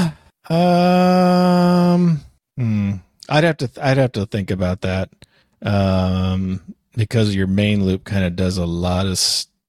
um, 0.49 2.21
hmm. 2.57 2.93
I'd 3.27 3.43
have 3.43 3.57
to, 3.57 3.69
I'd 3.81 3.97
have 3.97 4.11
to 4.13 4.25
think 4.25 4.51
about 4.51 4.81
that. 4.81 5.09
Um, 5.61 6.61
because 6.95 7.35
your 7.35 7.47
main 7.47 7.83
loop 7.83 8.03
kind 8.03 8.23
of 8.23 8.35
does 8.35 8.57
a 8.57 8.65
lot 8.65 9.05
of 9.07 9.17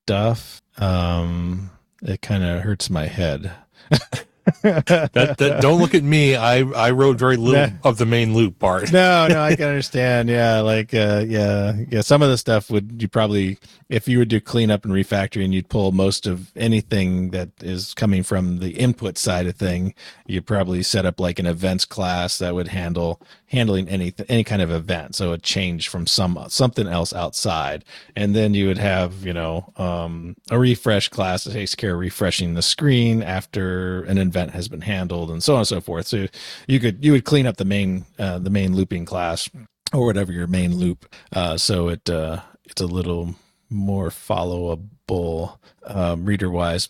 stuff. 0.06 0.62
Um, 0.78 1.70
it 2.00 2.22
kind 2.22 2.44
of 2.44 2.60
hurts 2.60 2.88
my 2.88 3.06
head. 3.06 3.50
That, 4.62 5.36
that 5.38 5.58
don't 5.60 5.80
look 5.80 5.94
at 5.94 6.02
me. 6.04 6.36
I 6.36 6.58
I 6.60 6.90
wrote 6.92 7.18
very 7.18 7.36
little 7.36 7.68
Nah. 7.68 7.76
of 7.88 7.98
the 7.98 8.06
main 8.06 8.34
loop 8.34 8.58
part. 8.58 8.92
no, 8.92 9.26
no, 9.28 9.40
I 9.42 9.56
can 9.56 9.68
understand. 9.68 10.28
Yeah, 10.28 10.60
like, 10.60 10.94
uh, 10.94 11.24
yeah, 11.26 11.74
yeah. 11.90 12.00
Some 12.00 12.22
of 12.22 12.28
the 12.28 12.38
stuff 12.38 12.70
would 12.70 13.00
you 13.02 13.08
probably, 13.08 13.58
if 13.88 14.06
you 14.08 14.18
would 14.18 14.28
do 14.28 14.40
cleanup 14.40 14.84
and 14.84 14.92
refactoring, 14.94 15.52
you'd 15.52 15.68
pull 15.68 15.90
most 15.92 16.26
of 16.26 16.52
anything 16.56 17.30
that 17.30 17.50
is 17.62 17.94
coming 17.94 18.22
from 18.22 18.58
the 18.58 18.70
input 18.70 19.18
side 19.18 19.46
of 19.46 19.56
thing. 19.56 19.94
You'd 20.26 20.46
probably 20.46 20.82
set 20.82 21.06
up 21.06 21.18
like 21.20 21.38
an 21.38 21.46
events 21.46 21.84
class 21.84 22.38
that 22.38 22.54
would 22.54 22.68
handle 22.68 23.20
handling 23.48 23.88
any 23.88 24.12
any 24.28 24.44
kind 24.44 24.60
of 24.62 24.70
event. 24.70 25.14
So 25.14 25.32
a 25.32 25.38
change 25.38 25.88
from 25.88 26.06
some 26.06 26.38
something 26.48 26.86
else 26.86 27.12
outside, 27.12 27.84
and 28.14 28.34
then 28.34 28.54
you 28.54 28.66
would 28.68 28.78
have 28.78 29.24
you 29.24 29.32
know 29.32 29.72
um, 29.76 30.36
a 30.50 30.58
refresh 30.58 31.08
class 31.08 31.44
that 31.44 31.52
takes 31.52 31.74
care 31.74 31.94
of 31.94 32.00
refreshing 32.00 32.54
the 32.54 32.62
screen 32.62 33.22
after 33.22 34.02
an 34.04 34.18
event 34.18 34.35
has 34.36 34.68
been 34.68 34.82
handled, 34.82 35.30
and 35.30 35.42
so 35.42 35.54
on 35.54 35.60
and 35.60 35.68
so 35.68 35.80
forth. 35.80 36.06
So 36.06 36.26
you 36.66 36.80
could 36.80 37.04
you 37.04 37.12
would 37.12 37.24
clean 37.24 37.46
up 37.46 37.56
the 37.56 37.64
main 37.64 38.04
uh, 38.18 38.38
the 38.38 38.50
main 38.50 38.74
looping 38.74 39.04
class 39.04 39.48
or 39.92 40.06
whatever 40.06 40.32
your 40.32 40.46
main 40.46 40.76
loop, 40.76 41.06
uh, 41.32 41.56
so 41.56 41.88
it 41.88 42.08
uh, 42.10 42.40
it's 42.64 42.80
a 42.80 42.86
little 42.86 43.34
more 43.70 44.10
followable 44.10 45.58
um, 45.84 46.24
reader 46.24 46.50
wise. 46.50 46.88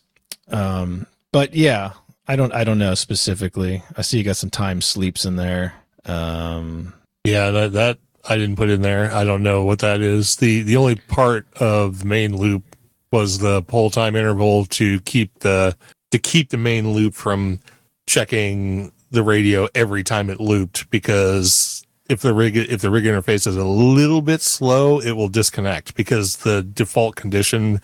Um, 0.51 1.07
but 1.33 1.55
yeah, 1.55 1.93
I 2.29 2.37
don't 2.37 2.53
I 2.55 2.65
don't 2.65 2.79
know 2.79 2.95
specifically. 2.95 3.83
I 3.97 4.03
see 4.03 4.19
you 4.19 4.25
got 4.25 4.37
some 4.37 4.51
time 4.51 4.81
sleeps 4.81 5.25
in 5.25 5.37
there. 5.37 5.75
Um, 6.05 6.95
Yeah, 7.25 7.51
that 7.51 7.73
that 7.73 7.99
I 8.29 8.37
didn't 8.37 8.57
put 8.57 8.71
in 8.71 8.83
there. 8.83 9.13
I 9.13 9.25
don't 9.25 9.43
know 9.43 9.65
what 9.65 9.81
that 9.81 10.01
is. 10.01 10.37
the 10.37 10.63
The 10.63 10.77
only 10.77 10.97
part 10.97 11.47
of 11.61 12.05
main 12.05 12.37
loop 12.37 12.77
was 13.13 13.39
the 13.39 13.63
poll 13.63 13.91
time 13.91 14.17
interval 14.17 14.65
to 14.67 15.01
keep 15.01 15.39
the 15.41 15.77
to 16.11 16.19
keep 16.19 16.51
the 16.51 16.57
main 16.57 16.93
loop 16.93 17.15
from 17.15 17.61
checking 18.07 18.93
the 19.11 19.23
radio 19.23 19.69
every 19.75 20.03
time 20.03 20.31
it 20.31 20.41
looped 20.41 20.89
because 20.91 21.85
if 22.09 22.21
the 22.21 22.35
rig 22.35 22.57
if 22.57 22.81
the 22.81 22.91
rig 22.91 23.05
interface 23.05 23.47
is 23.47 23.57
a 23.57 23.65
little 23.65 24.23
bit 24.23 24.43
slow, 24.43 25.01
it 25.01 25.13
will 25.13 25.29
disconnect 25.29 25.95
because 25.95 26.39
the 26.39 26.63
default 26.63 27.17
condition 27.17 27.81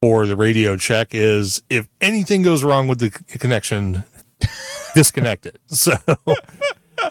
for 0.00 0.26
the 0.26 0.36
radio 0.36 0.76
check 0.76 1.08
is 1.12 1.62
if 1.70 1.88
anything 2.00 2.42
goes 2.42 2.62
wrong 2.62 2.88
with 2.88 3.00
the 3.00 3.10
connection, 3.10 4.04
disconnect 4.94 5.46
it. 5.46 5.58
So 5.68 5.96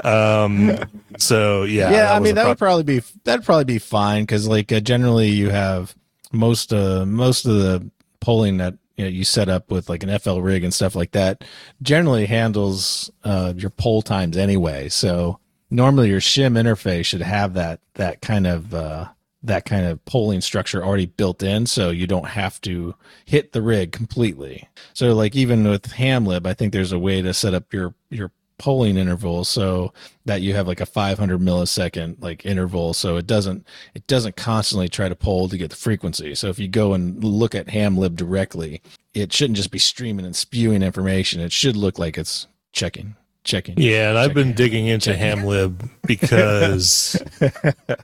um 0.03 0.77
so 1.17 1.63
yeah 1.63 1.91
yeah, 1.91 2.13
I 2.13 2.19
mean 2.19 2.35
that 2.35 2.43
pro- 2.43 2.51
would 2.51 2.57
probably 2.57 2.83
be 2.83 3.01
that'd 3.25 3.45
probably 3.45 3.65
be 3.65 3.79
fine 3.79 4.23
because 4.23 4.47
like 4.47 4.71
uh, 4.71 4.79
generally 4.79 5.29
you 5.29 5.49
have 5.49 5.93
most 6.31 6.73
uh 6.73 7.05
most 7.05 7.45
of 7.45 7.55
the 7.57 7.89
polling 8.19 8.57
that 8.57 8.75
you 8.97 9.05
know 9.05 9.09
you 9.09 9.23
set 9.23 9.49
up 9.49 9.71
with 9.71 9.89
like 9.89 10.03
an 10.03 10.19
FL 10.19 10.39
rig 10.39 10.63
and 10.63 10.73
stuff 10.73 10.95
like 10.95 11.11
that 11.11 11.43
generally 11.81 12.25
handles 12.25 13.11
uh 13.23 13.53
your 13.55 13.69
poll 13.71 14.01
times 14.01 14.37
anyway. 14.37 14.89
So 14.89 15.39
normally 15.73 16.09
your 16.09 16.19
shim 16.19 16.57
interface 16.57 17.05
should 17.05 17.21
have 17.21 17.55
that 17.55 17.81
that 17.95 18.21
kind 18.21 18.47
of 18.47 18.73
uh, 18.73 19.07
that 19.41 19.65
kind 19.65 19.85
of 19.85 20.03
polling 20.05 20.39
structure 20.39 20.83
already 20.83 21.07
built 21.07 21.43
in, 21.43 21.65
so 21.65 21.89
you 21.89 22.07
don't 22.07 22.27
have 22.27 22.61
to 22.61 22.95
hit 23.25 23.51
the 23.51 23.61
rig 23.61 23.91
completely. 23.91 24.69
So 24.93 25.13
like 25.13 25.35
even 25.35 25.67
with 25.67 25.93
Hamlib, 25.93 26.45
I 26.45 26.53
think 26.53 26.71
there's 26.71 26.93
a 26.93 26.99
way 26.99 27.21
to 27.21 27.33
set 27.33 27.53
up 27.53 27.73
your 27.73 27.93
your 28.09 28.31
polling 28.63 28.95
interval 28.95 29.43
so 29.43 29.91
that 30.23 30.41
you 30.41 30.53
have 30.53 30.69
like 30.69 30.79
a 30.79 30.85
500 30.85 31.41
millisecond 31.41 32.15
like 32.21 32.45
interval 32.45 32.93
so 32.93 33.17
it 33.17 33.27
doesn't 33.27 33.67
it 33.93 34.07
doesn't 34.07 34.37
constantly 34.37 34.87
try 34.87 35.09
to 35.09 35.15
poll 35.17 35.49
to 35.49 35.57
get 35.57 35.69
the 35.69 35.75
frequency 35.75 36.33
so 36.33 36.47
if 36.47 36.57
you 36.57 36.69
go 36.69 36.93
and 36.93 37.21
look 37.21 37.53
at 37.53 37.67
hamlib 37.67 38.15
directly 38.15 38.81
it 39.13 39.33
shouldn't 39.33 39.57
just 39.57 39.69
be 39.69 39.79
streaming 39.79 40.25
and 40.25 40.33
spewing 40.33 40.81
information 40.81 41.41
it 41.41 41.51
should 41.51 41.75
look 41.75 41.99
like 41.99 42.17
it's 42.17 42.47
checking 42.71 43.17
checking 43.43 43.75
Yeah, 43.77 44.07
and 44.07 44.17
I've 44.17 44.33
been 44.33 44.53
digging 44.53 44.87
into 44.87 45.11
Hamlib 45.11 45.89
because 46.07 47.21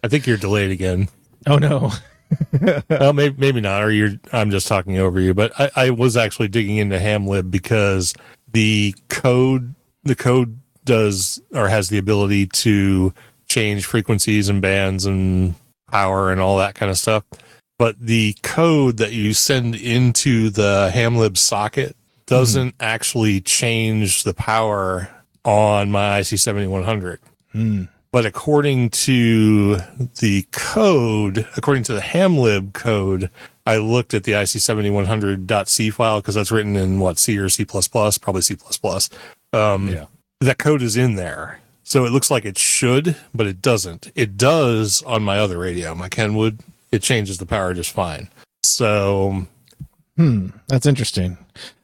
I 0.04 0.10
think 0.10 0.28
you're 0.28 0.36
delayed 0.36 0.72
again. 0.72 1.08
oh 1.48 1.58
no 1.58 1.94
well, 2.90 3.14
maybe, 3.14 3.36
maybe 3.40 3.62
not, 3.62 3.84
or 3.84 3.92
you're. 3.92 4.12
I'm 4.32 4.52
just 4.52 4.68
talking 4.68 5.00
over 5.00 5.20
you. 5.20 5.34
But 5.34 5.52
I, 5.60 5.72
I 5.76 5.90
was 5.90 6.16
actually 6.16 6.48
digging 6.48 6.78
into 6.78 6.98
Hamlib 7.00 7.50
because 7.50 8.14
the 8.52 8.94
code, 9.10 9.74
the 10.10 10.16
code 10.16 10.60
does 10.86 11.42
or 11.54 11.70
has 11.70 11.90
the 11.90 11.98
ability 11.98 12.48
to 12.48 13.14
change 13.48 13.86
frequencies 13.86 14.50
and 14.50 14.62
bands 14.62 15.06
and 15.06 15.56
power 15.92 16.32
and 16.32 16.42
all 16.42 16.58
that 16.58 16.76
kind 16.76 16.90
of 16.90 16.98
stuff. 16.98 17.24
But 17.78 18.00
the 18.00 18.36
code 18.44 18.98
that 18.98 19.14
you 19.14 19.34
send 19.34 19.76
into 19.76 20.50
the 20.50 20.92
Hamlib 20.94 21.38
socket 21.38 21.96
doesn't 22.26 22.76
actually 22.80 23.40
change 23.42 24.24
the 24.24 24.34
power 24.34 25.10
on 25.46 25.90
my 25.90 26.20
IC 26.20 26.26
7100. 26.26 27.20
Hmm. 27.52 27.84
But 28.12 28.26
according 28.26 28.90
to 28.90 29.78
the 30.20 30.46
code, 30.52 31.48
according 31.56 31.84
to 31.84 31.94
the 31.94 32.02
Hamlib 32.02 32.74
code, 32.74 33.30
I 33.68 33.78
looked 33.78 34.16
at 34.16 34.24
the 34.24 34.32
IC7100.c 34.32 35.90
file 35.92 36.20
because 36.20 36.34
that's 36.34 36.52
written 36.52 36.76
in 36.76 37.00
what 37.00 37.20
C 37.20 37.38
or 37.38 37.50
C++, 37.50 37.66
probably 37.66 38.42
C++. 38.42 38.58
Um, 39.54 39.88
Yeah. 39.90 40.06
That 40.42 40.58
code 40.58 40.82
is 40.82 40.96
in 40.96 41.16
there. 41.16 41.60
So 41.84 42.06
it 42.06 42.12
looks 42.12 42.30
like 42.32 42.46
it 42.46 42.58
should, 42.58 43.16
but 43.34 43.48
it 43.48 43.62
doesn't. 43.62 44.12
It 44.16 44.38
does 44.38 45.02
on 45.04 45.24
my 45.24 45.40
other 45.40 45.58
radio, 45.58 45.96
my 45.96 46.08
Kenwood. 46.08 46.60
It 46.92 47.02
changes 47.02 47.40
the 47.40 47.46
power 47.46 47.74
just 47.74 47.92
fine. 47.92 48.30
So 48.64 49.48
Hmm, 50.16 50.50
that's 50.68 50.86
interesting. 50.86 51.38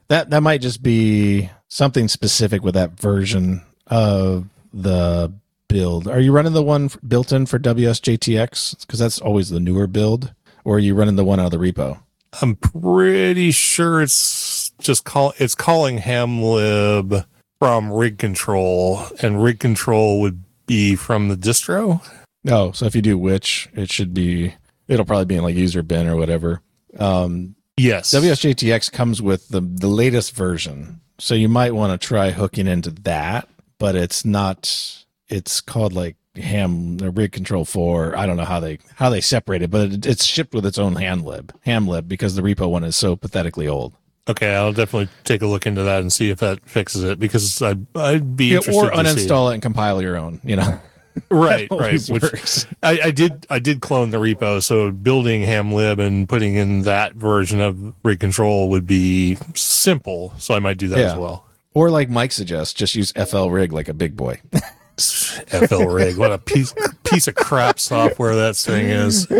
That 0.10 0.30
that 0.30 0.42
might 0.44 0.62
just 0.62 0.84
be 0.84 1.50
something 1.70 2.08
specific 2.08 2.64
with 2.64 2.76
that 2.76 3.00
version 3.00 3.62
of 3.88 4.48
the 4.74 5.32
build. 5.68 6.08
Are 6.08 6.20
you 6.20 6.32
running 6.32 6.54
the 6.54 6.62
one 6.64 6.90
built 7.08 7.32
in 7.32 7.46
for 7.46 7.58
WSJTX? 7.60 8.82
Because 8.82 9.00
that's 9.00 9.20
always 9.20 9.50
the 9.50 9.60
newer 9.60 9.88
build, 9.88 10.34
or 10.64 10.76
are 10.76 10.80
you 10.80 10.94
running 10.96 11.16
the 11.16 11.24
one 11.26 11.40
out 11.40 11.52
of 11.54 11.60
the 11.60 11.72
repo? 11.72 12.00
I'm 12.42 12.56
pretty 12.56 13.52
sure 13.52 14.02
it's 14.02 14.72
just 14.80 15.06
call 15.06 15.34
it's 15.40 15.56
calling 15.56 16.00
Hamlib 16.00 17.26
from 17.66 17.92
rig 17.92 18.18
control, 18.18 19.02
and 19.22 19.42
rig 19.42 19.60
control 19.60 20.22
would 20.22 20.44
be 20.68 20.96
from 20.96 21.30
the 21.30 21.36
distro. 21.36 22.02
Oh, 22.48 22.72
so 22.74 22.86
if 22.86 22.96
you 22.96 23.02
do 23.02 23.18
which, 23.18 23.70
it 23.74 23.92
should 23.92 24.14
be. 24.14 24.54
It'll 24.88 25.06
probably 25.06 25.26
be 25.26 25.36
in 25.36 25.44
like 25.44 25.56
user 25.56 25.82
bin 25.82 26.08
or 26.08 26.16
whatever. 26.16 26.62
Um, 27.00 27.56
Yes. 27.78 28.14
WSJTX 28.14 28.92
comes 28.92 29.22
with 29.22 29.50
the 29.50 29.60
the 29.60 29.88
latest 29.88 30.34
version, 30.34 31.02
so 31.18 31.36
you 31.36 31.50
might 31.50 31.76
want 31.76 32.00
to 32.00 32.08
try 32.08 32.32
hooking 32.32 32.68
into 32.68 32.92
that. 32.92 33.50
But 33.80 33.96
it's 33.96 34.24
not. 34.24 35.04
It's 35.28 35.60
called 35.60 35.92
like 35.92 36.16
ham 36.36 36.98
the 36.98 37.10
rig 37.10 37.32
control 37.34 37.66
four. 37.66 38.16
I 38.16 38.26
don't 38.26 38.38
know 38.38 38.46
how 38.46 38.62
they 38.62 38.80
how 38.96 39.10
they 39.10 39.20
separate 39.22 39.62
it, 39.62 39.72
but 39.72 39.92
it, 39.92 40.06
it's 40.06 40.24
shipped 40.26 40.54
with 40.54 40.66
its 40.66 40.78
own 40.78 40.96
handlib 40.96 41.52
hamlib 41.66 42.08
because 42.08 42.36
the 42.36 42.42
repo 42.42 42.70
one 42.70 42.86
is 42.86 42.96
so 42.96 43.16
pathetically 43.18 43.68
old. 43.68 43.94
Okay, 44.28 44.56
I'll 44.56 44.74
definitely 44.74 45.10
take 45.24 45.42
a 45.44 45.48
look 45.48 45.68
into 45.68 45.84
that 45.84 46.02
and 46.02 46.12
see 46.12 46.30
if 46.32 46.40
that 46.40 46.68
fixes 46.68 47.04
it 47.04 47.20
because 47.20 47.62
I 47.62 47.76
I'd 47.96 48.36
be 48.36 48.46
Yeah, 48.48 48.58
interested 48.58 48.84
or 48.86 48.90
to 48.92 49.06
see. 49.10 49.28
uninstall 49.28 49.52
it 49.52 49.54
and 49.56 49.62
compile 49.62 50.02
your 50.02 50.18
own. 50.18 50.42
You 50.44 50.56
know, 50.56 50.80
Right, 51.30 51.68
right. 51.72 52.02
Which 52.10 52.24
works. 52.24 52.66
I, 52.84 53.00
I 53.06 53.12
did 53.12 53.46
I 53.50 53.60
did 53.60 53.82
clone 53.82 54.10
the 54.10 54.18
repo, 54.18 54.64
so 54.64 54.92
building 54.92 55.44
Hamlib 55.44 56.00
and 56.00 56.28
putting 56.28 56.56
in 56.56 56.82
that 56.82 57.14
version 57.14 57.62
of 57.62 57.94
rig 58.04 58.20
control 58.20 58.70
would 58.70 58.88
be 58.88 59.38
simple. 59.54 60.34
So 60.40 60.54
I 60.56 60.60
might 60.60 60.78
do 60.78 60.88
that 60.90 61.00
as 61.00 61.16
well. 61.18 61.46
or 61.76 61.90
like 61.92 62.10
Mike 62.10 62.32
suggests, 62.32 62.74
just 62.74 62.96
use 62.96 63.12
FL 63.14 63.50
rig 63.50 63.72
like 63.74 63.88
a 63.90 63.94
big 63.94 64.16
boy. 64.18 64.42
FL 64.98 65.84
rig. 65.86 66.18
What 66.18 66.32
a 66.32 66.38
piece 66.38 66.74
piece 67.04 67.28
of 67.28 67.36
crap 67.36 67.80
software 67.80 68.34
that 68.36 68.56
thing 68.56 68.88
is. 68.90 69.28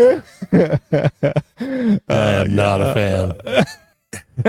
I 0.52 2.00
am 2.08 2.54
not 2.54 2.80
a 2.80 2.94
fan. 2.94 3.64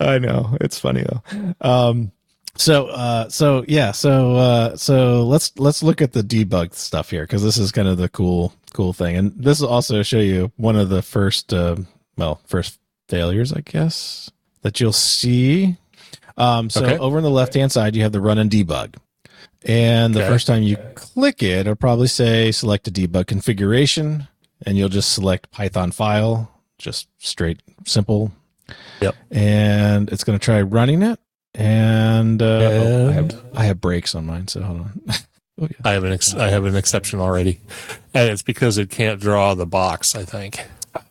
I 0.00 0.18
know 0.18 0.56
it's 0.60 0.78
funny 0.78 1.04
though. 1.04 1.54
Um, 1.60 2.12
so, 2.56 2.86
uh, 2.86 3.28
so 3.28 3.64
yeah, 3.68 3.92
so 3.92 4.34
uh, 4.36 4.76
so 4.76 5.24
let's 5.24 5.52
let's 5.58 5.82
look 5.82 6.00
at 6.00 6.12
the 6.12 6.22
debug 6.22 6.74
stuff 6.74 7.10
here 7.10 7.22
because 7.24 7.42
this 7.42 7.58
is 7.58 7.70
kind 7.72 7.86
of 7.88 7.98
the 7.98 8.08
cool 8.08 8.52
cool 8.72 8.92
thing, 8.92 9.16
and 9.16 9.32
this 9.36 9.60
will 9.60 9.68
also 9.68 10.02
show 10.02 10.18
you 10.20 10.50
one 10.56 10.76
of 10.76 10.88
the 10.88 11.02
first, 11.02 11.52
uh, 11.52 11.76
well, 12.16 12.40
first 12.46 12.78
failures, 13.08 13.52
I 13.52 13.60
guess, 13.60 14.30
that 14.62 14.80
you'll 14.80 14.92
see. 14.92 15.76
Um, 16.38 16.68
so 16.70 16.84
Okay. 16.84 16.98
over 16.98 17.16
on 17.18 17.22
the 17.22 17.30
left 17.30 17.54
hand 17.54 17.72
side, 17.72 17.94
you 17.96 18.02
have 18.02 18.12
the 18.12 18.20
run 18.20 18.38
and 18.38 18.50
debug. 18.50 18.96
And 19.64 20.14
the 20.14 20.20
Okay. 20.20 20.28
first 20.28 20.46
time 20.46 20.62
you 20.62 20.76
click 20.94 21.42
it, 21.42 21.60
it'll 21.60 21.74
probably 21.76 22.08
say 22.08 22.52
select 22.52 22.88
a 22.88 22.90
debug 22.90 23.26
configuration, 23.26 24.28
and 24.64 24.76
you'll 24.78 24.88
just 24.88 25.12
select 25.12 25.50
Python 25.50 25.90
file, 25.92 26.50
just 26.78 27.08
straight, 27.18 27.60
simple. 27.84 28.32
Yep. 29.00 29.14
And 29.30 30.10
it's 30.10 30.24
going 30.24 30.38
to 30.38 30.44
try 30.44 30.60
running 30.62 31.02
it. 31.02 31.18
And, 31.54 32.42
uh, 32.42 32.44
oh, 32.44 33.08
I, 33.08 33.12
have, 33.12 33.30
And? 33.30 33.42
I 33.54 33.64
have 33.64 33.80
breaks 33.80 34.14
on 34.14 34.26
mine, 34.26 34.48
so 34.48 34.62
hold 34.62 34.80
on. 34.80 35.02
oh, 35.08 35.16
yeah. 35.60 35.66
I 35.84 35.92
have 35.92 36.04
an 36.04 36.12
ex- 36.12 36.34
I 36.34 36.48
have 36.48 36.64
an 36.66 36.76
exception 36.76 37.18
already, 37.18 37.60
and 38.12 38.28
it's 38.28 38.42
because 38.42 38.76
it 38.76 38.90
can't 38.90 39.20
draw 39.20 39.54
the 39.54 39.64
box. 39.66 40.14
I 40.14 40.24
think. 40.24 40.60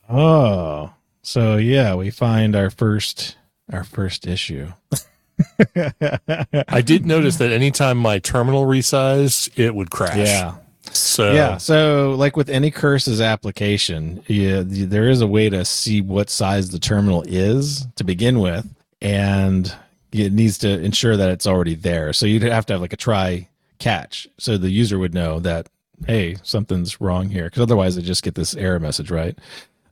Oh, 0.07 0.93
so 1.23 1.57
yeah, 1.57 1.95
we 1.95 2.11
find 2.11 2.55
our 2.55 2.69
first 2.69 3.37
our 3.73 3.83
first 3.83 4.27
issue. 4.27 4.71
I 5.75 6.81
did 6.85 7.05
notice 7.07 7.37
that 7.37 7.51
anytime 7.51 7.97
my 7.97 8.19
terminal 8.19 8.65
resized, 8.65 9.57
it 9.57 9.73
would 9.73 9.89
crash. 9.89 10.17
Yeah. 10.17 10.55
So 10.97 11.33
Yeah. 11.33 11.57
So, 11.57 12.15
like 12.17 12.37
with 12.37 12.49
any 12.49 12.71
curses 12.71 13.21
application, 13.21 14.23
yeah, 14.27 14.63
there 14.65 15.09
is 15.09 15.21
a 15.21 15.27
way 15.27 15.49
to 15.49 15.65
see 15.65 16.01
what 16.01 16.29
size 16.29 16.69
the 16.69 16.79
terminal 16.79 17.23
is 17.27 17.85
to 17.95 18.03
begin 18.03 18.39
with, 18.39 18.67
and 19.01 19.73
it 20.11 20.31
needs 20.33 20.57
to 20.59 20.69
ensure 20.69 21.17
that 21.17 21.29
it's 21.29 21.47
already 21.47 21.75
there. 21.75 22.13
So 22.13 22.25
you'd 22.25 22.43
have 22.43 22.65
to 22.67 22.73
have 22.73 22.81
like 22.81 22.93
a 22.93 22.97
try 22.97 23.49
catch, 23.79 24.27
so 24.37 24.57
the 24.57 24.69
user 24.69 24.97
would 24.97 25.13
know 25.13 25.39
that 25.39 25.69
hey, 26.07 26.35
something's 26.43 26.99
wrong 26.99 27.29
here, 27.29 27.45
because 27.45 27.61
otherwise 27.61 27.95
they 27.95 28.01
just 28.01 28.23
get 28.23 28.35
this 28.35 28.53
error 28.55 28.79
message, 28.79 29.09
right? 29.09 29.37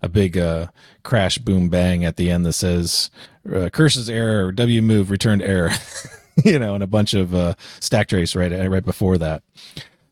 A 0.01 0.10
big 0.10 0.38
uh, 0.38 0.68
crash, 1.04 1.38
boom, 1.38 1.70
bang 1.70 2.04
at 2.04 2.18
the 2.18 2.30
end 2.30 2.45
that 2.45 2.54
says 2.54 3.10
uh, 3.54 3.70
curses 3.70 4.10
error, 4.10 4.51
W 4.51 4.82
move 4.82 5.10
returned 5.10 5.41
error, 5.41 5.72
you 6.43 6.60
know, 6.60 6.76
and 6.76 6.84
a 6.84 6.88
bunch 6.88 7.14
of 7.14 7.34
uh, 7.34 7.54
stack 7.80 8.10
trace 8.10 8.36
right 8.36 8.51
right 8.70 8.86
before 8.86 9.18
that. 9.18 9.43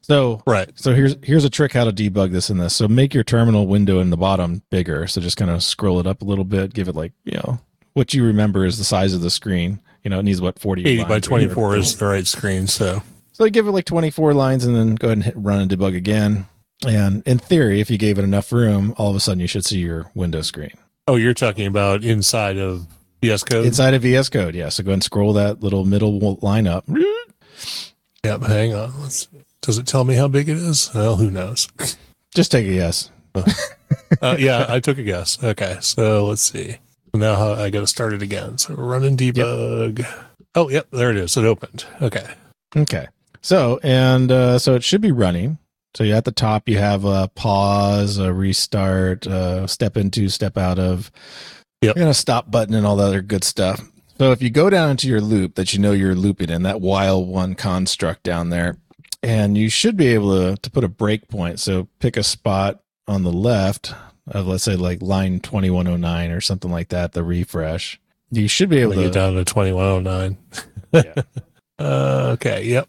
So 0.02 0.42
right. 0.48 0.70
so 0.76 0.94
here's 0.94 1.16
here's 1.24 1.46
a 1.46 1.50
trick 1.50 1.74
how 1.74 1.86
to 1.86 1.92
debug 1.92 2.32
this 2.32 2.50
in 2.50 2.58
this. 2.58 2.76
So 2.76 2.88
make 2.88 3.14
your 3.14 3.24
terminal 3.24 3.68
window 3.68 4.00
in 4.00 4.10
the 4.10 4.18
bottom 4.18 4.62
bigger. 4.70 5.08
So 5.08 5.22
just 5.22 5.38
kind 5.38 5.52
of 5.52 5.64
scroll 5.64 6.00
it 6.00 6.08
up 6.08 6.22
a 6.22 6.26
little 6.26 6.44
bit, 6.44 6.74
give 6.74 6.88
it 6.88 6.96
like, 6.96 7.14
you 7.24 7.34
know, 7.34 7.60
what 7.94 8.14
you 8.14 8.26
remember 8.26 8.66
is 8.66 8.78
the 8.78 8.84
size 8.84 9.14
of 9.14 9.22
the 9.22 9.30
screen. 9.30 9.80
You 10.04 10.10
know, 10.10 10.20
it 10.20 10.24
needs 10.24 10.42
what 10.42 10.58
40 10.58 10.86
80 10.86 11.04
by 11.06 11.20
24 11.20 11.78
is 11.78 11.98
the 11.98 12.06
right 12.06 12.26
screen. 12.26 12.66
So 12.66 13.04
So 13.34 13.48
give 13.50 13.68
it 13.68 13.72
like 13.72 13.86
24 13.86 14.34
lines 14.34 14.66
and 14.66 14.76
then 14.76 14.96
go 14.96 15.08
ahead 15.08 15.18
and 15.18 15.24
hit 15.24 15.38
run 15.38 15.60
and 15.62 15.70
debug 15.70 15.96
again. 15.96 16.48
And 16.88 17.22
in 17.28 17.38
theory, 17.38 17.80
if 17.80 17.92
you 17.92 18.00
gave 18.00 18.18
it 18.18 18.24
enough 18.24 18.52
room, 18.52 18.96
all 18.98 19.12
of 19.12 19.16
a 19.16 19.20
sudden 19.20 19.40
you 19.40 19.48
should 19.48 19.66
see 19.66 19.78
your 19.78 20.10
window 20.16 20.42
screen. 20.42 20.72
oh, 21.08 21.16
you're 21.16 21.36
talking 21.36 21.68
about 21.68 22.04
inside 22.04 22.58
of 22.58 22.88
VS 23.22 23.44
Code. 23.44 23.66
Inside 23.68 23.94
of 23.94 24.02
VS 24.02 24.30
Code, 24.30 24.56
yeah. 24.56 24.70
So 24.70 24.82
go 24.84 24.90
ahead 24.90 24.94
and 24.96 25.04
scroll 25.04 25.34
that 25.34 25.62
little 25.62 25.86
middle 25.86 26.40
line 26.42 26.66
up. 26.66 26.86
Yep. 28.24 28.42
Hang 28.44 28.74
on. 28.74 29.00
Let's. 29.02 29.28
Does 29.62 29.78
it 29.78 29.86
tell 29.86 30.04
me 30.04 30.16
how 30.16 30.28
big 30.28 30.50
it 30.50 30.58
is? 30.58 30.90
Well, 30.94 31.18
who 31.18 31.30
knows? 31.30 31.68
Just 32.34 32.52
take 32.52 32.66
a 32.68 32.74
guess. 32.74 33.12
uh, 34.22 34.36
yeah, 34.40 34.66
I 34.68 34.80
took 34.80 34.98
a 34.98 35.04
guess. 35.04 35.42
Okay, 35.44 35.78
so 35.82 36.26
let's 36.26 36.42
see. 36.42 36.78
Now 37.14 37.54
I 37.54 37.70
got 37.70 37.82
to 37.82 37.88
start 37.88 38.14
it 38.14 38.22
again. 38.22 38.58
So 38.58 38.74
running 38.74 39.10
and 39.10 39.18
debug. 39.18 40.06
Oh, 40.56 40.70
yep, 40.70 40.88
there 40.92 41.12
it 41.12 41.18
is. 41.18 41.38
It 41.38 41.46
opened. 41.46 41.86
Okay. 42.02 42.26
Okay. 42.76 43.08
So, 43.42 43.80
and 43.84 44.32
uh, 44.32 44.60
so 44.60 44.76
it 44.76 44.84
should 44.84 45.02
be 45.02 45.12
running. 45.12 45.58
So 45.94 46.04
you 46.06 46.14
at 46.14 46.26
the 46.26 46.32
top, 46.32 46.70
you 46.70 46.78
have 46.78 47.04
a 47.06 47.30
pause, 47.36 48.18
a 48.18 48.34
restart, 48.34 49.28
uh, 49.28 49.68
step 49.68 49.98
into, 49.98 50.30
step 50.30 50.58
out 50.58 50.80
of, 50.80 51.12
Yep. 51.82 51.96
and 51.98 52.10
a 52.10 52.14
stop 52.14 52.50
button 52.52 52.74
and 52.76 52.86
all 52.86 52.96
that 52.98 53.06
other 53.08 53.22
good 53.22 53.44
stuff. 53.44 53.82
So 54.18 54.32
if 54.32 54.42
you 54.42 54.50
go 54.52 54.70
down 54.70 54.92
into 54.92 55.08
your 55.08 55.20
loop 55.20 55.56
that 55.56 55.74
you 55.74 55.80
know 55.80 55.92
you're 55.94 56.16
looping 56.16 56.50
in, 56.50 56.64
that 56.64 56.80
while 56.80 57.26
one 57.26 57.56
construct 57.56 58.24
down 58.24 58.50
there, 58.52 58.78
and 59.24 59.58
you 59.58 59.70
should 59.70 59.98
be 59.98 60.08
able 60.08 60.36
to, 60.36 60.62
to 60.62 60.72
put 60.72 60.84
a 60.84 60.90
breakpoint. 60.90 61.60
So 61.60 61.88
pick 62.00 62.18
a 62.18 62.24
spot 62.24 62.82
on 63.08 63.24
the 63.24 63.32
left 63.32 63.94
of, 64.28 64.48
let's 64.48 64.64
say, 64.64 64.76
like 64.76 65.02
line 65.02 65.40
2109 65.40 66.32
or 66.32 66.42
something 66.42 66.72
like 66.72 66.90
that, 66.90 67.14
the 67.14 67.24
refresh. 67.24 68.00
You 68.32 68.48
should 68.48 68.70
be 68.70 68.80
able 68.80 68.94
to 68.94 69.04
get 69.04 69.14
down 69.14 69.36
to 69.36 69.46
2109. 69.46 70.38
Yeah. 70.94 71.14
Uh, 71.80 72.34
okay. 72.34 72.64
Yep. 72.64 72.88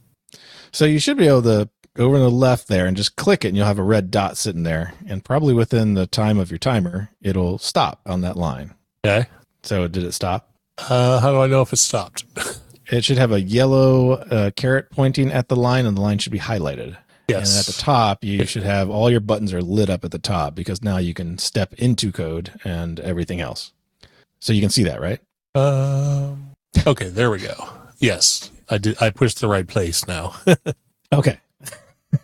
So 0.71 0.85
you 0.85 0.99
should 0.99 1.17
be 1.17 1.27
able 1.27 1.41
to 1.43 1.71
go 1.95 2.05
over 2.07 2.17
to 2.17 2.23
the 2.25 2.31
left 2.31 2.69
there 2.69 2.85
and 2.85 2.95
just 2.95 3.17
click 3.17 3.43
it, 3.43 3.49
and 3.49 3.57
you'll 3.57 3.65
have 3.65 3.79
a 3.79 3.83
red 3.83 4.11
dot 4.11 4.37
sitting 4.37 4.65
there. 4.65 4.93
And 5.07 5.25
probably 5.25 5.55
within 5.55 5.95
the 5.95 6.07
time 6.07 6.39
of 6.39 6.51
your 6.51 6.59
timer, 6.59 7.09
it'll 7.23 7.57
stop 7.57 8.03
on 8.05 8.21
that 8.21 8.37
line. 8.37 8.75
Okay. 9.03 9.31
So 9.63 9.89
did 9.89 10.05
it 10.05 10.13
stop? 10.13 10.51
Uh, 10.77 11.21
how 11.21 11.31
do 11.33 11.41
I 11.41 11.47
know 11.47 11.63
if 11.63 11.73
it 11.73 11.77
stopped? 11.77 12.25
It 12.93 13.05
should 13.05 13.17
have 13.19 13.33
a 13.33 13.41
yellow 13.41 14.13
uh, 14.13 14.51
caret 14.51 14.91
pointing 14.91 15.33
at 15.33 15.49
the 15.49 15.57
line, 15.57 15.87
and 15.87 15.97
the 15.97 16.01
line 16.03 16.19
should 16.19 16.31
be 16.33 16.39
highlighted. 16.39 16.97
yes. 17.27 17.51
And 17.51 17.61
at 17.61 17.67
the 17.67 17.83
top, 17.83 18.23
you 18.23 18.45
should 18.45 18.65
have 18.65 18.91
all 18.91 19.11
your 19.11 19.21
buttons 19.21 19.53
are 19.55 19.63
lit 19.63 19.89
up 19.89 20.05
at 20.05 20.11
the 20.11 20.19
top 20.19 20.55
because 20.55 20.83
now 20.83 20.99
you 20.99 21.15
can 21.15 21.39
step 21.39 21.73
into 21.75 22.13
code 22.13 22.53
and 22.65 23.01
everything 23.01 23.41
else. 23.41 23.73
So 24.41 24.53
you 24.53 24.61
can 24.61 24.71
see 24.71 24.83
that, 24.85 25.01
right? 25.01 25.21
Um, 25.55 26.51
okay, 26.87 27.09
there 27.09 27.31
we 27.31 27.39
go. 27.39 27.69
Yes, 27.99 28.51
I 28.69 28.79
did. 28.79 29.01
I 29.01 29.11
pushed 29.11 29.41
the 29.41 29.49
right 29.49 29.67
place 29.67 30.07
now. 30.07 30.35
Okay. 31.13 31.39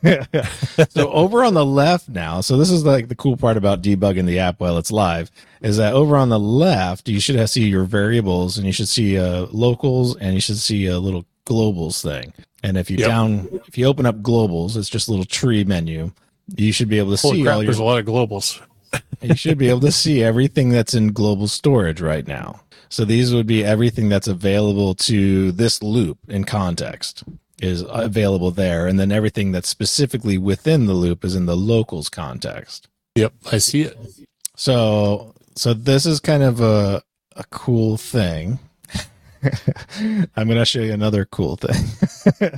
so 0.90 1.10
over 1.12 1.44
on 1.44 1.54
the 1.54 1.64
left 1.64 2.08
now, 2.08 2.40
so 2.40 2.56
this 2.56 2.70
is 2.70 2.84
like 2.84 3.08
the 3.08 3.14
cool 3.14 3.36
part 3.36 3.56
about 3.56 3.82
debugging 3.82 4.26
the 4.26 4.38
app 4.38 4.60
while 4.60 4.78
it's 4.78 4.92
live 4.92 5.30
is 5.60 5.76
that 5.78 5.94
over 5.94 6.16
on 6.16 6.28
the 6.28 6.38
left 6.38 7.08
you 7.08 7.20
should 7.20 7.36
have 7.36 7.50
see 7.50 7.68
your 7.68 7.84
variables 7.84 8.56
and 8.58 8.66
you 8.66 8.72
should 8.72 8.88
see 8.88 9.18
uh, 9.18 9.46
locals 9.50 10.16
and 10.16 10.34
you 10.34 10.40
should 10.40 10.58
see 10.58 10.86
a 10.86 10.98
little 10.98 11.24
globals 11.46 12.02
thing. 12.02 12.32
And 12.62 12.76
if 12.76 12.90
you 12.90 12.98
Yep. 12.98 13.08
down 13.08 13.60
if 13.66 13.78
you 13.78 13.86
open 13.86 14.06
up 14.06 14.16
globals, 14.22 14.76
it's 14.76 14.88
just 14.88 15.08
a 15.08 15.10
little 15.10 15.24
tree 15.24 15.64
menu. 15.64 16.12
You 16.56 16.72
should 16.72 16.88
be 16.88 16.98
able 16.98 17.14
to 17.16 17.20
Holy 17.20 17.38
see 17.38 17.42
crap! 17.44 17.56
all 17.56 17.62
your 17.62 17.70
There's 17.70 17.78
a 17.78 17.84
lot 17.84 17.98
of 17.98 18.06
globals. 18.06 18.60
you 19.22 19.36
should 19.36 19.58
be 19.58 19.68
able 19.68 19.80
to 19.80 19.92
see 19.92 20.22
everything 20.22 20.70
that's 20.70 20.94
in 20.94 21.12
global 21.12 21.46
storage 21.48 22.00
right 22.00 22.26
now. 22.26 22.60
So 22.88 23.04
these 23.04 23.34
would 23.34 23.46
be 23.46 23.64
everything 23.64 24.08
that's 24.08 24.28
available 24.28 24.94
to 24.94 25.52
this 25.52 25.82
loop 25.82 26.18
in 26.28 26.44
context 26.44 27.22
is 27.60 27.84
available 27.88 28.50
there. 28.50 28.86
And 28.86 28.98
then 29.00 29.10
everything 29.12 29.52
that's 29.52 29.68
specifically 29.68 30.38
within 30.38 30.86
the 30.86 30.94
loop 30.94 31.24
is 31.24 31.34
in 31.34 31.46
the 31.46 31.56
locals 31.56 32.08
context. 32.08 32.88
Yep, 33.16 33.32
I 33.52 33.58
see 33.58 33.82
it. 33.82 33.96
So, 34.56 35.34
so 35.56 35.74
this 35.74 36.06
is 36.06 36.20
kind 36.20 36.42
of 36.42 36.60
a, 36.60 37.02
a 37.36 37.44
cool 37.50 37.96
thing. 37.96 38.58
I'm 40.36 40.46
going 40.48 40.58
to 40.58 40.64
show 40.64 40.80
you 40.80 40.92
another 40.92 41.24
cool 41.24 41.56
thing. 41.56 42.50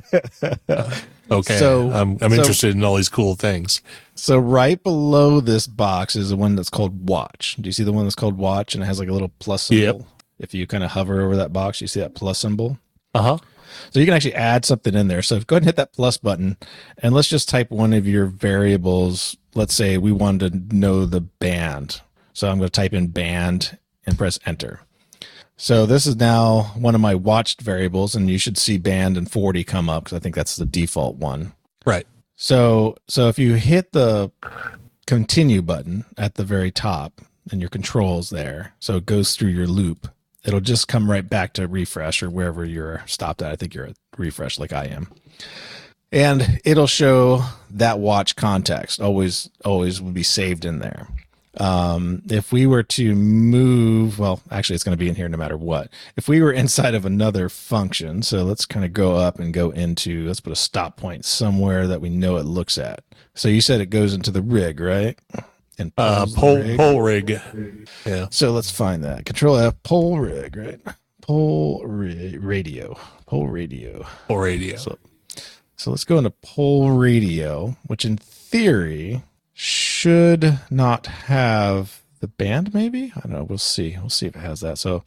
Okay, 1.33 1.59
So- 1.59 1.93
I'm 1.93 2.19
I'm 2.21 2.31
so- 2.31 2.37
interested 2.39 2.75
in 2.75 2.83
all 2.83 2.97
these 2.97 3.09
cool 3.09 3.37
things. 3.37 3.83
So 4.17 4.37
right 4.37 4.83
below 4.83 5.41
this 5.41 5.69
box 5.69 6.17
is 6.17 6.31
the 6.31 6.37
one 6.37 6.57
that's 6.57 6.71
called 6.71 7.09
watch. 7.09 7.55
Do 7.61 7.69
you 7.69 7.73
see 7.73 7.85
the 7.85 7.93
one 7.93 8.05
that's 8.05 8.17
called 8.17 8.37
watch 8.37 8.75
and 8.75 8.83
it 8.83 8.87
has 8.89 8.99
like 8.99 9.09
a 9.09 9.13
little 9.13 9.31
plus 9.39 9.63
symbol? 9.63 9.99
Yep. 10.01 10.07
If 10.41 10.55
you 10.55 10.67
kind 10.67 10.83
of 10.83 10.91
hover 10.91 11.21
over 11.23 11.37
that 11.37 11.53
box, 11.53 11.81
you 11.81 11.87
see 11.87 12.01
that 12.01 12.17
plus 12.17 12.41
symbol. 12.41 12.79
Uh 13.15 13.23
huh. 13.23 13.39
So 13.91 14.01
you 14.01 14.07
can 14.07 14.15
actually 14.15 14.35
add 14.35 14.65
something 14.65 14.95
in 14.95 15.09
there. 15.09 15.23
So 15.23 15.41
go 15.41 15.57
ahead 15.57 15.63
and 15.63 15.67
hit 15.67 15.77
that 15.77 15.93
plus 15.93 16.17
button 16.17 16.57
and 16.99 17.15
let's 17.15 17.29
just 17.29 17.49
type 17.49 17.71
one 17.71 17.93
of 17.93 18.07
your 18.07 18.27
variables. 18.27 19.37
Let's 19.55 19.75
say 19.75 19.99
we 19.99 20.13
wanted 20.13 20.71
to 20.71 20.77
know 20.77 21.07
the 21.07 21.21
band. 21.21 22.01
So 22.33 22.49
I'm 22.49 22.59
going 22.59 22.69
to 22.69 22.73
type 22.73 22.93
in 22.93 23.09
band 23.09 23.79
and 24.07 24.17
press 24.17 24.39
enter. 24.47 24.81
So 25.57 25.85
this 25.85 26.07
is 26.07 26.17
now 26.17 26.73
one 26.79 26.95
of 26.95 27.03
my 27.03 27.15
watched 27.15 27.61
variables 27.61 28.15
and 28.15 28.31
you 28.31 28.39
should 28.39 28.57
see 28.57 28.79
band 28.79 29.19
and 29.19 29.31
40 29.31 29.63
come 29.65 29.91
up 29.91 30.05
because 30.05 30.17
I 30.17 30.21
think 30.21 30.35
that's 30.35 30.57
the 30.57 30.65
default 30.65 31.17
one. 31.17 31.53
Right. 31.85 32.07
So 32.37 32.97
so 33.09 33.29
if 33.29 33.39
you 33.39 33.55
hit 33.55 33.93
the 33.93 34.33
continue 35.07 35.61
button 35.61 36.07
at 36.17 36.37
the 36.37 36.45
very 36.45 36.71
top 36.71 37.21
and 37.51 37.61
your 37.61 37.69
controls 37.69 38.31
there, 38.31 38.73
so 38.81 38.97
it 38.97 39.05
goes 39.05 39.37
through 39.37 39.51
your 39.51 39.67
loop, 39.67 40.09
it'll 40.45 40.61
just 40.61 40.89
come 40.89 41.11
right 41.11 41.29
back 41.29 41.53
to 41.55 41.67
refresh 41.67 42.23
or 42.23 42.31
wherever 42.31 42.65
you're 42.65 43.03
stopped 43.07 43.43
at. 43.43 43.53
I 43.53 43.57
think 43.57 43.75
you're 43.75 43.87
at 43.87 43.97
refresh 44.17 44.59
like 44.59 44.73
I 44.73 44.87
am. 44.87 45.09
And 46.13 46.61
it'll 46.65 46.87
show 46.87 47.45
that 47.71 48.01
watch 48.01 48.35
context 48.37 49.01
always 49.01 49.49
always 49.65 50.01
will 50.03 50.13
be 50.13 50.25
saved 50.25 50.65
in 50.65 50.81
there. 50.81 51.09
Um, 51.57 52.23
if 52.31 52.53
we 52.53 52.67
were 52.67 52.85
to 52.85 53.15
move, 53.15 54.19
well, 54.19 54.41
actually, 54.51 54.75
it's 54.75 54.85
going 54.85 54.97
to 54.97 55.03
be 55.03 55.09
in 55.09 55.17
here 55.17 55.29
no 55.29 55.37
matter 55.37 55.57
what. 55.57 55.91
If 56.17 56.29
we 56.29 56.41
were 56.41 56.53
inside 56.53 56.95
of 56.95 57.05
another 57.05 57.49
function, 57.49 58.23
so 58.23 58.45
let's 58.45 58.65
kind 58.65 58.85
of 58.85 58.93
go 58.93 59.17
up 59.17 59.39
and 59.41 59.53
go 59.53 59.71
into, 59.71 60.27
let's 60.27 60.41
put 60.41 60.53
a 60.53 60.57
stop 60.57 60.97
point 60.97 61.25
somewhere 61.25 61.87
that 61.89 62.01
we 62.01 62.09
know 62.09 62.37
it 62.37 62.45
looks 62.45 62.79
at. 62.79 63.03
So 63.35 63.49
you 63.49 63.61
said 63.61 63.81
it 63.81 63.87
goes 63.87 64.15
into 64.15 64.31
the 64.31 64.43
rig, 64.43 64.81
right? 64.81 65.19
And 65.81 65.93
Uh, 65.97 66.27
poll 66.37 66.59
rig. 66.59 66.77
poll 66.77 67.01
rig. 67.01 67.41
Yeah. 68.07 68.27
So 68.31 68.53
let's 68.53 68.71
find 68.71 69.03
that. 69.03 69.25
Control 69.25 69.57
F, 69.57 69.75
poll 69.83 70.19
rig, 70.21 70.57
right? 70.57 70.81
Poll 71.23 71.83
radio, 71.87 72.99
poll 73.27 73.49
radio. 73.49 74.05
Poll 74.29 74.39
radio. 74.39 74.77
So, 74.77 74.99
so 75.77 75.91
let's 75.91 76.05
go 76.05 76.19
into 76.19 76.31
poll 76.43 76.91
radio, 76.91 77.77
which 77.87 78.05
in 78.05 78.17
theory 78.19 79.23
should 79.55 80.59
not 80.71 81.07
have 81.07 82.03
the 82.21 82.29
band. 82.29 82.75
Maybe 82.75 83.13
I 83.17 83.21
don't 83.21 83.33
know. 83.33 83.45
We'll 83.45 83.59
see. 83.59 83.97
We'll 83.99 84.11
see 84.11 84.27
if 84.27 84.37
it 84.37 84.41
has 84.41 84.61
that. 84.61 84.77
So 84.79 85.03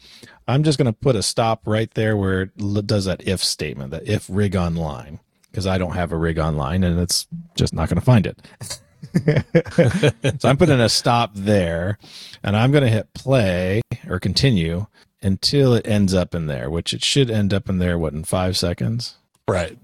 I'm 0.48 0.64
just 0.64 0.78
going 0.80 0.86
to 0.88 0.94
put 0.94 1.16
a 1.16 1.22
stop 1.24 1.62
right 1.68 1.94
there 1.94 2.18
where 2.18 2.44
it 2.44 2.88
does 2.88 3.06
that 3.06 3.28
if 3.28 3.44
statement, 3.44 3.92
that 3.92 4.08
if 4.08 4.26
rig 4.30 4.56
online, 4.56 5.20
because 5.52 5.68
I 5.68 5.78
don't 5.78 5.94
have 5.94 6.12
a 6.12 6.18
rig 6.18 6.40
online 6.40 6.84
and 6.84 7.00
it's 7.00 7.28
just 7.56 7.74
not 7.74 7.90
going 7.90 8.00
to 8.00 8.06
find 8.06 8.26
it. 8.26 8.42
so 10.40 10.50
I'm 10.50 10.58
putting 10.58 10.80
a 10.80 10.90
stop 10.90 11.32
there, 11.34 11.98
and 12.44 12.56
I'm 12.56 12.72
going 12.72 12.84
to 12.84 12.90
hit 12.90 13.14
play 13.14 13.82
or 14.10 14.20
continue 14.20 14.88
until 15.22 15.74
it 15.74 15.88
ends 15.88 16.14
up 16.14 16.36
in 16.36 16.48
there, 16.48 16.70
which 16.70 16.94
it 16.94 17.04
should 17.04 17.30
end 17.32 17.54
up 17.54 17.70
in 17.70 17.78
there. 17.80 17.98
What 17.98 18.14
in 18.14 18.24
five 18.24 18.58
seconds? 18.58 19.16
Right. 19.48 19.78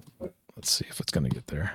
Let's 0.56 0.72
see 0.72 0.86
if 0.90 1.00
it's 1.00 1.12
going 1.12 1.24
to 1.26 1.34
get 1.34 1.48
there. 1.48 1.72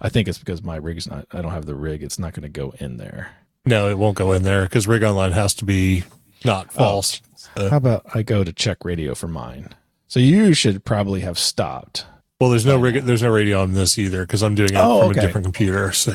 I 0.00 0.08
think 0.08 0.28
it's 0.28 0.38
because 0.38 0.62
my 0.62 0.76
rig's 0.76 1.08
not, 1.08 1.26
I 1.32 1.42
don't 1.42 1.52
have 1.52 1.66
the 1.66 1.74
rig. 1.74 2.02
It's 2.02 2.18
not 2.18 2.32
going 2.32 2.42
to 2.42 2.48
go 2.48 2.74
in 2.78 2.96
there. 2.96 3.30
No, 3.64 3.88
it 3.88 3.98
won't 3.98 4.16
go 4.16 4.32
in 4.32 4.42
there 4.42 4.62
because 4.64 4.86
rig 4.88 5.02
online 5.04 5.32
has 5.32 5.54
to 5.54 5.64
be 5.64 6.04
not 6.44 6.72
false. 6.72 7.20
Uh, 7.56 7.68
How 7.68 7.76
about 7.76 8.06
I 8.14 8.22
go 8.22 8.42
to 8.44 8.52
check 8.52 8.84
radio 8.84 9.14
for 9.14 9.28
mine? 9.28 9.68
So 10.06 10.20
you 10.20 10.54
should 10.54 10.84
probably 10.84 11.20
have 11.20 11.38
stopped. 11.38 12.06
well, 12.40 12.50
there's 12.50 12.64
no 12.64 12.78
rig. 12.78 13.02
There's 13.04 13.22
no 13.22 13.30
radio 13.30 13.60
on 13.62 13.74
this 13.74 13.98
either 13.98 14.22
because 14.22 14.42
I'm 14.42 14.54
doing 14.54 14.70
it 14.70 14.76
Oh, 14.78 15.00
from 15.02 15.10
okay. 15.10 15.18
a 15.20 15.22
different 15.22 15.44
computer. 15.44 15.92
So 15.92 16.14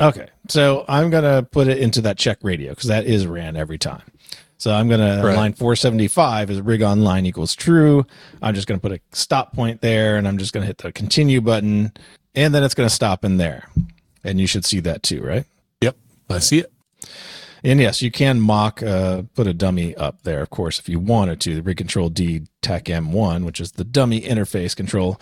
Okay. 0.00 0.28
So 0.48 0.84
I'm 0.88 1.10
going 1.10 1.24
to 1.24 1.46
put 1.50 1.68
it 1.68 1.78
into 1.78 2.00
that 2.02 2.18
check 2.18 2.38
radio 2.42 2.70
because 2.70 2.88
that 2.88 3.04
is 3.06 3.26
ran 3.26 3.56
every 3.56 3.78
time. 3.78 4.02
So 4.58 4.72
I'm 4.72 4.88
going 4.88 5.00
to 5.00 5.22
Right. 5.24 5.36
line 5.36 5.52
475 5.52 6.50
is 6.50 6.60
rig 6.60 6.82
online 6.82 7.26
equals 7.26 7.54
true. 7.54 8.06
I'm 8.42 8.54
just 8.54 8.66
going 8.66 8.80
to 8.80 8.82
put 8.88 8.92
a 8.96 9.00
stop 9.12 9.52
point 9.54 9.80
there 9.80 10.16
and 10.16 10.26
I'm 10.26 10.38
just 10.38 10.52
going 10.52 10.62
to 10.62 10.66
hit 10.66 10.78
the 10.78 10.90
continue 10.92 11.40
button 11.40 11.92
and 12.34 12.54
then 12.54 12.62
it's 12.64 12.74
going 12.74 12.88
to 12.88 12.94
stop 12.94 13.24
in 13.24 13.36
there. 13.36 13.68
And 14.24 14.40
you 14.40 14.46
should 14.46 14.64
see 14.64 14.80
that 14.80 15.02
too, 15.02 15.22
right? 15.22 15.44
yep, 15.80 15.96
I 16.30 16.38
see 16.38 16.60
it. 16.60 16.72
And 17.62 17.80
yes, 17.80 18.02
you 18.02 18.10
can 18.10 18.40
mock, 18.40 18.82
uh, 18.82 19.22
put 19.34 19.46
a 19.46 19.54
dummy 19.54 19.94
up 19.96 20.22
there, 20.22 20.42
of 20.42 20.50
course, 20.50 20.78
if 20.78 20.88
you 20.88 20.98
wanted 20.98 21.40
to. 21.42 21.54
The 21.56 21.62
Rig 21.62 21.76
Control 21.78 22.08
D 22.10 22.42
Tech 22.62 22.84
M1, 22.84 23.44
which 23.44 23.60
is 23.60 23.72
the 23.72 23.84
dummy 23.84 24.20
interface 24.20 24.74
control, 24.76 25.18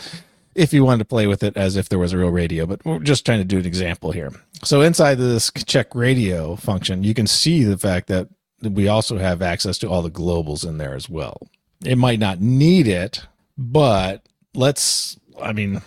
if 0.54 0.72
you 0.72 0.84
wanted 0.84 0.98
to 0.98 1.04
play 1.04 1.26
with 1.28 1.42
it 1.44 1.56
as 1.56 1.76
if 1.76 1.88
there 1.88 1.98
was 2.00 2.12
a 2.12 2.18
real 2.18 2.30
radio. 2.30 2.66
But 2.66 2.84
we're 2.84 2.98
just 2.98 3.24
trying 3.24 3.38
to 3.38 3.44
do 3.44 3.58
an 3.58 3.66
example 3.66 4.10
here. 4.12 4.30
So 4.64 4.80
inside 4.80 5.16
this 5.16 5.50
check 5.66 5.94
radio 5.94 6.56
function, 6.56 7.02
you 7.02 7.14
can 7.14 7.26
see 7.26 7.64
the 7.64 7.78
fact 7.78 8.06
that 8.08 8.28
we 8.62 8.88
also 8.88 9.18
have 9.18 9.42
access 9.42 9.78
to 9.78 9.88
all 9.88 10.02
the 10.02 10.10
globals 10.10 10.66
in 10.66 10.78
there 10.78 10.94
as 10.94 11.08
well. 11.08 11.48
It 11.84 11.98
might 11.98 12.20
not 12.20 12.40
need 12.40 12.86
it, 12.86 13.26
but 13.58 14.22
let's, 14.54 15.18
I 15.40 15.52
mean, 15.52 15.82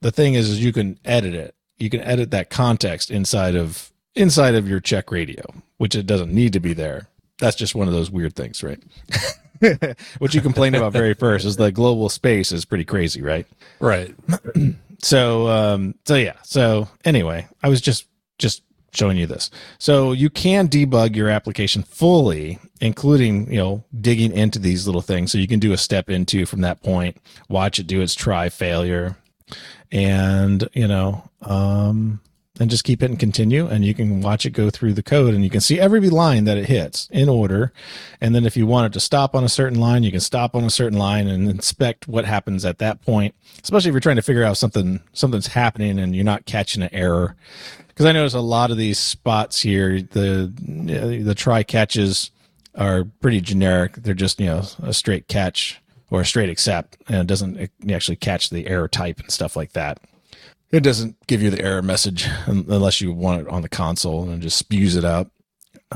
the 0.00 0.10
thing 0.10 0.34
is, 0.34 0.50
is 0.50 0.62
you 0.62 0.72
can 0.72 0.98
edit 1.04 1.34
it. 1.34 1.54
You 1.78 1.90
can 1.90 2.00
edit 2.00 2.32
that 2.32 2.50
context 2.50 3.10
inside 3.10 3.54
of 3.54 3.92
inside 4.16 4.56
of 4.56 4.68
your 4.68 4.80
check 4.80 5.12
radio, 5.12 5.44
which 5.76 5.94
it 5.94 6.06
doesn't 6.06 6.32
need 6.32 6.52
to 6.54 6.60
be 6.60 6.72
there. 6.72 7.08
That's 7.38 7.54
just 7.54 7.76
one 7.76 7.86
of 7.86 7.94
those 7.94 8.10
weird 8.10 8.34
things, 8.34 8.64
right? 8.64 8.82
what 10.18 10.34
you 10.34 10.40
complained 10.40 10.74
about 10.74 10.92
very 10.92 11.14
first 11.14 11.44
is 11.44 11.56
the 11.56 11.70
global 11.70 12.08
space 12.08 12.50
is 12.50 12.64
pretty 12.64 12.84
crazy, 12.84 13.22
right? 13.22 13.46
Right. 13.78 14.12
So 15.00 15.48
um 15.48 15.94
so 16.04 16.16
yeah. 16.16 16.36
So 16.42 16.88
anyway, 17.04 17.48
I 17.62 17.68
was 17.68 17.80
just 17.80 18.06
just 18.38 18.62
showing 18.92 19.16
you 19.16 19.26
this. 19.26 19.50
So 19.78 20.12
you 20.12 20.30
can 20.30 20.68
debug 20.68 21.14
your 21.14 21.28
application 21.28 21.82
fully, 21.82 22.58
including, 22.80 23.52
you 23.52 23.58
know, 23.58 23.84
digging 24.00 24.32
into 24.32 24.58
these 24.58 24.86
little 24.86 25.02
things. 25.02 25.30
So 25.30 25.38
you 25.38 25.46
can 25.46 25.60
do 25.60 25.72
a 25.72 25.76
step 25.76 26.08
into 26.08 26.46
from 26.46 26.62
that 26.62 26.82
point, 26.82 27.18
watch 27.48 27.78
it 27.78 27.86
do 27.86 28.00
its 28.00 28.14
try 28.14 28.48
failure. 28.48 29.16
And, 29.92 30.68
you 30.72 30.88
know, 30.88 31.28
um 31.42 32.20
and 32.58 32.70
just 32.70 32.84
keep 32.84 33.00
hitting 33.00 33.16
continue 33.16 33.66
and 33.66 33.84
you 33.84 33.94
can 33.94 34.20
watch 34.20 34.44
it 34.44 34.50
go 34.50 34.70
through 34.70 34.92
the 34.92 35.02
code 35.02 35.34
and 35.34 35.44
you 35.44 35.50
can 35.50 35.60
see 35.60 35.78
every 35.78 36.00
line 36.10 36.44
that 36.44 36.58
it 36.58 36.66
hits 36.66 37.08
in 37.10 37.28
order. 37.28 37.72
And 38.20 38.34
then 38.34 38.44
if 38.44 38.56
you 38.56 38.66
want 38.66 38.86
it 38.86 38.92
to 38.94 39.00
stop 39.00 39.34
on 39.34 39.44
a 39.44 39.48
certain 39.48 39.78
line 39.78 40.02
you 40.02 40.10
can 40.10 40.20
stop 40.20 40.54
on 40.54 40.64
a 40.64 40.70
certain 40.70 40.98
line 40.98 41.28
and 41.28 41.48
inspect 41.48 42.08
what 42.08 42.24
happens 42.24 42.64
at 42.64 42.78
that 42.78 43.02
point 43.02 43.34
especially 43.62 43.88
if 43.88 43.92
you're 43.92 44.00
trying 44.00 44.16
to 44.16 44.22
figure 44.22 44.44
out 44.44 44.56
something 44.56 45.00
something's 45.12 45.48
happening 45.48 45.98
and 45.98 46.14
you're 46.14 46.24
not 46.24 46.46
catching 46.46 46.82
an 46.82 46.90
error. 46.92 47.36
Because 47.88 48.06
i 48.06 48.12
notice 48.12 48.34
a 48.34 48.40
lot 48.40 48.70
of 48.70 48.76
these 48.76 48.98
spots 48.98 49.60
here 49.60 50.00
the 50.00 50.52
the 51.24 51.34
try 51.34 51.62
catches 51.62 52.30
are 52.74 53.04
pretty 53.20 53.40
generic. 53.40 53.94
They're 53.94 54.14
just 54.14 54.40
you 54.40 54.46
know 54.46 54.62
a 54.82 54.92
straight 54.92 55.28
catch 55.28 55.80
or 56.10 56.20
a 56.20 56.24
straight 56.24 56.48
except 56.48 56.96
and 57.08 57.18
it 57.18 57.26
doesn't 57.26 57.70
actually 57.90 58.16
catch 58.16 58.50
the 58.50 58.66
error 58.66 58.88
type 58.88 59.20
and 59.20 59.30
stuff 59.30 59.56
like 59.56 59.72
that 59.72 60.00
it 60.70 60.80
doesn't 60.80 61.16
give 61.26 61.42
you 61.42 61.50
the 61.50 61.62
error 61.62 61.82
message 61.82 62.26
unless 62.46 63.00
you 63.00 63.12
want 63.12 63.42
it 63.42 63.48
on 63.48 63.62
the 63.62 63.68
console 63.68 64.28
and 64.28 64.42
just 64.42 64.58
spews 64.58 64.96
it 64.96 65.04
out. 65.04 65.30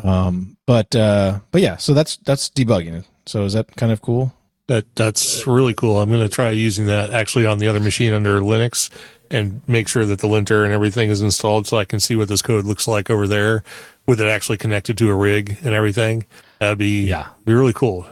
Um, 0.02 0.56
but 0.66 0.94
uh, 0.96 1.40
but 1.50 1.60
yeah, 1.60 1.76
so 1.76 1.92
that's 1.92 2.16
that's 2.18 2.48
debugging. 2.48 3.04
So 3.26 3.44
is 3.44 3.52
that 3.52 3.76
kind 3.76 3.92
of 3.92 4.00
cool? 4.00 4.32
That 4.68 4.86
that's 4.96 5.46
really 5.46 5.74
cool. 5.74 6.00
I'm 6.00 6.08
going 6.08 6.26
to 6.26 6.34
try 6.34 6.50
using 6.50 6.86
that 6.86 7.10
actually 7.10 7.46
on 7.46 7.58
the 7.58 7.68
other 7.68 7.80
machine 7.80 8.12
under 8.12 8.40
Linux 8.40 8.90
and 9.30 9.60
make 9.66 9.88
sure 9.88 10.04
that 10.04 10.20
the 10.20 10.26
linter 10.26 10.64
and 10.64 10.72
everything 10.72 11.10
is 11.10 11.22
installed 11.22 11.66
so 11.66 11.78
I 11.78 11.84
can 11.84 12.00
see 12.00 12.16
what 12.16 12.28
this 12.28 12.42
code 12.42 12.64
looks 12.64 12.86
like 12.86 13.10
over 13.10 13.26
there 13.26 13.64
with 14.06 14.20
it 14.20 14.28
actually 14.28 14.58
connected 14.58 14.98
to 14.98 15.10
a 15.10 15.14
rig 15.14 15.58
and 15.64 15.74
everything. 15.74 16.26
That'd 16.58 16.78
be 16.78 17.06
yeah, 17.06 17.28
be 17.44 17.54
really 17.54 17.72
cool. 17.72 18.06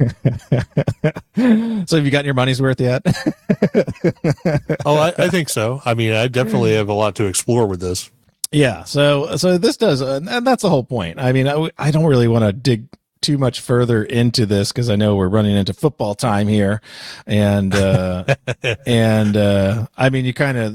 so 1.86 1.96
have 1.96 2.04
you 2.04 2.10
gotten 2.10 2.24
your 2.24 2.34
money's 2.34 2.60
worth 2.60 2.80
yet? 2.80 3.02
oh, 4.86 4.96
I, 4.96 5.12
I, 5.18 5.28
think 5.28 5.48
so. 5.48 5.82
I 5.84 5.94
mean, 5.94 6.12
I 6.12 6.28
definitely 6.28 6.74
have 6.74 6.88
a 6.88 6.94
lot 6.94 7.16
to 7.16 7.26
explore 7.26 7.66
with 7.66 7.80
this. 7.80 8.10
Yeah. 8.50 8.84
So, 8.84 9.36
so 9.36 9.58
this 9.58 9.76
does, 9.76 10.02
uh, 10.02 10.20
and 10.28 10.46
that's 10.46 10.62
the 10.62 10.70
whole 10.70 10.84
point. 10.84 11.20
I 11.20 11.32
mean, 11.32 11.46
I, 11.46 11.70
I 11.78 11.90
don't 11.90 12.06
really 12.06 12.28
want 12.28 12.44
to 12.44 12.52
dig 12.52 12.86
too 13.20 13.36
much 13.36 13.60
further 13.60 14.02
into 14.02 14.46
this 14.46 14.72
because 14.72 14.88
I 14.88 14.96
know 14.96 15.14
we're 15.16 15.28
running 15.28 15.56
into 15.56 15.74
football 15.74 16.14
time 16.14 16.48
here, 16.48 16.80
and 17.26 17.74
uh, 17.74 18.24
and 18.86 19.36
uh, 19.36 19.86
I 19.96 20.10
mean 20.10 20.24
you 20.24 20.32
kind 20.32 20.56
of 20.56 20.74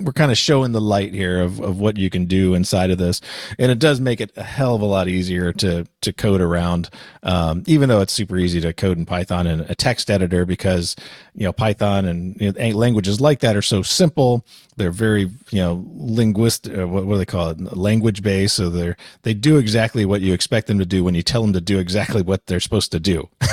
we're 0.00 0.12
kind 0.12 0.30
of 0.30 0.38
showing 0.38 0.72
the 0.72 0.80
light 0.80 1.12
here 1.12 1.40
of, 1.40 1.60
of 1.60 1.80
what 1.80 1.96
you 1.96 2.10
can 2.10 2.26
do 2.26 2.54
inside 2.54 2.90
of 2.90 2.98
this, 2.98 3.20
and 3.58 3.72
it 3.72 3.78
does 3.78 4.00
make 4.00 4.20
it 4.20 4.30
a 4.36 4.42
hell 4.42 4.74
of 4.74 4.82
a 4.82 4.86
lot 4.86 5.08
easier 5.08 5.52
to 5.54 5.86
to 6.02 6.12
code 6.12 6.40
around, 6.40 6.90
um, 7.22 7.64
even 7.66 7.88
though 7.88 8.00
it's 8.00 8.12
super 8.12 8.36
easy 8.36 8.60
to 8.60 8.72
code 8.72 8.96
in 8.96 9.04
Python 9.06 9.46
and 9.46 9.62
a 9.62 9.74
text 9.74 10.10
editor 10.10 10.46
because 10.46 10.94
you 11.34 11.44
know 11.44 11.52
Python 11.52 12.04
and 12.04 12.40
you 12.40 12.52
know, 12.52 12.76
languages 12.76 13.20
like 13.20 13.40
that 13.40 13.56
are 13.56 13.62
so 13.62 13.82
simple. 13.82 14.44
They're 14.76 14.92
very 14.92 15.22
you 15.50 15.60
know 15.60 15.84
linguistic 15.94 16.78
uh, 16.78 16.86
what, 16.86 17.04
what, 17.04 17.14
do 17.14 17.18
they 17.18 17.26
call 17.26 17.50
it? 17.50 17.76
Language 17.76 18.22
based 18.22 18.56
so 18.56 18.70
they're 18.70 18.96
they 19.22 19.34
do 19.34 19.58
exactly 19.58 20.04
what 20.04 20.20
you 20.20 20.32
expect 20.32 20.68
them 20.68 20.78
to 20.78 20.86
do 20.86 21.02
when 21.02 21.14
you 21.14 21.22
tell 21.22 21.42
them 21.42 21.52
to 21.52 21.60
do 21.60 21.79
exactly 21.80 22.22
what 22.22 22.46
they're 22.46 22.60
supposed 22.60 22.92
to 22.92 23.00
do. 23.00 23.28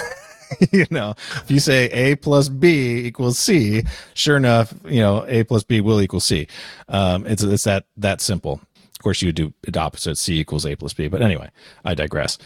You 0.72 0.86
know 0.90 1.12
if 1.36 1.52
you 1.52 1.60
say 1.60 1.86
a 1.86 2.16
plus 2.16 2.50
b 2.50 3.06
equals 3.06 3.38
c 3.38 3.84
sure 4.14 4.38
enough 4.38 4.74
you 4.86 5.02
know 5.02 5.26
a 5.28 5.44
plus 5.44 5.64
b 5.64 5.82
will 5.82 6.02
equal 6.02 6.20
c. 6.20 6.48
Um, 6.88 7.26
it's 7.26 7.44
it's 7.44 7.64
that 7.66 7.86
that 7.98 8.22
simple. 8.22 8.62
Of 8.76 9.04
course 9.04 9.22
you 9.22 9.28
would 9.28 9.36
do 9.36 9.54
it 9.68 9.78
opposite. 9.78 10.18
C 10.18 10.40
equals 10.40 10.66
a 10.66 10.76
plus 10.76 10.94
b. 10.94 11.08
But 11.08 11.22
anyway 11.22 11.50
i 11.86 11.94
digress. 11.94 12.38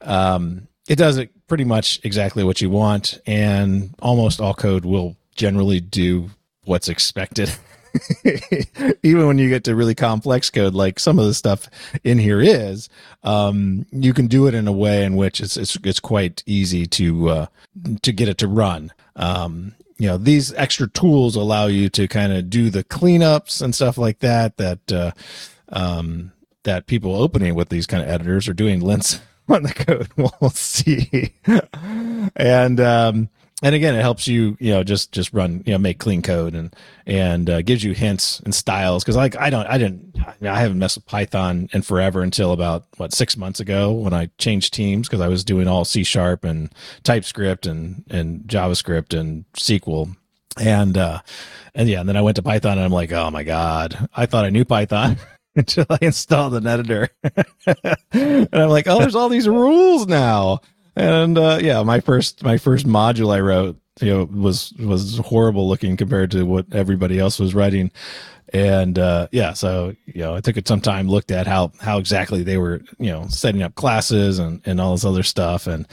Um, 0.00 0.68
it 0.88 0.96
does 0.96 1.16
it 1.16 1.30
pretty 1.46 1.64
much 1.64 2.00
exactly 2.04 2.44
what 2.44 2.60
you 2.60 2.70
want 2.70 3.18
and 3.26 3.94
almost 4.02 4.40
all 4.40 4.54
code 4.54 4.84
will 4.84 5.16
generally 5.34 5.80
do 5.80 6.30
what's 6.64 6.88
expected 6.88 7.52
even 9.02 9.26
when 9.26 9.38
you 9.38 9.48
get 9.48 9.64
to 9.64 9.74
really 9.74 9.94
complex 9.94 10.50
code, 10.50 10.74
like 10.74 10.98
some 10.98 11.18
of 11.18 11.26
the 11.26 11.34
stuff 11.34 11.68
in 12.02 12.18
here 12.18 12.40
is, 12.40 12.88
um, 13.22 13.86
you 13.92 14.12
can 14.12 14.26
do 14.26 14.46
it 14.46 14.54
in 14.54 14.66
a 14.66 14.72
way 14.72 15.04
in 15.04 15.16
which 15.16 15.40
it's 15.40 15.56
it's, 15.56 15.76
it's 15.84 16.00
quite 16.00 16.42
easy 16.46 16.86
to 16.86 17.28
uh, 17.28 17.46
to 18.02 18.12
get 18.12 18.28
it 18.28 18.38
to 18.38 18.48
run. 18.48 18.92
Um, 19.16 19.74
you 19.98 20.08
know, 20.08 20.18
these 20.18 20.52
extra 20.54 20.88
tools 20.88 21.36
allow 21.36 21.66
you 21.66 21.88
to 21.90 22.08
kind 22.08 22.32
of 22.32 22.50
do 22.50 22.70
the 22.70 22.84
cleanups 22.84 23.62
and 23.62 23.74
stuff 23.74 23.96
like 23.96 24.18
that. 24.20 24.56
That 24.56 24.92
uh, 24.92 25.12
um, 25.68 26.32
that 26.64 26.86
people 26.86 27.14
opening 27.14 27.54
with 27.54 27.68
these 27.68 27.86
kind 27.86 28.02
of 28.02 28.08
editors 28.08 28.48
are 28.48 28.54
doing 28.54 28.80
lints 28.80 29.20
on 29.48 29.62
the 29.62 29.72
code. 29.72 30.08
We'll 30.40 30.50
see, 30.50 31.34
and 32.36 32.80
um, 32.80 33.28
and 33.62 33.74
again, 33.74 33.94
it 33.94 34.00
helps 34.00 34.26
you, 34.26 34.56
you 34.58 34.72
know, 34.72 34.82
just 34.82 35.12
just 35.12 35.32
run, 35.32 35.62
you 35.64 35.72
know, 35.72 35.78
make 35.78 35.98
clean 35.98 36.22
code 36.22 36.54
and 36.54 36.74
and 37.06 37.48
uh, 37.48 37.62
gives 37.62 37.84
you 37.84 37.92
hints 37.92 38.40
and 38.40 38.54
styles. 38.54 39.04
Because 39.04 39.16
like 39.16 39.36
I 39.36 39.48
don't, 39.48 39.66
I 39.66 39.78
didn't, 39.78 40.16
I 40.42 40.60
haven't 40.60 40.78
messed 40.78 40.96
with 40.96 41.06
Python 41.06 41.68
in 41.72 41.82
forever 41.82 42.22
until 42.22 42.52
about 42.52 42.86
what 42.96 43.12
six 43.12 43.36
months 43.36 43.60
ago 43.60 43.92
when 43.92 44.12
I 44.12 44.28
changed 44.38 44.74
teams 44.74 45.08
because 45.08 45.20
I 45.20 45.28
was 45.28 45.44
doing 45.44 45.68
all 45.68 45.84
C 45.84 46.02
sharp 46.02 46.44
and 46.44 46.70
TypeScript 47.04 47.66
and 47.66 48.04
and 48.10 48.42
JavaScript 48.42 49.18
and 49.18 49.44
SQL 49.54 50.16
and 50.60 50.98
uh 50.98 51.20
and 51.76 51.88
yeah, 51.88 52.00
and 52.00 52.08
then 52.08 52.16
I 52.16 52.22
went 52.22 52.36
to 52.36 52.42
Python 52.42 52.72
and 52.72 52.84
I'm 52.84 52.92
like, 52.92 53.12
oh 53.12 53.30
my 53.30 53.44
god, 53.44 54.08
I 54.16 54.26
thought 54.26 54.44
I 54.44 54.50
knew 54.50 54.64
Python. 54.64 55.16
until 55.56 55.86
I 55.88 55.98
installed 56.02 56.54
an 56.54 56.66
editor. 56.66 57.10
and 58.12 58.48
I'm 58.52 58.68
like, 58.70 58.88
oh, 58.88 58.98
there's 58.98 59.14
all 59.14 59.28
these 59.28 59.46
rules 59.46 60.08
now 60.08 60.60
and 60.96 61.38
uh, 61.38 61.58
yeah, 61.60 61.82
my 61.82 62.00
first 62.00 62.42
my 62.42 62.58
first 62.58 62.86
module 62.86 63.34
I 63.34 63.40
wrote, 63.40 63.78
you 64.00 64.12
know, 64.12 64.24
was 64.24 64.72
was 64.78 65.18
horrible 65.18 65.68
looking 65.68 65.96
compared 65.96 66.30
to 66.32 66.44
what 66.44 66.66
everybody 66.72 67.18
else 67.18 67.38
was 67.38 67.54
writing. 67.54 67.90
And 68.52 68.98
uh, 68.98 69.28
yeah, 69.32 69.52
so 69.52 69.94
you 70.06 70.22
know, 70.22 70.34
I 70.34 70.40
took 70.40 70.56
it 70.56 70.68
some 70.68 70.80
time, 70.80 71.08
looked 71.08 71.30
at 71.30 71.46
how 71.46 71.72
how 71.80 71.98
exactly 71.98 72.42
they 72.42 72.58
were, 72.58 72.82
you 72.98 73.10
know, 73.10 73.26
setting 73.28 73.62
up 73.62 73.74
classes 73.74 74.38
and 74.38 74.60
and 74.64 74.80
all 74.80 74.92
this 74.92 75.04
other 75.04 75.22
stuff, 75.22 75.66
and 75.66 75.86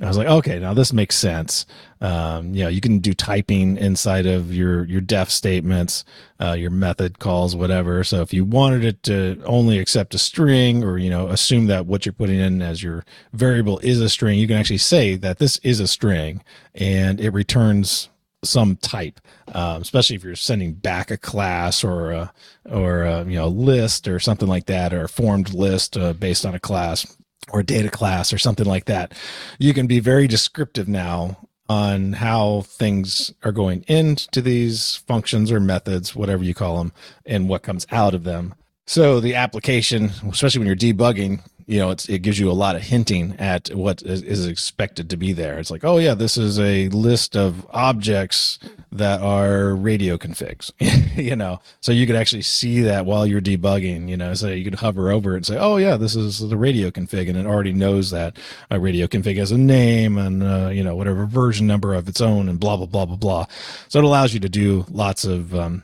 I 0.00 0.08
was 0.08 0.18
like, 0.18 0.26
okay, 0.26 0.58
now 0.58 0.74
this 0.74 0.92
makes 0.92 1.14
sense. 1.14 1.66
Um, 2.00 2.52
you 2.52 2.64
know, 2.64 2.68
you 2.68 2.80
can 2.80 2.98
do 2.98 3.14
typing 3.14 3.76
inside 3.76 4.26
of 4.26 4.52
your 4.52 4.84
your 4.86 5.00
def 5.00 5.30
statements, 5.30 6.04
uh, 6.40 6.52
your 6.52 6.70
method 6.70 7.20
calls, 7.20 7.54
whatever. 7.54 8.02
So 8.02 8.20
if 8.20 8.34
you 8.34 8.44
wanted 8.44 8.84
it 8.84 9.02
to 9.04 9.40
only 9.44 9.78
accept 9.78 10.12
a 10.14 10.18
string, 10.18 10.82
or 10.82 10.98
you 10.98 11.10
know, 11.10 11.28
assume 11.28 11.66
that 11.66 11.86
what 11.86 12.04
you're 12.04 12.12
putting 12.12 12.40
in 12.40 12.60
as 12.60 12.82
your 12.82 13.04
variable 13.32 13.78
is 13.80 14.00
a 14.00 14.08
string, 14.08 14.36
you 14.36 14.48
can 14.48 14.56
actually 14.56 14.78
say 14.78 15.14
that 15.14 15.38
this 15.38 15.58
is 15.58 15.78
a 15.78 15.86
string, 15.86 16.42
and 16.74 17.20
it 17.20 17.30
returns 17.30 18.08
some 18.42 18.76
type, 18.76 19.20
um, 19.54 19.80
especially 19.80 20.16
if 20.16 20.24
you're 20.24 20.34
sending 20.34 20.72
back 20.72 21.10
a 21.12 21.16
class 21.16 21.82
or 21.84 22.10
a, 22.10 22.32
or 22.68 23.04
a, 23.04 23.24
you 23.24 23.36
know 23.36 23.48
list 23.48 24.08
or 24.08 24.18
something 24.18 24.48
like 24.48 24.66
that, 24.66 24.92
or 24.92 25.04
a 25.04 25.08
formed 25.08 25.54
list 25.54 25.96
uh, 25.96 26.12
based 26.12 26.44
on 26.44 26.52
a 26.52 26.60
class 26.60 27.06
or 27.52 27.62
data 27.62 27.90
class 27.90 28.32
or 28.32 28.38
something 28.38 28.66
like 28.66 28.86
that, 28.86 29.12
you 29.58 29.74
can 29.74 29.86
be 29.86 30.00
very 30.00 30.26
descriptive 30.26 30.88
now 30.88 31.36
on 31.68 32.12
how 32.14 32.62
things 32.62 33.32
are 33.42 33.52
going 33.52 33.82
into 33.88 34.42
these 34.42 34.96
functions 35.06 35.50
or 35.50 35.60
methods, 35.60 36.14
whatever 36.14 36.44
you 36.44 36.54
call 36.54 36.78
them, 36.78 36.92
and 37.24 37.48
what 37.48 37.62
comes 37.62 37.86
out 37.90 38.14
of 38.14 38.24
them. 38.24 38.54
So 38.86 39.18
the 39.18 39.34
application, 39.34 40.10
especially 40.28 40.58
when 40.58 40.66
you're 40.66 40.76
debugging, 40.76 41.40
you 41.66 41.78
know, 41.78 41.90
it's, 41.90 42.08
it 42.08 42.20
gives 42.20 42.38
you 42.38 42.50
a 42.50 42.52
lot 42.52 42.76
of 42.76 42.82
hinting 42.82 43.36
at 43.38 43.74
what 43.74 44.02
is, 44.02 44.22
is, 44.22 44.46
expected 44.46 45.08
to 45.10 45.16
be 45.16 45.32
there. 45.32 45.58
It's 45.58 45.70
like, 45.70 45.84
oh 45.84 45.98
yeah, 45.98 46.14
this 46.14 46.36
is 46.36 46.60
a 46.60 46.88
list 46.90 47.36
of 47.36 47.66
objects 47.70 48.58
that 48.92 49.20
are 49.20 49.74
radio 49.74 50.16
configs, 50.16 50.72
you 51.16 51.34
know, 51.34 51.60
so 51.80 51.90
you 51.90 52.06
could 52.06 52.16
actually 52.16 52.42
see 52.42 52.82
that 52.82 53.06
while 53.06 53.26
you're 53.26 53.40
debugging, 53.40 54.08
you 54.08 54.16
know, 54.16 54.34
so 54.34 54.48
you 54.48 54.64
could 54.64 54.76
hover 54.76 55.10
over 55.10 55.32
it 55.32 55.36
and 55.36 55.46
say, 55.46 55.56
oh 55.58 55.78
yeah, 55.78 55.96
this 55.96 56.14
is 56.14 56.38
the 56.38 56.56
radio 56.56 56.90
config, 56.90 57.28
and 57.28 57.38
it 57.38 57.46
already 57.46 57.72
knows 57.72 58.10
that 58.10 58.36
a 58.70 58.78
radio 58.78 59.06
config 59.06 59.36
has 59.38 59.50
a 59.50 59.58
name 59.58 60.18
and 60.18 60.42
uh, 60.42 60.68
you 60.68 60.84
know 60.84 60.94
whatever 60.94 61.26
version 61.26 61.66
number 61.66 61.94
of 61.94 62.08
its 62.08 62.20
own 62.20 62.48
and 62.48 62.60
blah 62.60 62.76
blah 62.76 62.86
blah 62.86 63.06
blah 63.06 63.16
blah. 63.16 63.46
So 63.88 63.98
it 63.98 64.04
allows 64.04 64.34
you 64.34 64.40
to 64.40 64.48
do 64.48 64.84
lots 64.90 65.24
of 65.24 65.54
um, 65.54 65.82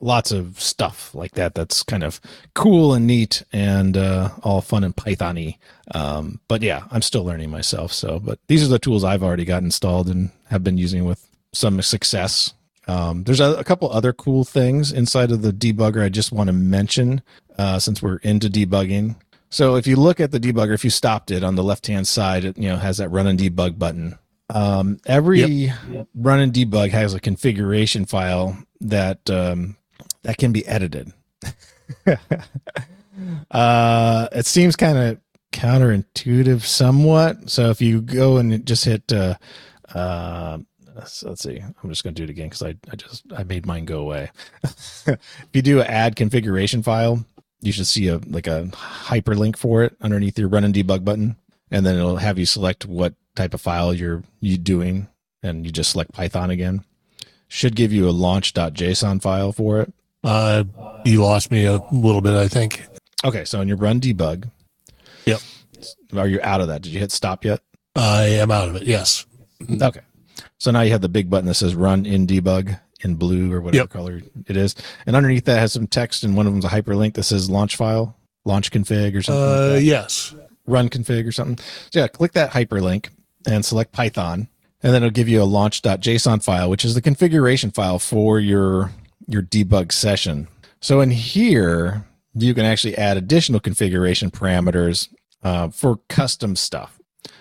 lots 0.00 0.32
of 0.32 0.60
stuff 0.60 1.14
like 1.14 1.32
that 1.32 1.54
that's 1.54 1.82
kind 1.82 2.02
of 2.02 2.20
cool 2.54 2.94
and 2.94 3.06
neat 3.06 3.44
and 3.52 3.96
uh, 3.96 4.30
all 4.42 4.60
fun 4.60 4.84
and 4.84 4.96
Pythony. 4.96 5.58
Um, 5.94 6.40
but 6.48 6.62
yeah, 6.62 6.84
I'm 6.90 7.02
still 7.02 7.24
learning 7.24 7.50
myself. 7.50 7.92
So, 7.92 8.18
but 8.18 8.38
these 8.48 8.64
are 8.64 8.68
the 8.68 8.78
tools 8.78 9.04
I've 9.04 9.22
already 9.22 9.44
got 9.44 9.62
installed 9.62 10.08
and 10.08 10.30
have 10.48 10.64
been 10.64 10.78
using 10.78 11.04
with 11.04 11.26
some 11.52 11.80
success. 11.82 12.54
Um, 12.88 13.24
there's 13.24 13.40
a, 13.40 13.54
a, 13.54 13.64
couple 13.64 13.90
other 13.92 14.12
cool 14.12 14.44
things 14.44 14.90
inside 14.90 15.30
of 15.30 15.42
the 15.42 15.52
debugger 15.52 16.02
I 16.02 16.08
just 16.08 16.32
want 16.32 16.48
to 16.48 16.52
mention 16.52 17.22
uh, 17.58 17.78
since 17.78 18.02
we're 18.02 18.16
into 18.16 18.48
debugging. 18.48 19.16
So 19.50 19.76
if 19.76 19.86
you 19.86 19.96
look 19.96 20.18
at 20.18 20.30
the 20.30 20.40
debugger, 20.40 20.74
if 20.74 20.84
you 20.84 20.90
stopped 20.90 21.30
it 21.30 21.44
on 21.44 21.56
the 21.56 21.62
left 21.62 21.86
hand 21.86 22.08
side, 22.08 22.44
it 22.44 22.58
you 22.58 22.68
know 22.68 22.76
has 22.76 22.98
that 22.98 23.10
run 23.10 23.26
and 23.26 23.38
debug 23.38 23.78
button. 23.78 24.18
Um, 24.48 24.98
every 25.06 25.40
yep. 25.40 26.08
run 26.14 26.40
and 26.40 26.52
debug 26.52 26.90
has 26.90 27.14
a 27.14 27.20
configuration 27.20 28.06
file 28.06 28.58
that 28.80 29.28
um, 29.30 29.76
that 30.22 30.38
can 30.38 30.52
be 30.52 30.66
edited. 30.66 31.12
uh, 33.50 34.28
it 34.32 34.46
seems 34.46 34.76
kind 34.76 34.98
of 34.98 35.18
counterintuitive 35.52 36.62
somewhat. 36.62 37.50
So 37.50 37.70
if 37.70 37.80
you 37.80 38.00
go 38.00 38.36
and 38.36 38.64
just 38.64 38.84
hit 38.84 39.12
uh, 39.12 39.34
uh, 39.94 40.58
so 41.06 41.28
let's 41.28 41.42
see. 41.42 41.58
I'm 41.60 41.88
just 41.88 42.04
going 42.04 42.14
to 42.14 42.20
do 42.20 42.24
it 42.24 42.30
again 42.30 42.46
because 42.48 42.62
I, 42.62 42.76
I 42.90 42.96
just 42.96 43.24
I 43.36 43.44
made 43.44 43.66
mine 43.66 43.84
go 43.84 44.00
away. 44.00 44.30
if 44.62 45.48
you 45.52 45.62
do 45.62 45.80
add 45.80 46.16
configuration 46.16 46.82
file, 46.82 47.24
you 47.60 47.72
should 47.72 47.86
see 47.86 48.08
a 48.08 48.18
like 48.26 48.46
a 48.46 48.68
hyperlink 48.72 49.56
for 49.56 49.82
it 49.82 49.96
underneath 50.00 50.38
your 50.38 50.48
run 50.48 50.64
and 50.64 50.74
debug 50.74 51.04
button, 51.04 51.36
and 51.70 51.84
then 51.84 51.96
it'll 51.96 52.16
have 52.16 52.38
you 52.38 52.46
select 52.46 52.86
what 52.86 53.14
type 53.34 53.54
of 53.54 53.60
file 53.60 53.94
you're 53.94 54.22
you 54.40 54.58
doing, 54.58 55.08
and 55.42 55.64
you 55.64 55.72
just 55.72 55.92
select 55.92 56.12
Python 56.12 56.50
again. 56.50 56.84
Should 57.48 57.76
give 57.76 57.92
you 57.92 58.08
a 58.08 58.12
launch.json 58.12 59.22
file 59.22 59.52
for 59.52 59.80
it. 59.80 59.92
Uh, 60.22 60.64
you 61.04 61.22
lost 61.22 61.50
me 61.50 61.64
a 61.64 61.80
little 61.92 62.20
bit, 62.20 62.34
I 62.34 62.48
think. 62.48 62.84
Okay, 63.24 63.44
so 63.44 63.60
in 63.60 63.68
your 63.68 63.76
run 63.76 64.00
debug, 64.00 64.50
Yep. 65.26 65.40
are 66.16 66.28
you 66.28 66.40
out 66.42 66.60
of 66.60 66.68
that? 66.68 66.82
Did 66.82 66.92
you 66.92 66.98
hit 66.98 67.12
stop 67.12 67.44
yet? 67.44 67.60
I 67.96 68.24
am 68.24 68.50
out 68.50 68.68
of 68.68 68.76
it. 68.76 68.82
Yes. 68.84 69.26
Okay. 69.70 70.00
So 70.58 70.70
now 70.70 70.80
you 70.82 70.90
have 70.92 71.00
the 71.00 71.08
big 71.08 71.28
button 71.30 71.46
that 71.46 71.54
says 71.54 71.74
run 71.74 72.06
in 72.06 72.26
debug 72.26 72.78
in 73.02 73.14
blue 73.16 73.50
or 73.52 73.60
whatever 73.60 73.82
Yep. 73.84 73.90
color 73.90 74.22
it 74.46 74.56
is. 74.56 74.74
And 75.06 75.16
underneath 75.16 75.44
that 75.46 75.58
has 75.58 75.72
some 75.72 75.86
text 75.86 76.22
and 76.22 76.36
one 76.36 76.46
of 76.46 76.52
them's 76.52 76.64
a 76.64 76.68
hyperlink 76.68 77.14
that 77.14 77.22
says 77.24 77.48
launch 77.50 77.76
file, 77.76 78.16
launch 78.44 78.70
config 78.70 79.16
or 79.16 79.22
something. 79.22 79.42
like 79.42 79.58
Uh, 79.58 79.68
that. 79.74 79.82
yes. 79.82 80.34
Run 80.66 80.88
config 80.88 81.26
or 81.26 81.32
something. 81.32 81.58
So 81.90 82.00
yeah, 82.00 82.08
click 82.08 82.32
that 82.32 82.52
hyperlink 82.52 83.08
and 83.46 83.64
select 83.64 83.92
Python. 83.92 84.48
And 84.82 84.94
then 84.94 85.02
it'll 85.02 85.12
give 85.12 85.28
you 85.28 85.42
a 85.42 85.44
launch.json 85.44 86.42
file, 86.42 86.70
which 86.70 86.84
is 86.86 86.94
the 86.94 87.02
configuration 87.02 87.70
file 87.70 87.98
for 87.98 88.38
your 88.40 88.92
your 89.32 89.42
debug 89.42 89.92
session. 89.92 90.48
So 90.80 91.00
in 91.00 91.10
here, 91.10 92.06
you 92.34 92.54
can 92.54 92.64
actually 92.64 92.96
add 92.96 93.16
additional 93.16 93.60
configuration 93.60 94.30
parameters 94.30 95.08
uh, 95.42 95.68
for 95.68 95.98
custom 96.08 96.56
stuff. 96.56 97.00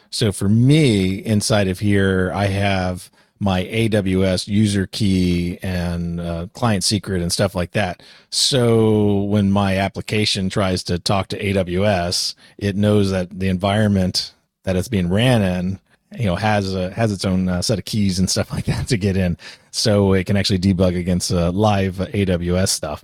So 0.09 0.31
for 0.31 0.49
me, 0.49 1.17
inside 1.19 1.67
of 1.67 1.79
here, 1.79 2.31
I 2.33 2.45
have 2.45 3.11
my 3.39 3.63
AWS 3.63 4.47
user 4.47 4.85
key 4.85 5.57
and 5.61 6.19
uh, 6.19 6.47
client 6.53 6.83
secret 6.83 7.21
and 7.21 7.31
stuff 7.31 7.55
like 7.55 7.71
that. 7.71 8.03
So 8.29 9.23
when 9.23 9.49
my 9.51 9.77
application 9.77 10.49
tries 10.49 10.83
to 10.83 10.99
talk 10.99 11.29
to 11.29 11.41
AWS, 11.41 12.35
it 12.57 12.75
knows 12.75 13.11
that 13.11 13.39
the 13.39 13.47
environment 13.47 14.33
that 14.63 14.75
it's 14.75 14.89
being 14.89 15.09
ran 15.09 15.41
in, 15.41 15.79
you 16.17 16.25
know, 16.25 16.35
has 16.35 16.73
a, 16.73 16.91
has 16.91 17.11
its 17.11 17.25
own 17.25 17.47
uh, 17.47 17.61
set 17.61 17.79
of 17.79 17.85
keys 17.85 18.19
and 18.19 18.29
stuff 18.29 18.51
like 18.53 18.65
that 18.65 18.87
to 18.87 18.97
get 18.97 19.17
in. 19.17 19.37
So 19.71 20.13
it 20.13 20.25
can 20.25 20.37
actually 20.37 20.59
debug 20.59 20.97
against 20.97 21.31
uh, 21.31 21.51
live 21.51 21.95
AWS 21.95 22.69
stuff. 22.69 23.03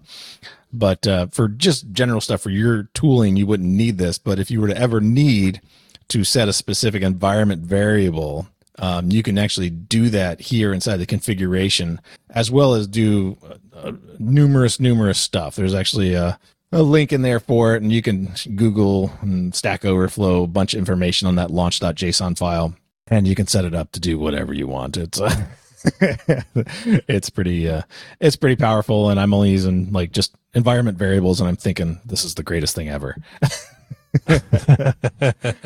But 0.73 1.07
uh, 1.07 1.27
for 1.27 1.47
just 1.47 1.91
general 1.91 2.19
stuff 2.19 2.41
for 2.41 2.49
your 2.49 2.83
tooling, 2.93 3.37
you 3.37 3.47
wouldn't 3.47 3.69
need 3.69 3.97
this. 3.97 4.17
But 4.17 4.39
if 4.39 4.51
you 4.51 4.59
were 4.59 4.67
to 4.67 4.77
ever 4.77 4.99
need 4.99 5.61
to 6.09 6.23
set 6.23 6.49
a 6.49 6.53
specific 6.53 7.01
environment 7.01 7.63
variable, 7.63 8.47
um, 8.79 9.09
you 9.09 9.23
can 9.23 9.37
actually 9.37 9.69
do 9.69 10.09
that 10.09 10.41
here 10.41 10.73
inside 10.73 10.97
the 10.97 11.05
configuration, 11.05 12.01
as 12.29 12.51
well 12.51 12.73
as 12.73 12.87
do 12.87 13.37
uh, 13.73 13.93
numerous, 14.19 14.79
numerous 14.79 15.19
stuff. 15.19 15.55
There's 15.55 15.73
actually 15.73 16.13
a, 16.13 16.37
a 16.71 16.83
link 16.83 17.13
in 17.13 17.21
there 17.21 17.39
for 17.39 17.75
it, 17.75 17.81
and 17.81 17.91
you 17.91 18.01
can 18.01 18.33
Google 18.55 19.13
and 19.21 19.55
Stack 19.55 19.85
Overflow 19.85 20.43
a 20.43 20.47
bunch 20.47 20.73
of 20.73 20.79
information 20.79 21.27
on 21.27 21.35
that 21.35 21.51
launch.json 21.51 22.37
file, 22.37 22.75
and 23.07 23.27
you 23.27 23.35
can 23.35 23.47
set 23.47 23.65
it 23.65 23.73
up 23.75 23.91
to 23.93 23.99
do 23.99 24.17
whatever 24.17 24.53
you 24.53 24.67
want. 24.67 24.97
It's 24.97 25.19
uh, 25.21 25.45
it's 27.07 27.29
pretty 27.29 27.69
uh, 27.69 27.83
it's 28.19 28.35
pretty 28.35 28.55
powerful, 28.55 29.09
and 29.09 29.19
I'm 29.19 29.33
only 29.33 29.51
using 29.51 29.91
like 29.91 30.11
just 30.11 30.35
environment 30.53 30.97
variables, 30.97 31.39
and 31.39 31.47
I'm 31.47 31.55
thinking 31.55 31.99
this 32.05 32.23
is 32.23 32.35
the 32.35 32.43
greatest 32.43 32.75
thing 32.75 32.89
ever. 32.89 33.17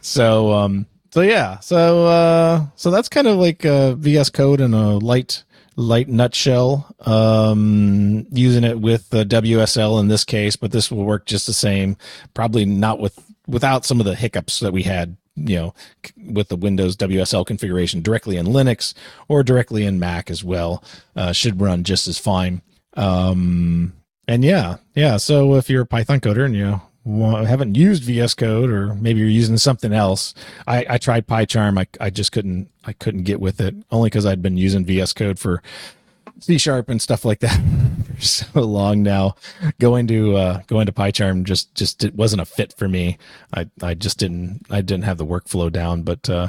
so 0.00 0.52
um 0.52 0.86
so 1.10 1.20
yeah 1.20 1.58
so 1.60 2.06
uh 2.06 2.66
so 2.76 2.90
that's 2.90 3.08
kind 3.08 3.26
of 3.26 3.36
like 3.36 3.62
vs 3.62 4.30
code 4.30 4.60
in 4.60 4.74
a 4.74 4.98
light 4.98 5.44
light 5.76 6.08
nutshell 6.08 6.94
um 7.00 8.26
using 8.30 8.64
it 8.64 8.80
with 8.80 9.10
the 9.10 9.24
wsl 9.24 10.00
in 10.00 10.08
this 10.08 10.24
case 10.24 10.56
but 10.56 10.72
this 10.72 10.90
will 10.90 11.04
work 11.04 11.26
just 11.26 11.46
the 11.46 11.52
same 11.52 11.96
probably 12.32 12.64
not 12.64 13.00
with 13.00 13.18
without 13.46 13.84
some 13.84 14.00
of 14.00 14.06
the 14.06 14.14
hiccups 14.14 14.60
that 14.60 14.72
we 14.72 14.82
had 14.82 15.16
you 15.36 15.56
know 15.56 15.74
with 16.16 16.48
the 16.48 16.56
windows 16.56 16.96
wsl 16.96 17.44
configuration 17.44 18.00
directly 18.00 18.36
in 18.36 18.46
linux 18.46 18.94
or 19.28 19.42
directly 19.42 19.84
in 19.84 19.98
mac 19.98 20.30
as 20.30 20.44
well 20.44 20.82
uh, 21.16 21.32
should 21.32 21.60
run 21.60 21.82
just 21.82 22.06
as 22.06 22.18
fine 22.18 22.62
um 22.96 23.92
and 24.28 24.44
yeah 24.44 24.76
yeah 24.94 25.16
so 25.16 25.54
if 25.54 25.68
you're 25.68 25.82
a 25.82 25.86
python 25.86 26.20
coder 26.20 26.44
and 26.44 26.54
you 26.54 26.80
haven't 27.04 27.74
used 27.74 28.02
VS 28.04 28.34
Code 28.34 28.70
or 28.70 28.94
maybe 28.94 29.20
you're 29.20 29.28
using 29.28 29.58
something 29.58 29.92
else. 29.92 30.34
I, 30.66 30.86
I 30.88 30.98
tried 30.98 31.26
PyCharm. 31.26 31.78
I, 31.78 31.86
I 32.04 32.10
just 32.10 32.32
couldn't 32.32 32.70
I 32.84 32.92
couldn't 32.94 33.24
get 33.24 33.40
with 33.40 33.60
it 33.60 33.74
only 33.90 34.08
because 34.08 34.24
I'd 34.24 34.42
been 34.42 34.56
using 34.56 34.84
VS 34.84 35.12
Code 35.12 35.38
for 35.38 35.62
C 36.40 36.58
sharp 36.58 36.88
and 36.88 37.00
stuff 37.00 37.24
like 37.24 37.40
that 37.40 37.60
for 38.14 38.20
so 38.20 38.60
long 38.60 39.02
now. 39.02 39.36
Going 39.78 40.06
to 40.08 40.36
uh, 40.36 40.62
going 40.66 40.86
to 40.86 40.92
PyCharm 40.92 41.44
just 41.44 41.74
just 41.74 42.04
it 42.04 42.14
wasn't 42.14 42.42
a 42.42 42.44
fit 42.44 42.72
for 42.72 42.88
me. 42.88 43.18
I 43.52 43.68
I 43.82 43.94
just 43.94 44.18
didn't 44.18 44.66
I 44.70 44.80
didn't 44.80 45.04
have 45.04 45.18
the 45.18 45.26
workflow 45.26 45.70
down. 45.70 46.02
But 46.02 46.28
uh, 46.28 46.48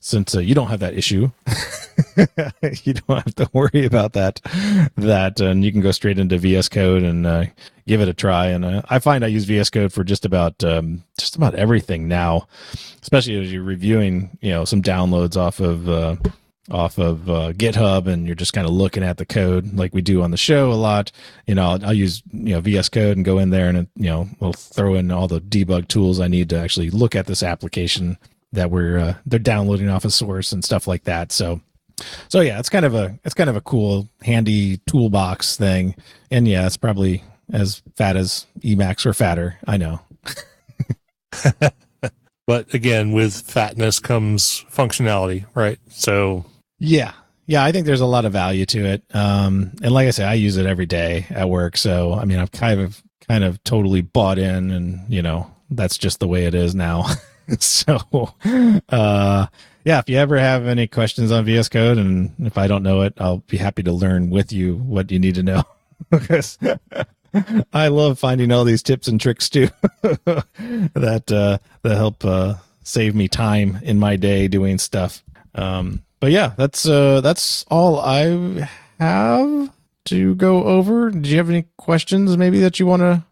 since 0.00 0.34
uh, 0.34 0.40
you 0.40 0.54
don't 0.54 0.68
have 0.68 0.80
that 0.80 0.94
issue, 0.94 1.30
you 2.84 2.94
don't 2.94 3.24
have 3.24 3.34
to 3.36 3.50
worry 3.52 3.84
about 3.84 4.12
that. 4.12 4.40
That 4.96 5.40
and 5.40 5.64
you 5.64 5.72
can 5.72 5.80
go 5.80 5.92
straight 5.92 6.18
into 6.18 6.38
VS 6.38 6.68
Code 6.68 7.02
and 7.02 7.26
uh, 7.26 7.44
give 7.86 8.00
it 8.00 8.08
a 8.08 8.14
try. 8.14 8.46
And 8.48 8.64
uh, 8.64 8.82
I 8.88 8.98
find 8.98 9.24
I 9.24 9.28
use 9.28 9.44
VS 9.44 9.70
Code 9.70 9.92
for 9.92 10.04
just 10.04 10.24
about 10.24 10.62
um, 10.62 11.04
just 11.18 11.36
about 11.36 11.54
everything 11.54 12.06
now, 12.06 12.46
especially 13.02 13.40
as 13.40 13.52
you're 13.52 13.62
reviewing 13.62 14.36
you 14.40 14.50
know 14.50 14.64
some 14.64 14.82
downloads 14.82 15.36
off 15.36 15.60
of. 15.60 15.88
Uh, 15.88 16.16
off 16.70 16.98
of 16.98 17.28
uh, 17.28 17.52
GitHub, 17.52 18.06
and 18.06 18.26
you're 18.26 18.34
just 18.36 18.52
kind 18.52 18.66
of 18.66 18.72
looking 18.72 19.02
at 19.02 19.16
the 19.16 19.26
code 19.26 19.74
like 19.74 19.92
we 19.92 20.00
do 20.00 20.22
on 20.22 20.30
the 20.30 20.36
show 20.36 20.72
a 20.72 20.74
lot. 20.74 21.10
You 21.46 21.54
know, 21.54 21.70
I'll, 21.70 21.86
I'll 21.86 21.94
use 21.94 22.22
you 22.32 22.54
know 22.54 22.60
VS 22.60 22.88
Code 22.88 23.16
and 23.16 23.24
go 23.24 23.38
in 23.38 23.50
there, 23.50 23.68
and 23.68 23.88
you 23.96 24.08
know 24.08 24.28
we'll 24.40 24.52
throw 24.52 24.94
in 24.94 25.10
all 25.10 25.28
the 25.28 25.40
debug 25.40 25.88
tools 25.88 26.20
I 26.20 26.28
need 26.28 26.48
to 26.50 26.58
actually 26.58 26.90
look 26.90 27.16
at 27.16 27.26
this 27.26 27.42
application 27.42 28.18
that 28.52 28.70
we're 28.70 28.98
uh, 28.98 29.14
they're 29.26 29.38
downloading 29.38 29.88
off 29.88 30.04
a 30.04 30.10
source 30.10 30.52
and 30.52 30.64
stuff 30.64 30.86
like 30.86 31.04
that. 31.04 31.32
So, 31.32 31.60
so 32.28 32.40
yeah, 32.40 32.58
it's 32.58 32.70
kind 32.70 32.84
of 32.84 32.94
a 32.94 33.18
it's 33.24 33.34
kind 33.34 33.50
of 33.50 33.56
a 33.56 33.60
cool, 33.60 34.08
handy 34.22 34.78
toolbox 34.86 35.56
thing, 35.56 35.94
and 36.30 36.46
yeah, 36.46 36.66
it's 36.66 36.76
probably 36.76 37.24
as 37.52 37.82
fat 37.96 38.16
as 38.16 38.46
Emacs 38.60 39.04
or 39.04 39.12
fatter. 39.12 39.58
I 39.66 39.76
know. 39.76 40.00
But 42.46 42.74
again, 42.74 43.12
with 43.12 43.50
fatness 43.50 44.00
comes 44.00 44.64
functionality, 44.70 45.46
right? 45.54 45.78
So 45.88 46.44
Yeah. 46.82 47.12
Yeah, 47.46 47.64
I 47.64 47.72
think 47.72 47.86
there's 47.86 48.00
a 48.00 48.06
lot 48.06 48.24
of 48.24 48.32
value 48.32 48.66
to 48.66 48.84
it. 48.84 49.04
Um, 49.14 49.72
and 49.82 49.92
like 49.92 50.08
I 50.08 50.10
said, 50.10 50.28
I 50.28 50.34
use 50.34 50.56
it 50.56 50.66
every 50.66 50.86
day 50.86 51.26
at 51.30 51.48
work. 51.48 51.76
So, 51.76 52.12
I 52.12 52.24
mean, 52.24 52.38
I've 52.38 52.52
kind 52.52 52.80
of, 52.80 53.02
kind 53.28 53.44
of 53.44 53.62
totally 53.64 54.00
bought 54.00 54.38
in 54.38 54.70
and, 54.70 55.12
you 55.12 55.22
know, 55.22 55.50
that's 55.70 55.96
just 55.96 56.20
the 56.20 56.28
way 56.28 56.44
it 56.44 56.54
is 56.54 56.74
now. 56.74 57.06
so, 57.58 57.98
uh, 58.88 59.46
yeah, 59.84 59.98
if 59.98 60.08
you 60.08 60.18
ever 60.18 60.38
have 60.38 60.66
any 60.66 60.86
questions 60.86 61.30
on 61.32 61.44
VS 61.44 61.68
Code 61.68 61.98
and 61.98 62.34
if 62.46 62.58
I 62.58 62.66
don't 62.66 62.82
know 62.82 63.02
it, 63.02 63.14
I'll 63.18 63.38
be 63.38 63.56
happy 63.56 63.82
to 63.84 63.92
learn 63.92 64.30
with 64.30 64.52
you 64.52 64.76
what 64.76 65.10
you 65.10 65.18
need 65.18 65.34
to 65.36 65.42
know 65.42 65.64
because 66.10 66.58
I 67.72 67.88
love 67.88 68.18
finding 68.18 68.50
all 68.52 68.64
these 68.64 68.82
tips 68.82 69.08
and 69.08 69.20
tricks 69.20 69.48
too 69.48 69.68
that, 70.02 71.30
uh, 71.32 71.58
that 71.82 71.96
help, 71.96 72.24
uh, 72.24 72.54
save 72.84 73.14
me 73.14 73.28
time 73.28 73.78
in 73.82 73.98
my 73.98 74.16
day 74.16 74.48
doing 74.48 74.78
stuff. 74.78 75.22
Um, 75.54 76.02
but 76.22 76.30
yeah, 76.30 76.52
that's 76.56 76.86
uh, 76.86 77.20
that's 77.20 77.64
all 77.68 77.98
I 77.98 78.68
have 79.00 79.70
to 80.04 80.36
go 80.36 80.62
over. 80.62 81.10
Do 81.10 81.28
you 81.28 81.36
have 81.38 81.50
any 81.50 81.64
questions 81.76 82.36
maybe 82.36 82.60
that 82.60 82.78
you 82.78 82.86
want 82.86 83.02
to 83.02 83.24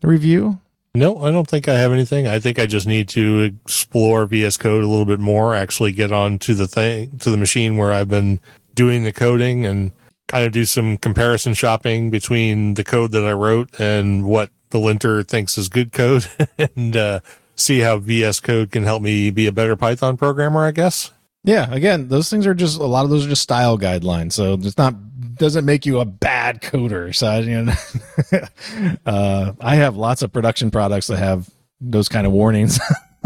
review? 0.00 0.60
no, 0.94 1.24
I 1.24 1.32
don't 1.32 1.48
think 1.48 1.66
I 1.66 1.74
have 1.74 1.90
anything. 1.90 2.28
I 2.28 2.38
think 2.38 2.60
I 2.60 2.66
just 2.66 2.86
need 2.86 3.08
to 3.10 3.52
explore 3.64 4.26
VS 4.26 4.58
Code 4.58 4.84
a 4.84 4.86
little 4.86 5.04
bit 5.04 5.18
more, 5.18 5.56
actually 5.56 5.90
get 5.90 6.12
on 6.12 6.38
to 6.38 6.54
the 6.54 6.68
thing, 6.68 7.18
to 7.18 7.32
the 7.32 7.36
machine 7.36 7.76
where 7.76 7.92
I've 7.92 8.08
been 8.08 8.38
doing 8.74 9.02
the 9.02 9.12
coding 9.12 9.66
and 9.66 9.90
kind 10.28 10.46
of 10.46 10.52
do 10.52 10.64
some 10.64 10.96
comparison 10.98 11.52
shopping 11.52 12.10
between 12.10 12.74
the 12.74 12.84
code 12.84 13.10
that 13.10 13.24
I 13.24 13.32
wrote 13.32 13.80
and 13.80 14.24
what 14.24 14.50
the 14.70 14.78
linter 14.78 15.24
thinks 15.24 15.58
is 15.58 15.68
good 15.68 15.90
code 15.90 16.28
and 16.76 16.96
uh, 16.96 17.20
see 17.56 17.80
how 17.80 17.98
VS 17.98 18.38
Code 18.38 18.70
can 18.70 18.84
help 18.84 19.02
me 19.02 19.30
be 19.30 19.48
a 19.48 19.52
better 19.52 19.74
Python 19.74 20.16
programmer, 20.16 20.64
I 20.64 20.70
guess. 20.70 21.10
Yeah, 21.44 21.70
again, 21.72 22.08
those 22.08 22.30
things 22.30 22.46
are 22.46 22.54
just 22.54 22.78
a 22.78 22.84
lot 22.86 23.04
of 23.04 23.10
those 23.10 23.26
are 23.26 23.28
just 23.28 23.42
style 23.42 23.78
guidelines. 23.78 24.32
So 24.32 24.54
it's 24.54 24.78
not 24.78 24.94
doesn't 25.36 25.64
make 25.64 25.84
you 25.84 26.00
a 26.00 26.04
bad 26.04 26.62
coder. 26.62 27.14
So 27.14 27.38
you 27.40 27.64
know, 27.64 28.98
uh, 29.06 29.52
I 29.60 29.76
have 29.76 29.96
lots 29.96 30.22
of 30.22 30.32
production 30.32 30.70
products 30.70 31.08
that 31.08 31.18
have 31.18 31.48
those 31.80 32.08
kind 32.08 32.26
of 32.26 32.32
warnings 32.32 32.80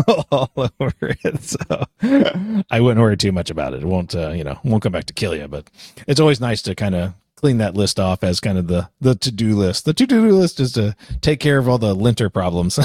all 0.32 0.50
over 0.56 0.92
it. 1.00 1.42
So 1.42 1.84
I 2.70 2.80
wouldn't 2.80 3.00
worry 3.00 3.16
too 3.16 3.32
much 3.32 3.50
about 3.50 3.74
it. 3.74 3.82
It 3.82 3.86
won't 3.86 4.14
uh, 4.14 4.30
you 4.30 4.42
know 4.42 4.58
won't 4.64 4.82
come 4.82 4.92
back 4.92 5.04
to 5.04 5.14
kill 5.14 5.34
you. 5.36 5.46
But 5.46 5.70
it's 6.08 6.20
always 6.20 6.40
nice 6.40 6.60
to 6.62 6.74
kind 6.74 6.96
of 6.96 7.14
clean 7.36 7.58
that 7.58 7.74
list 7.74 8.00
off 8.00 8.24
as 8.24 8.40
kind 8.40 8.58
of 8.58 8.66
the 8.66 8.88
the 9.00 9.14
to 9.14 9.30
do 9.30 9.54
list. 9.54 9.84
The 9.84 9.94
to 9.94 10.06
do 10.06 10.28
list 10.30 10.58
is 10.58 10.72
to 10.72 10.96
take 11.20 11.38
care 11.38 11.58
of 11.58 11.68
all 11.68 11.78
the 11.78 11.94
linter 11.94 12.30
problems. 12.30 12.80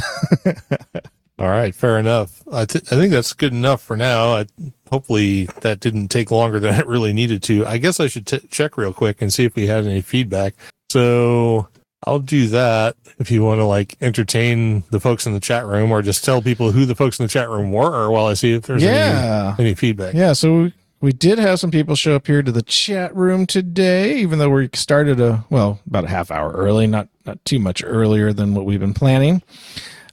All 1.43 1.49
right, 1.49 1.75
fair 1.75 1.99
enough. 1.99 2.41
I, 2.51 2.63
th- 2.63 2.85
I 2.91 2.95
think 2.95 3.11
that's 3.11 3.33
good 3.33 3.51
enough 3.51 3.81
for 3.81 3.97
now. 3.97 4.33
I, 4.37 4.45
hopefully, 4.89 5.45
that 5.61 5.81
didn't 5.81 6.07
take 6.07 6.31
longer 6.31 6.57
than 6.59 6.73
it 6.79 6.87
really 6.87 7.11
needed 7.11 7.43
to. 7.43 7.65
I 7.65 7.77
guess 7.79 7.99
I 7.99 8.07
should 8.07 8.25
t- 8.25 8.39
check 8.49 8.77
real 8.77 8.93
quick 8.93 9.21
and 9.21 9.33
see 9.33 9.43
if 9.43 9.53
we 9.55 9.67
had 9.67 9.85
any 9.85 9.99
feedback. 10.01 10.53
So 10.89 11.67
I'll 12.07 12.19
do 12.19 12.47
that 12.47 12.95
if 13.19 13.29
you 13.29 13.43
want 13.43 13.59
to 13.59 13.65
like 13.65 13.97
entertain 13.99 14.83
the 14.89 15.01
folks 15.01 15.25
in 15.27 15.33
the 15.33 15.39
chat 15.41 15.65
room 15.65 15.91
or 15.91 16.01
just 16.01 16.23
tell 16.23 16.41
people 16.41 16.71
who 16.71 16.85
the 16.85 16.95
folks 16.95 17.19
in 17.19 17.25
the 17.25 17.29
chat 17.29 17.49
room 17.49 17.71
were 17.73 18.09
while 18.09 18.27
I 18.27 18.35
see 18.35 18.53
if 18.53 18.63
there's 18.63 18.81
Yeah. 18.83 19.55
any, 19.59 19.69
any 19.69 19.75
feedback. 19.75 20.13
Yeah, 20.13 20.31
so 20.33 20.53
we, 20.63 20.73
we 21.01 21.11
did 21.11 21.39
have 21.39 21.59
some 21.59 21.71
people 21.71 21.95
show 21.95 22.15
up 22.15 22.25
here 22.27 22.41
to 22.41 22.51
the 22.53 22.61
chat 22.61 23.13
room 23.15 23.45
today, 23.45 24.15
even 24.19 24.39
though 24.39 24.49
we 24.49 24.69
started 24.73 25.19
a 25.19 25.43
well 25.49 25.79
about 25.87 26.05
a 26.05 26.09
half 26.09 26.31
hour 26.31 26.51
early, 26.53 26.87
not 26.87 27.09
not 27.25 27.43
too 27.43 27.59
much 27.59 27.83
earlier 27.85 28.31
than 28.31 28.53
what 28.53 28.63
we've 28.65 28.79
been 28.79 28.93
planning. 28.93 29.41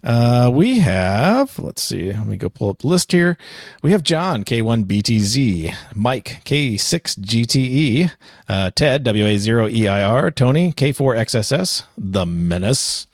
Uh, 0.02 0.50
we 0.52 0.78
have, 0.78 1.58
let's 1.58 1.82
see, 1.82 2.10
let 2.12 2.26
me 2.26 2.38
go 2.38 2.48
pull 2.48 2.70
up 2.70 2.78
the 2.78 2.86
list 2.86 3.12
here. 3.12 3.36
We 3.82 3.92
have 3.92 4.02
John, 4.02 4.44
K1BTZ, 4.44 5.74
Mike, 5.94 6.40
K6GTE, 6.44 8.10
uh, 8.48 8.70
Ted, 8.70 9.04
WA0EIR, 9.04 10.34
Tony, 10.34 10.72
K4XSS, 10.72 11.82
The 11.98 12.24
Menace, 12.24 13.06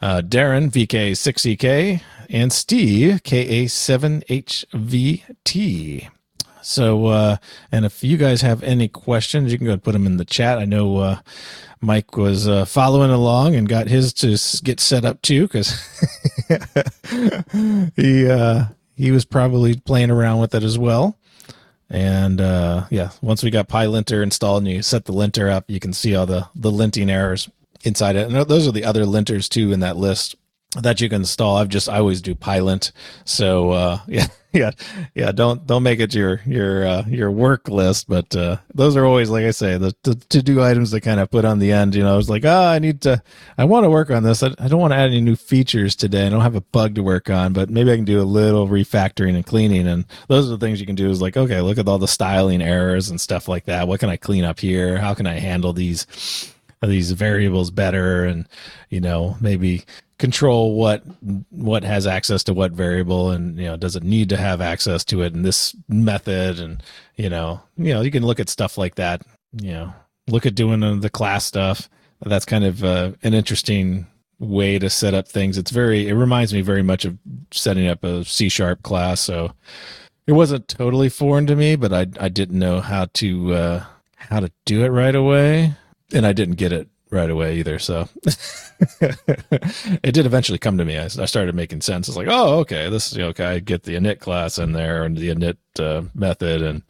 uh, 0.00 0.20
Darren, 0.24 0.68
VK6EK, 0.70 2.02
and 2.28 2.52
Steve, 2.52 3.22
KA7HVT. 3.22 6.08
So, 6.64 7.06
uh, 7.06 7.36
and 7.70 7.84
if 7.84 8.02
you 8.04 8.16
guys 8.16 8.40
have 8.42 8.62
any 8.62 8.86
questions, 8.88 9.50
you 9.52 9.58
can 9.58 9.66
go 9.66 9.72
and 9.74 9.82
put 9.82 9.92
them 9.92 10.06
in 10.06 10.16
the 10.16 10.24
chat. 10.24 10.58
I 10.58 10.64
know, 10.64 10.96
uh, 10.98 11.18
Mike 11.80 12.16
was, 12.16 12.46
uh, 12.48 12.64
following 12.64 13.10
along 13.10 13.56
and 13.56 13.68
got 13.68 13.88
his 13.88 14.12
to 14.14 14.36
get 14.62 14.78
set 14.80 15.04
up 15.04 15.20
too, 15.22 15.48
cause 15.48 15.74
he, 17.96 18.30
uh, 18.30 18.64
he 18.94 19.10
was 19.10 19.24
probably 19.24 19.76
playing 19.76 20.10
around 20.10 20.40
with 20.40 20.54
it 20.54 20.62
as 20.62 20.78
well. 20.78 21.16
And, 21.90 22.40
uh, 22.40 22.86
yeah, 22.90 23.10
once 23.20 23.42
we 23.42 23.50
got 23.50 23.68
PyLinter 23.68 24.22
installed 24.22 24.62
and 24.62 24.72
you 24.72 24.82
set 24.82 25.04
the 25.04 25.12
linter 25.12 25.50
up, 25.50 25.64
you 25.68 25.80
can 25.80 25.92
see 25.92 26.16
all 26.16 26.26
the, 26.26 26.48
the 26.54 26.70
linting 26.70 27.10
errors 27.10 27.50
inside 27.82 28.16
it. 28.16 28.30
And 28.30 28.46
those 28.46 28.66
are 28.66 28.72
the 28.72 28.84
other 28.84 29.04
linters 29.04 29.48
too 29.48 29.72
in 29.72 29.80
that 29.80 29.96
list 29.96 30.36
that 30.80 31.00
you 31.00 31.08
can 31.08 31.22
install. 31.22 31.56
I've 31.56 31.68
just 31.68 31.88
I 31.88 31.98
always 31.98 32.22
do 32.22 32.34
Pylint. 32.34 32.92
So 33.24 33.72
uh 33.72 33.98
yeah, 34.06 34.26
yeah, 34.52 34.70
yeah. 35.14 35.30
Don't 35.32 35.66
don't 35.66 35.82
make 35.82 36.00
it 36.00 36.14
your 36.14 36.40
your 36.46 36.86
uh, 36.86 37.04
your 37.06 37.30
work 37.30 37.68
list, 37.68 38.08
but 38.08 38.34
uh 38.34 38.56
those 38.74 38.96
are 38.96 39.04
always 39.04 39.28
like 39.28 39.44
I 39.44 39.50
say 39.50 39.76
the, 39.76 39.94
the 40.02 40.14
to 40.14 40.42
do 40.42 40.62
items 40.62 40.90
that 40.92 41.02
kind 41.02 41.20
of 41.20 41.30
put 41.30 41.44
on 41.44 41.58
the 41.58 41.72
end. 41.72 41.94
You 41.94 42.02
know, 42.02 42.18
it's 42.18 42.30
like 42.30 42.46
oh 42.46 42.64
I 42.64 42.78
need 42.78 43.02
to 43.02 43.22
I 43.58 43.66
want 43.66 43.84
to 43.84 43.90
work 43.90 44.10
on 44.10 44.22
this. 44.22 44.42
I, 44.42 44.54
I 44.58 44.68
don't 44.68 44.80
want 44.80 44.92
to 44.92 44.96
add 44.96 45.10
any 45.10 45.20
new 45.20 45.36
features 45.36 45.94
today. 45.94 46.26
I 46.26 46.30
don't 46.30 46.40
have 46.40 46.56
a 46.56 46.62
bug 46.62 46.94
to 46.94 47.02
work 47.02 47.28
on, 47.28 47.52
but 47.52 47.68
maybe 47.68 47.92
I 47.92 47.96
can 47.96 48.06
do 48.06 48.20
a 48.20 48.24
little 48.24 48.66
refactoring 48.66 49.34
and 49.34 49.44
cleaning. 49.44 49.86
And 49.86 50.06
those 50.28 50.46
are 50.46 50.56
the 50.56 50.58
things 50.58 50.80
you 50.80 50.86
can 50.86 50.96
do. 50.96 51.10
Is 51.10 51.20
like 51.20 51.36
okay, 51.36 51.60
look 51.60 51.76
at 51.76 51.86
all 51.86 51.98
the 51.98 52.08
styling 52.08 52.62
errors 52.62 53.10
and 53.10 53.20
stuff 53.20 53.46
like 53.46 53.66
that. 53.66 53.88
What 53.88 54.00
can 54.00 54.08
I 54.08 54.16
clean 54.16 54.44
up 54.44 54.60
here? 54.60 54.96
How 54.96 55.12
can 55.12 55.26
I 55.26 55.34
handle 55.38 55.72
these? 55.72 56.48
these 56.88 57.12
variables 57.12 57.70
better 57.70 58.24
and 58.24 58.48
you 58.90 59.00
know 59.00 59.36
maybe 59.40 59.84
control 60.22 60.76
what 60.76 61.02
what 61.50 61.82
has 61.82 62.06
access 62.06 62.44
to 62.44 62.54
what 62.54 62.70
variable 62.70 63.32
and 63.32 63.58
you 63.58 63.64
know 63.64 63.76
does 63.76 63.96
it 63.96 64.04
need 64.04 64.28
to 64.28 64.36
have 64.36 64.60
access 64.60 65.04
to 65.04 65.20
it 65.22 65.34
in 65.34 65.42
this 65.42 65.74
method? 65.88 66.60
And 66.60 66.80
you 67.16 67.28
know 67.28 67.60
you 67.76 67.92
know 67.92 68.02
you 68.02 68.12
can 68.12 68.24
look 68.24 68.38
at 68.38 68.48
stuff 68.48 68.78
like 68.78 68.94
that 68.94 69.22
you 69.52 69.72
know 69.72 69.92
look 70.28 70.46
at 70.46 70.54
doing 70.54 71.00
the 71.00 71.10
class 71.10 71.44
stuff. 71.44 71.90
That's 72.24 72.44
kind 72.44 72.62
of 72.62 72.84
uh, 72.84 73.10
an 73.24 73.34
interesting 73.34 74.06
way 74.38 74.78
to 74.78 74.88
set 74.88 75.12
up 75.12 75.26
things. 75.26 75.58
It's 75.58 75.72
very 75.72 76.06
it 76.08 76.14
reminds 76.14 76.54
me 76.54 76.60
very 76.60 76.84
much 76.84 77.04
of 77.04 77.18
setting 77.50 77.88
up 77.88 78.04
a 78.04 78.24
c 78.24 78.48
sharp 78.48 78.84
class. 78.84 79.20
So 79.20 79.50
it 80.28 80.32
wasn't 80.32 80.68
totally 80.68 81.08
foreign 81.08 81.48
to 81.48 81.56
me 81.56 81.74
but 81.74 81.92
i 81.92 82.06
i 82.20 82.28
didn't 82.28 82.56
know 82.56 82.80
how 82.80 83.06
to 83.14 83.52
uh 83.54 83.84
how 84.14 84.38
to 84.38 84.52
do 84.66 84.84
it 84.84 84.90
right 84.90 85.16
away. 85.16 85.74
And 86.12 86.24
I 86.24 86.32
didn't 86.32 86.54
get 86.54 86.70
it 86.70 86.88
right 87.12 87.30
away 87.30 87.58
either. 87.58 87.78
So 87.78 88.08
it 89.00 90.12
did 90.12 90.26
eventually 90.26 90.58
come 90.58 90.78
to 90.78 90.84
me. 90.84 90.98
I, 90.98 91.04
I 91.04 91.26
started 91.26 91.54
making 91.54 91.82
sense. 91.82 92.08
It's 92.08 92.16
like, 92.16 92.28
oh, 92.30 92.60
okay, 92.60 92.88
this 92.88 93.12
is 93.12 93.18
okay. 93.18 93.44
I 93.44 93.58
get 93.58 93.84
the 93.84 93.94
init 93.94 94.18
class 94.18 94.58
in 94.58 94.72
there 94.72 95.04
and 95.04 95.16
the 95.16 95.28
init 95.28 95.56
uh, 95.78 96.08
method, 96.14 96.62
and 96.62 96.82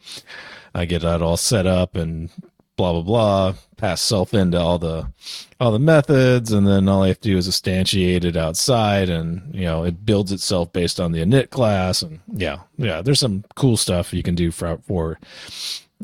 I 0.73 0.85
get 0.85 1.01
that 1.01 1.21
all 1.21 1.37
set 1.37 1.67
up 1.67 1.95
and 1.95 2.29
blah 2.75 2.93
blah 2.93 3.01
blah. 3.01 3.53
Pass 3.77 4.01
self 4.01 4.33
into 4.33 4.59
all 4.59 4.79
the 4.79 5.11
all 5.59 5.71
the 5.71 5.79
methods, 5.79 6.51
and 6.51 6.65
then 6.65 6.87
all 6.87 7.03
I 7.03 7.09
have 7.09 7.19
to 7.19 7.29
do 7.29 7.37
is 7.37 7.47
instantiate 7.47 8.23
it 8.23 8.37
outside, 8.37 9.09
and 9.09 9.53
you 9.53 9.65
know 9.65 9.83
it 9.83 10.05
builds 10.05 10.31
itself 10.31 10.71
based 10.71 10.99
on 10.99 11.11
the 11.11 11.19
init 11.19 11.49
class, 11.49 12.01
and 12.01 12.21
yeah, 12.31 12.59
yeah. 12.77 13.01
There's 13.01 13.19
some 13.19 13.43
cool 13.55 13.77
stuff 13.77 14.13
you 14.13 14.23
can 14.23 14.35
do 14.35 14.51
for 14.51 14.77
for 14.87 15.19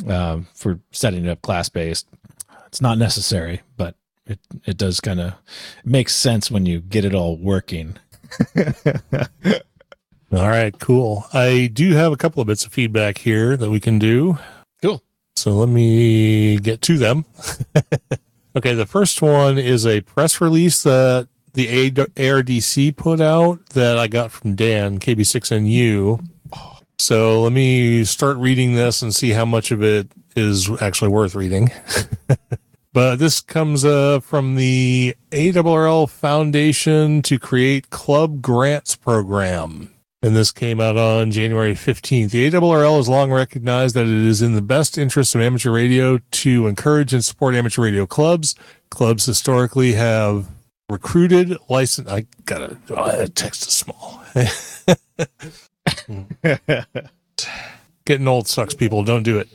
um, 0.07 0.47
for 0.53 0.79
setting 0.91 1.25
it 1.25 1.29
up 1.29 1.41
class 1.41 1.69
based 1.69 2.05
it's 2.69 2.81
not 2.81 2.99
necessary, 2.99 3.61
but 3.77 3.95
it 4.29 4.39
it 4.65 4.77
does 4.77 4.99
kind 4.99 5.19
of 5.19 5.33
makes 5.83 6.15
sense 6.15 6.49
when 6.49 6.65
you 6.65 6.79
get 6.79 7.03
it 7.05 7.13
all 7.13 7.35
working. 7.37 7.97
All 10.31 10.47
right, 10.47 10.77
cool. 10.77 11.25
I 11.33 11.71
do 11.73 11.93
have 11.93 12.11
a 12.11 12.17
couple 12.17 12.39
of 12.39 12.45
bits 12.45 12.63
of 12.63 12.71
feedback 12.71 13.17
here 13.17 13.57
that 13.57 13.71
we 13.71 13.79
can 13.79 13.97
do. 13.97 14.37
Cool. 14.79 15.01
So 15.35 15.53
let 15.53 15.69
me 15.69 16.59
get 16.59 16.83
to 16.83 16.99
them. 16.99 17.25
okay, 18.55 18.75
the 18.75 18.85
first 18.85 19.23
one 19.23 19.57
is 19.57 19.87
a 19.87 20.01
press 20.01 20.39
release 20.39 20.83
that 20.83 21.29
the 21.53 21.67
A- 21.67 21.91
ARDC 21.91 22.95
put 22.95 23.19
out 23.19 23.69
that 23.69 23.97
I 23.97 24.07
got 24.07 24.31
from 24.31 24.53
Dan, 24.53 24.99
KB6NU. 24.99 26.23
So 26.99 27.41
let 27.41 27.51
me 27.51 28.03
start 28.03 28.37
reading 28.37 28.75
this 28.75 29.01
and 29.01 29.15
see 29.15 29.31
how 29.31 29.45
much 29.45 29.71
of 29.71 29.81
it 29.81 30.11
is 30.35 30.69
actually 30.79 31.09
worth 31.09 31.33
reading. 31.33 31.71
but 32.93 33.17
this 33.17 33.41
comes 33.41 33.85
uh, 33.85 34.19
from 34.19 34.55
the 34.55 35.15
ARRL 35.31 36.09
Foundation 36.09 37.21
to 37.23 37.37
Create 37.39 37.89
Club 37.89 38.41
Grants 38.41 38.95
Program. 38.95 39.93
And 40.21 40.35
this 40.35 40.51
came 40.51 40.81
out 40.81 40.97
on 40.97 41.31
January 41.31 41.73
15th. 41.73 42.31
The 42.31 42.49
ARRL 42.49 42.97
has 42.97 43.07
long 43.07 43.31
recognized 43.31 43.95
that 43.95 44.05
it 44.05 44.09
is 44.09 44.41
in 44.41 44.53
the 44.53 44.61
best 44.61 44.97
interest 44.97 45.33
of 45.33 45.41
amateur 45.41 45.71
radio 45.71 46.19
to 46.31 46.67
encourage 46.67 47.13
and 47.13 47.23
support 47.23 47.55
amateur 47.55 47.83
radio 47.83 48.05
clubs. 48.05 48.53
Clubs 48.89 49.25
historically 49.25 49.93
have 49.93 50.47
recruited, 50.89 51.55
licensed. 51.69 52.11
I 52.11 52.25
gotta, 52.45 52.77
oh, 52.89 53.25
text 53.27 53.67
is 53.67 53.73
small. 53.73 54.21
Getting 58.05 58.27
old 58.27 58.47
sucks, 58.47 58.73
people. 58.73 59.03
Don't 59.03 59.23
do 59.23 59.37
it. 59.37 59.47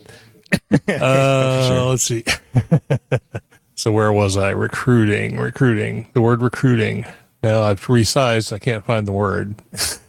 Uh. 0.88 1.86
Let's 1.88 2.02
see. 2.02 2.24
so 3.74 3.92
where 3.92 4.12
was 4.12 4.36
I? 4.36 4.50
Recruiting, 4.50 5.38
recruiting. 5.38 6.08
The 6.12 6.20
word 6.20 6.42
recruiting. 6.42 7.06
Now 7.42 7.62
I've 7.62 7.84
resized. 7.86 8.52
I 8.52 8.58
can't 8.58 8.84
find 8.84 9.06
the 9.06 9.12
word. 9.12 9.56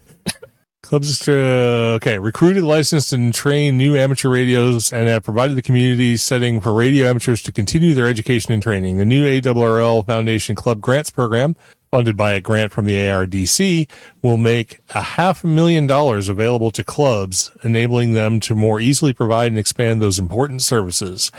Clubs, 0.85 1.27
uh, 1.27 1.95
okay, 1.95 2.19
recruited, 2.19 2.63
licensed, 2.63 3.11
and 3.11 3.33
trained 3.33 3.75
new 3.75 3.95
amateur 3.95 4.29
radios 4.29 4.93
and 4.93 5.07
have 5.07 5.23
provided 5.23 5.57
the 5.57 5.63
community 5.63 6.15
setting 6.15 6.61
for 6.61 6.73
radio 6.73 7.07
amateurs 7.09 7.41
to 7.41 7.51
continue 7.51 7.95
their 7.95 8.07
education 8.07 8.53
and 8.53 8.61
training. 8.61 8.97
The 8.97 9.05
new 9.05 9.25
ARRL 9.25 10.05
Foundation 10.05 10.55
Club 10.55 10.81
Grants 10.81 11.09
Program, 11.09 11.55
funded 11.95 12.17
by 12.17 12.33
a 12.33 12.41
grant 12.41 12.73
from 12.73 12.83
the 12.83 12.97
ARDC, 12.97 13.89
will 14.21 14.35
make 14.35 14.81
a 14.93 15.01
half 15.01 15.45
million 15.45 15.87
dollars 15.87 16.27
available 16.27 16.69
to 16.69 16.83
clubs, 16.83 17.51
enabling 17.63 18.11
them 18.11 18.41
to 18.41 18.53
more 18.53 18.81
easily 18.81 19.13
provide 19.13 19.49
and 19.49 19.57
expand 19.57 20.01
those 20.01 20.19
important 20.19 20.61
services. 20.61 21.31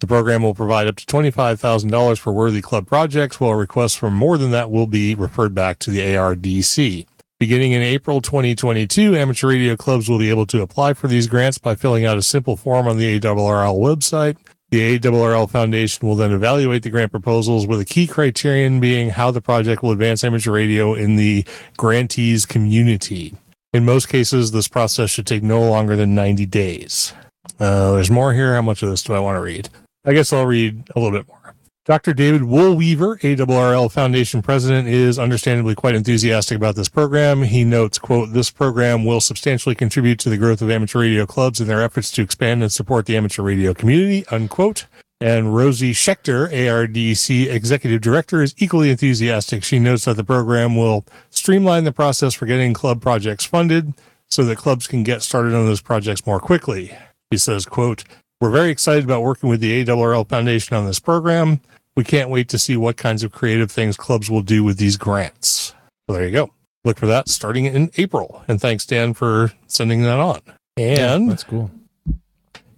The 0.00 0.06
program 0.06 0.42
will 0.42 0.54
provide 0.54 0.86
up 0.86 0.96
to 0.96 1.06
$25,000 1.06 2.18
for 2.18 2.30
worthy 2.30 2.60
club 2.60 2.86
projects, 2.86 3.40
while 3.40 3.54
requests 3.54 3.94
for 3.94 4.10
more 4.10 4.36
than 4.36 4.50
that 4.50 4.70
will 4.70 4.86
be 4.86 5.14
referred 5.14 5.54
back 5.54 5.78
to 5.78 5.90
the 5.90 6.00
ARDC. 6.00 7.06
Beginning 7.40 7.72
in 7.72 7.80
April 7.80 8.20
2022, 8.20 9.16
amateur 9.16 9.48
radio 9.48 9.76
clubs 9.76 10.10
will 10.10 10.18
be 10.18 10.28
able 10.28 10.44
to 10.44 10.60
apply 10.60 10.92
for 10.92 11.08
these 11.08 11.26
grants 11.26 11.56
by 11.56 11.74
filling 11.74 12.04
out 12.04 12.18
a 12.18 12.22
simple 12.22 12.58
form 12.58 12.86
on 12.86 12.98
the 12.98 13.18
ARRL 13.18 13.80
website. 13.80 14.36
The 14.72 14.98
ARRL 14.98 15.50
Foundation 15.50 16.08
will 16.08 16.16
then 16.16 16.32
evaluate 16.32 16.82
the 16.82 16.88
grant 16.88 17.10
proposals 17.10 17.66
with 17.66 17.78
a 17.78 17.84
key 17.84 18.06
criterion 18.06 18.80
being 18.80 19.10
how 19.10 19.30
the 19.30 19.42
project 19.42 19.82
will 19.82 19.90
advance 19.90 20.24
amateur 20.24 20.50
radio 20.50 20.94
in 20.94 21.16
the 21.16 21.44
grantees 21.76 22.46
community. 22.46 23.34
In 23.74 23.84
most 23.84 24.08
cases, 24.08 24.50
this 24.50 24.68
process 24.68 25.10
should 25.10 25.26
take 25.26 25.42
no 25.42 25.60
longer 25.60 25.94
than 25.94 26.14
90 26.14 26.46
days. 26.46 27.12
Uh, 27.60 27.92
there's 27.92 28.10
more 28.10 28.32
here. 28.32 28.54
How 28.54 28.62
much 28.62 28.82
of 28.82 28.88
this 28.88 29.02
do 29.02 29.12
I 29.12 29.18
want 29.18 29.36
to 29.36 29.42
read? 29.42 29.68
I 30.06 30.14
guess 30.14 30.32
I'll 30.32 30.46
read 30.46 30.88
a 30.96 30.98
little 30.98 31.18
bit 31.18 31.28
more. 31.28 31.41
Dr. 31.84 32.14
David 32.14 32.42
Woolweaver, 32.42 33.18
ARRL 33.18 33.90
Foundation 33.90 34.40
president, 34.40 34.86
is 34.86 35.18
understandably 35.18 35.74
quite 35.74 35.96
enthusiastic 35.96 36.56
about 36.56 36.76
this 36.76 36.88
program. 36.88 37.42
He 37.42 37.64
notes, 37.64 37.98
quote, 37.98 38.32
this 38.32 38.52
program 38.52 39.04
will 39.04 39.20
substantially 39.20 39.74
contribute 39.74 40.20
to 40.20 40.30
the 40.30 40.36
growth 40.36 40.62
of 40.62 40.70
amateur 40.70 41.00
radio 41.00 41.26
clubs 41.26 41.58
and 41.58 41.68
their 41.68 41.82
efforts 41.82 42.12
to 42.12 42.22
expand 42.22 42.62
and 42.62 42.70
support 42.70 43.06
the 43.06 43.16
amateur 43.16 43.42
radio 43.42 43.74
community, 43.74 44.24
unquote. 44.28 44.86
And 45.20 45.56
Rosy 45.56 45.92
Schechter, 45.92 46.48
ARDC 46.52 47.52
executive 47.52 48.00
director, 48.00 48.42
is 48.42 48.54
equally 48.58 48.90
enthusiastic. 48.90 49.64
She 49.64 49.80
notes 49.80 50.04
that 50.04 50.16
the 50.16 50.22
program 50.22 50.76
will 50.76 51.04
streamline 51.30 51.82
the 51.82 51.90
process 51.90 52.32
for 52.32 52.46
getting 52.46 52.74
club 52.74 53.02
projects 53.02 53.44
funded 53.44 53.92
so 54.30 54.44
that 54.44 54.56
clubs 54.56 54.86
can 54.86 55.02
get 55.02 55.20
started 55.20 55.52
on 55.52 55.66
those 55.66 55.80
projects 55.80 56.26
more 56.26 56.38
quickly. 56.38 56.96
He 57.32 57.38
says, 57.38 57.66
quote, 57.66 58.04
we're 58.40 58.50
very 58.50 58.70
excited 58.70 59.02
about 59.02 59.22
working 59.22 59.48
with 59.48 59.60
the 59.60 59.84
ARRL 59.84 60.28
Foundation 60.28 60.76
on 60.76 60.86
this 60.86 61.00
program. 61.00 61.60
We 61.96 62.04
can't 62.04 62.30
wait 62.30 62.48
to 62.50 62.58
see 62.58 62.76
what 62.76 62.96
kinds 62.96 63.22
of 63.22 63.32
creative 63.32 63.70
things 63.70 63.96
clubs 63.96 64.30
will 64.30 64.42
do 64.42 64.64
with 64.64 64.78
these 64.78 64.96
grants. 64.96 65.74
So 66.08 66.16
there 66.16 66.24
you 66.24 66.32
go. 66.32 66.50
Look 66.84 66.98
for 66.98 67.06
that 67.06 67.28
starting 67.28 67.66
in 67.66 67.90
April. 67.96 68.42
And 68.48 68.60
thanks, 68.60 68.86
Dan, 68.86 69.14
for 69.14 69.52
sending 69.66 70.02
that 70.02 70.18
on. 70.18 70.40
And 70.76 71.30
That's 71.30 71.44
cool. 71.44 71.70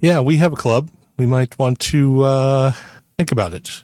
yeah, 0.01 0.21
we 0.21 0.37
have 0.39 0.53
a 0.53 0.57
club. 0.57 0.91
We 1.17 1.27
might 1.27 1.57
want 1.59 1.79
to 1.81 2.23
uh, 2.23 2.73
think 3.17 3.33
about 3.33 3.55
it. 3.55 3.83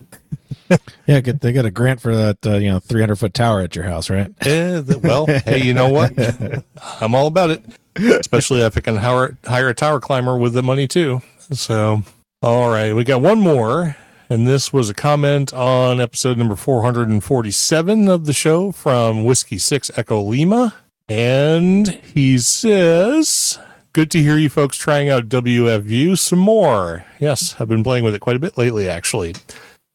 Yeah, 1.04 1.18
get, 1.18 1.40
they 1.40 1.52
got 1.52 1.64
a 1.64 1.70
grant 1.72 2.00
for 2.00 2.14
that, 2.14 2.38
uh, 2.46 2.56
you 2.58 2.70
know, 2.70 2.78
300 2.78 3.16
foot 3.16 3.34
tower 3.34 3.60
at 3.60 3.74
your 3.74 3.84
house, 3.84 4.08
right? 4.08 4.32
Eh, 4.46 4.80
well, 5.02 5.26
hey, 5.26 5.60
you 5.60 5.74
know 5.74 5.88
what? 5.88 6.12
I'm 7.00 7.12
all 7.12 7.26
about 7.26 7.50
it, 7.50 7.64
especially 7.96 8.60
if 8.60 8.76
I 8.76 8.80
can 8.80 8.94
hire, 8.96 9.36
hire 9.44 9.68
a 9.68 9.74
tower 9.74 9.98
climber 9.98 10.36
with 10.36 10.52
the 10.52 10.62
money 10.62 10.86
too. 10.86 11.22
So, 11.50 12.04
all 12.40 12.68
right, 12.70 12.94
we 12.94 13.02
got 13.02 13.20
one 13.20 13.40
more, 13.40 13.96
and 14.30 14.46
this 14.46 14.72
was 14.72 14.88
a 14.88 14.94
comment 14.94 15.52
on 15.52 16.00
episode 16.00 16.38
number 16.38 16.54
447 16.54 18.08
of 18.08 18.26
the 18.26 18.32
show 18.32 18.70
from 18.70 19.24
Whiskey 19.24 19.58
6 19.58 19.90
Echo 19.96 20.22
Lima. 20.22 20.72
And 21.08 21.88
he 21.88 22.38
says, 22.38 23.58
Good 23.92 24.08
to 24.12 24.22
hear 24.22 24.38
you 24.38 24.48
folks 24.48 24.76
trying 24.76 25.08
out 25.08 25.28
wfview 25.28 26.16
some 26.16 26.38
more. 26.38 27.04
Yes, 27.18 27.56
I've 27.58 27.68
been 27.68 27.82
playing 27.82 28.04
with 28.04 28.14
it 28.14 28.20
quite 28.20 28.36
a 28.36 28.40
bit 28.40 28.56
lately, 28.56 28.88
actually. 28.88 29.34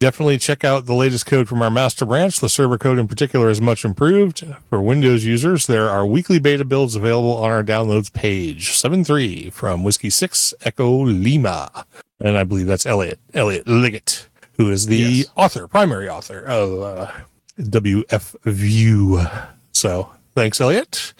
Definitely 0.01 0.37
check 0.37 0.65
out 0.65 0.85
the 0.85 0.93
latest 0.93 1.25
code 1.25 1.47
from 1.47 1.61
our 1.61 1.71
master 1.71 2.05
branch. 2.05 2.41
The 2.41 2.49
server 2.49 2.77
code 2.77 2.99
in 2.99 3.07
particular 3.07 3.49
is 3.49 3.61
much 3.61 3.85
improved. 3.85 4.43
For 4.69 4.81
Windows 4.81 5.23
users, 5.23 5.65
there 5.65 5.89
are 5.89 6.05
weekly 6.05 6.39
beta 6.39 6.65
builds 6.65 6.97
available 6.97 7.37
on 7.37 7.49
our 7.49 7.63
downloads 7.63 8.11
page. 8.11 8.71
7.3 8.71 9.53
from 9.53 9.85
Whiskey 9.85 10.09
6 10.09 10.53
Echo 10.65 11.05
Lima. 11.05 11.85
And 12.19 12.37
I 12.37 12.43
believe 12.43 12.65
that's 12.67 12.85
Elliot, 12.85 13.19
Elliot 13.33 13.67
Liggett, 13.67 14.27
who 14.57 14.71
is 14.71 14.85
the 14.87 14.97
Yes. 14.97 15.25
author, 15.35 15.67
primary 15.67 16.07
author 16.09 16.39
of 16.39 16.81
uh, 16.81 17.11
wfview. 17.59 19.47
So 19.71 20.09
thanks, 20.35 20.61
Elliot. 20.61 21.13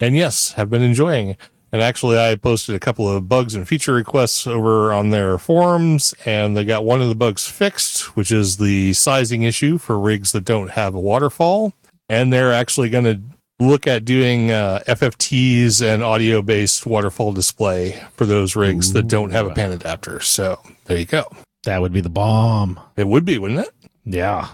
And 0.00 0.16
yes, 0.16 0.52
have 0.52 0.70
been 0.70 0.82
enjoying. 0.82 1.36
And 1.72 1.82
actually, 1.82 2.16
I 2.18 2.36
posted 2.36 2.74
a 2.76 2.80
couple 2.80 3.08
of 3.10 3.28
bugs 3.28 3.54
and 3.54 3.66
feature 3.66 3.92
requests 3.92 4.46
over 4.46 4.92
on 4.92 5.10
their 5.10 5.36
forums, 5.36 6.14
and 6.24 6.56
they 6.56 6.64
got 6.64 6.84
one 6.84 7.02
of 7.02 7.08
the 7.08 7.14
bugs 7.16 7.46
fixed, 7.46 8.16
which 8.16 8.30
is 8.30 8.56
the 8.56 8.92
sizing 8.92 9.42
issue 9.42 9.76
for 9.76 9.98
rigs 9.98 10.30
that 10.32 10.44
don't 10.44 10.70
have 10.70 10.94
a 10.94 11.00
waterfall. 11.00 11.74
And 12.08 12.32
they're 12.32 12.52
actually 12.52 12.88
going 12.88 13.04
to 13.04 13.20
look 13.58 13.86
at 13.86 14.04
doing 14.04 14.50
uh, 14.50 14.82
FFTs 14.86 15.82
and 15.82 16.02
audio 16.02 16.42
based 16.42 16.86
waterfall 16.86 17.32
display 17.32 18.02
for 18.14 18.26
those 18.26 18.56
rigs 18.56 18.92
that 18.92 19.08
don't 19.08 19.30
have 19.30 19.46
a 19.46 19.50
panadapter. 19.50 20.22
So 20.22 20.60
there 20.84 20.98
you 20.98 21.06
go. 21.06 21.24
That 21.64 21.80
would 21.80 21.92
be 21.92 22.00
the 22.00 22.10
bomb. 22.10 22.78
It 22.96 23.08
would 23.08 23.24
be, 23.24 23.38
wouldn't 23.38 23.60
it? 23.60 23.74
Yeah. 24.04 24.48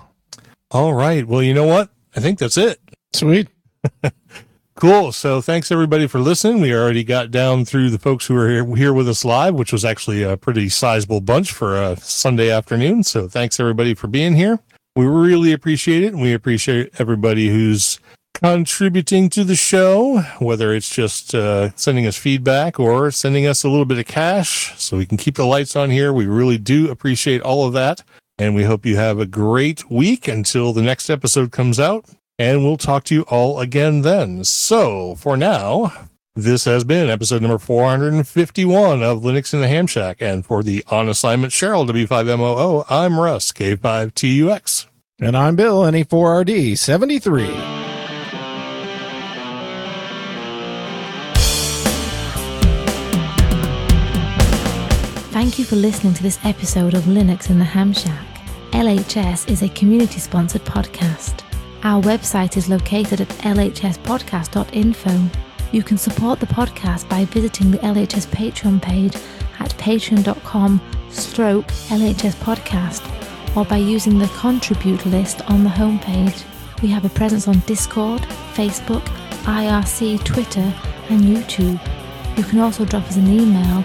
All 0.71 0.95
right. 0.95 1.27
Well, 1.27 1.43
you 1.43 1.53
know 1.53 1.67
what? 1.67 1.91
I 2.17 2.21
think 2.21 2.39
that's 2.39 2.57
it. 2.57 2.81
Sweet. 3.13 3.49
Cool. 4.75 5.13
So 5.13 5.41
thanks 5.41 5.71
everybody 5.71 6.09
for 6.09 6.19
listening. 6.19 6.61
We 6.61 6.75
already 6.75 7.05
got 7.05 7.31
down 7.31 7.65
through 7.65 7.91
the 7.91 8.01
folks 8.01 8.27
who 8.27 8.37
are 8.37 8.49
here, 8.49 8.75
here 8.75 8.93
with 8.93 9.09
us 9.09 9.25
live, 9.25 9.55
which 9.55 9.73
was 9.73 9.85
actually 9.85 10.23
a 10.25 10.37
pretty 10.37 10.69
sizable 10.71 11.21
bunch 11.21 11.53
for 11.53 11.81
a 11.81 11.97
Sunday 11.99 12.51
afternoon. 12.51 13.05
So 13.05 13.29
thanks 13.29 13.61
everybody 13.61 13.95
for 13.95 14.09
being 14.09 14.35
here. 14.35 14.59
We 14.97 15.07
really 15.07 15.53
appreciate 15.53 16.03
it. 16.03 16.15
And 16.15 16.21
we 16.21 16.33
appreciate 16.33 16.91
everybody 16.99 17.49
who's 17.49 18.01
contributing 18.43 19.31
to 19.31 19.45
the 19.45 19.55
show, 19.55 20.21
whether 20.41 20.75
it's 20.75 20.93
just 20.93 21.33
uh, 21.35 21.71
sending 21.77 22.07
us 22.07 22.17
feedback 22.17 22.81
or 22.81 23.13
sending 23.13 23.47
us 23.47 23.63
a 23.63 23.69
little 23.69 23.85
bit 23.85 23.99
of 23.99 24.07
cash 24.07 24.73
so 24.79 24.97
we 24.97 25.07
can 25.07 25.17
keep 25.17 25.37
the 25.37 25.47
lights 25.47 25.77
on 25.77 25.91
here. 25.91 26.13
We 26.13 26.27
really 26.27 26.59
do 26.59 26.91
appreciate 26.91 27.41
all 27.41 27.67
of 27.67 27.73
that. 27.75 28.03
And 28.39 28.57
we 28.57 28.65
hope 28.65 28.85
you 28.85 28.97
have 28.97 29.21
a 29.21 29.27
great 29.27 29.89
week 29.91 30.27
until 30.27 30.73
the 30.73 30.83
next 30.83 31.09
episode 31.09 31.53
comes 31.53 31.79
out. 31.79 32.07
And 32.39 32.65
we'll 32.65 32.79
talk 32.79 33.05
to 33.05 33.15
you 33.15 33.23
all 33.23 33.61
again 33.61 34.03
then. 34.03 34.43
So 34.43 35.15
for 35.15 35.37
now, 35.37 35.93
this 36.35 36.65
has 36.65 36.83
been 36.83 37.11
episode 37.11 37.43
number 37.43 37.59
451 37.59 39.05
of 39.05 39.23
Linux 39.23 39.55
in 39.55 39.61
the 39.61 39.69
Ham 39.69 39.87
Shack. 39.87 40.17
And 40.21 40.45
for 40.45 40.65
the 40.65 40.83
on 40.91 41.09
assignment 41.09 41.53
Cheryl 41.53 41.89
W5MOO, 41.89 42.87
I'm 42.91 43.21
Russ, 43.21 43.53
K5TUX. 43.53 44.87
And 45.21 45.37
I'm 45.37 45.55
Bill, 45.55 45.83
NE4RD73. 45.83 47.82
Thank 55.43 55.59
you 55.59 55.65
for 55.65 55.75
listening 55.75 56.15
to 56.15 56.23
this 56.23 56.39
episode 56.45 56.95
of 56.95 57.03
Linux 57.03 57.51
in 57.51 57.59
the 57.59 57.65
Ham 57.65 57.93
Shack. 57.93 58.25
LHS 58.71 59.51
is 59.51 59.63
a 59.63 59.69
community 59.71 60.21
sponsored 60.21 60.65
podcast. 60.65 61.43
Our 61.83 62.01
website 62.01 62.57
is 62.57 62.69
located 62.69 63.23
at 63.23 63.29
lhspodcast.info. 63.29 65.21
You 65.73 65.83
can 65.83 65.99
support 65.99 66.39
the 66.39 66.47
podcast 66.47 67.09
by 67.09 67.25
visiting 67.25 67.73
the 67.73 67.79
LHS 67.79 68.29
Patreon 68.29 68.81
page 68.81 69.17
at 69.59 69.71
patreon.com 69.79 70.81
stroke 71.11 71.67
LHS 71.67 72.37
podcast 72.37 73.57
or 73.57 73.65
by 73.65 73.79
using 73.79 74.21
the 74.21 74.29
contribute 74.29 75.05
list 75.07 75.43
on 75.51 75.65
the 75.65 75.71
homepage. 75.71 76.45
We 76.83 76.89
have 76.91 77.05
a 77.05 77.09
presence 77.09 77.49
on 77.49 77.59
Discord, 77.67 78.21
Facebook, 78.55 79.03
IRC, 79.43 80.25
Twitter, 80.25 80.73
and 81.09 81.21
YouTube. 81.21 81.81
You 82.39 82.45
can 82.45 82.61
also 82.61 82.85
drop 82.85 83.09
us 83.09 83.17
an 83.17 83.27
email 83.27 83.85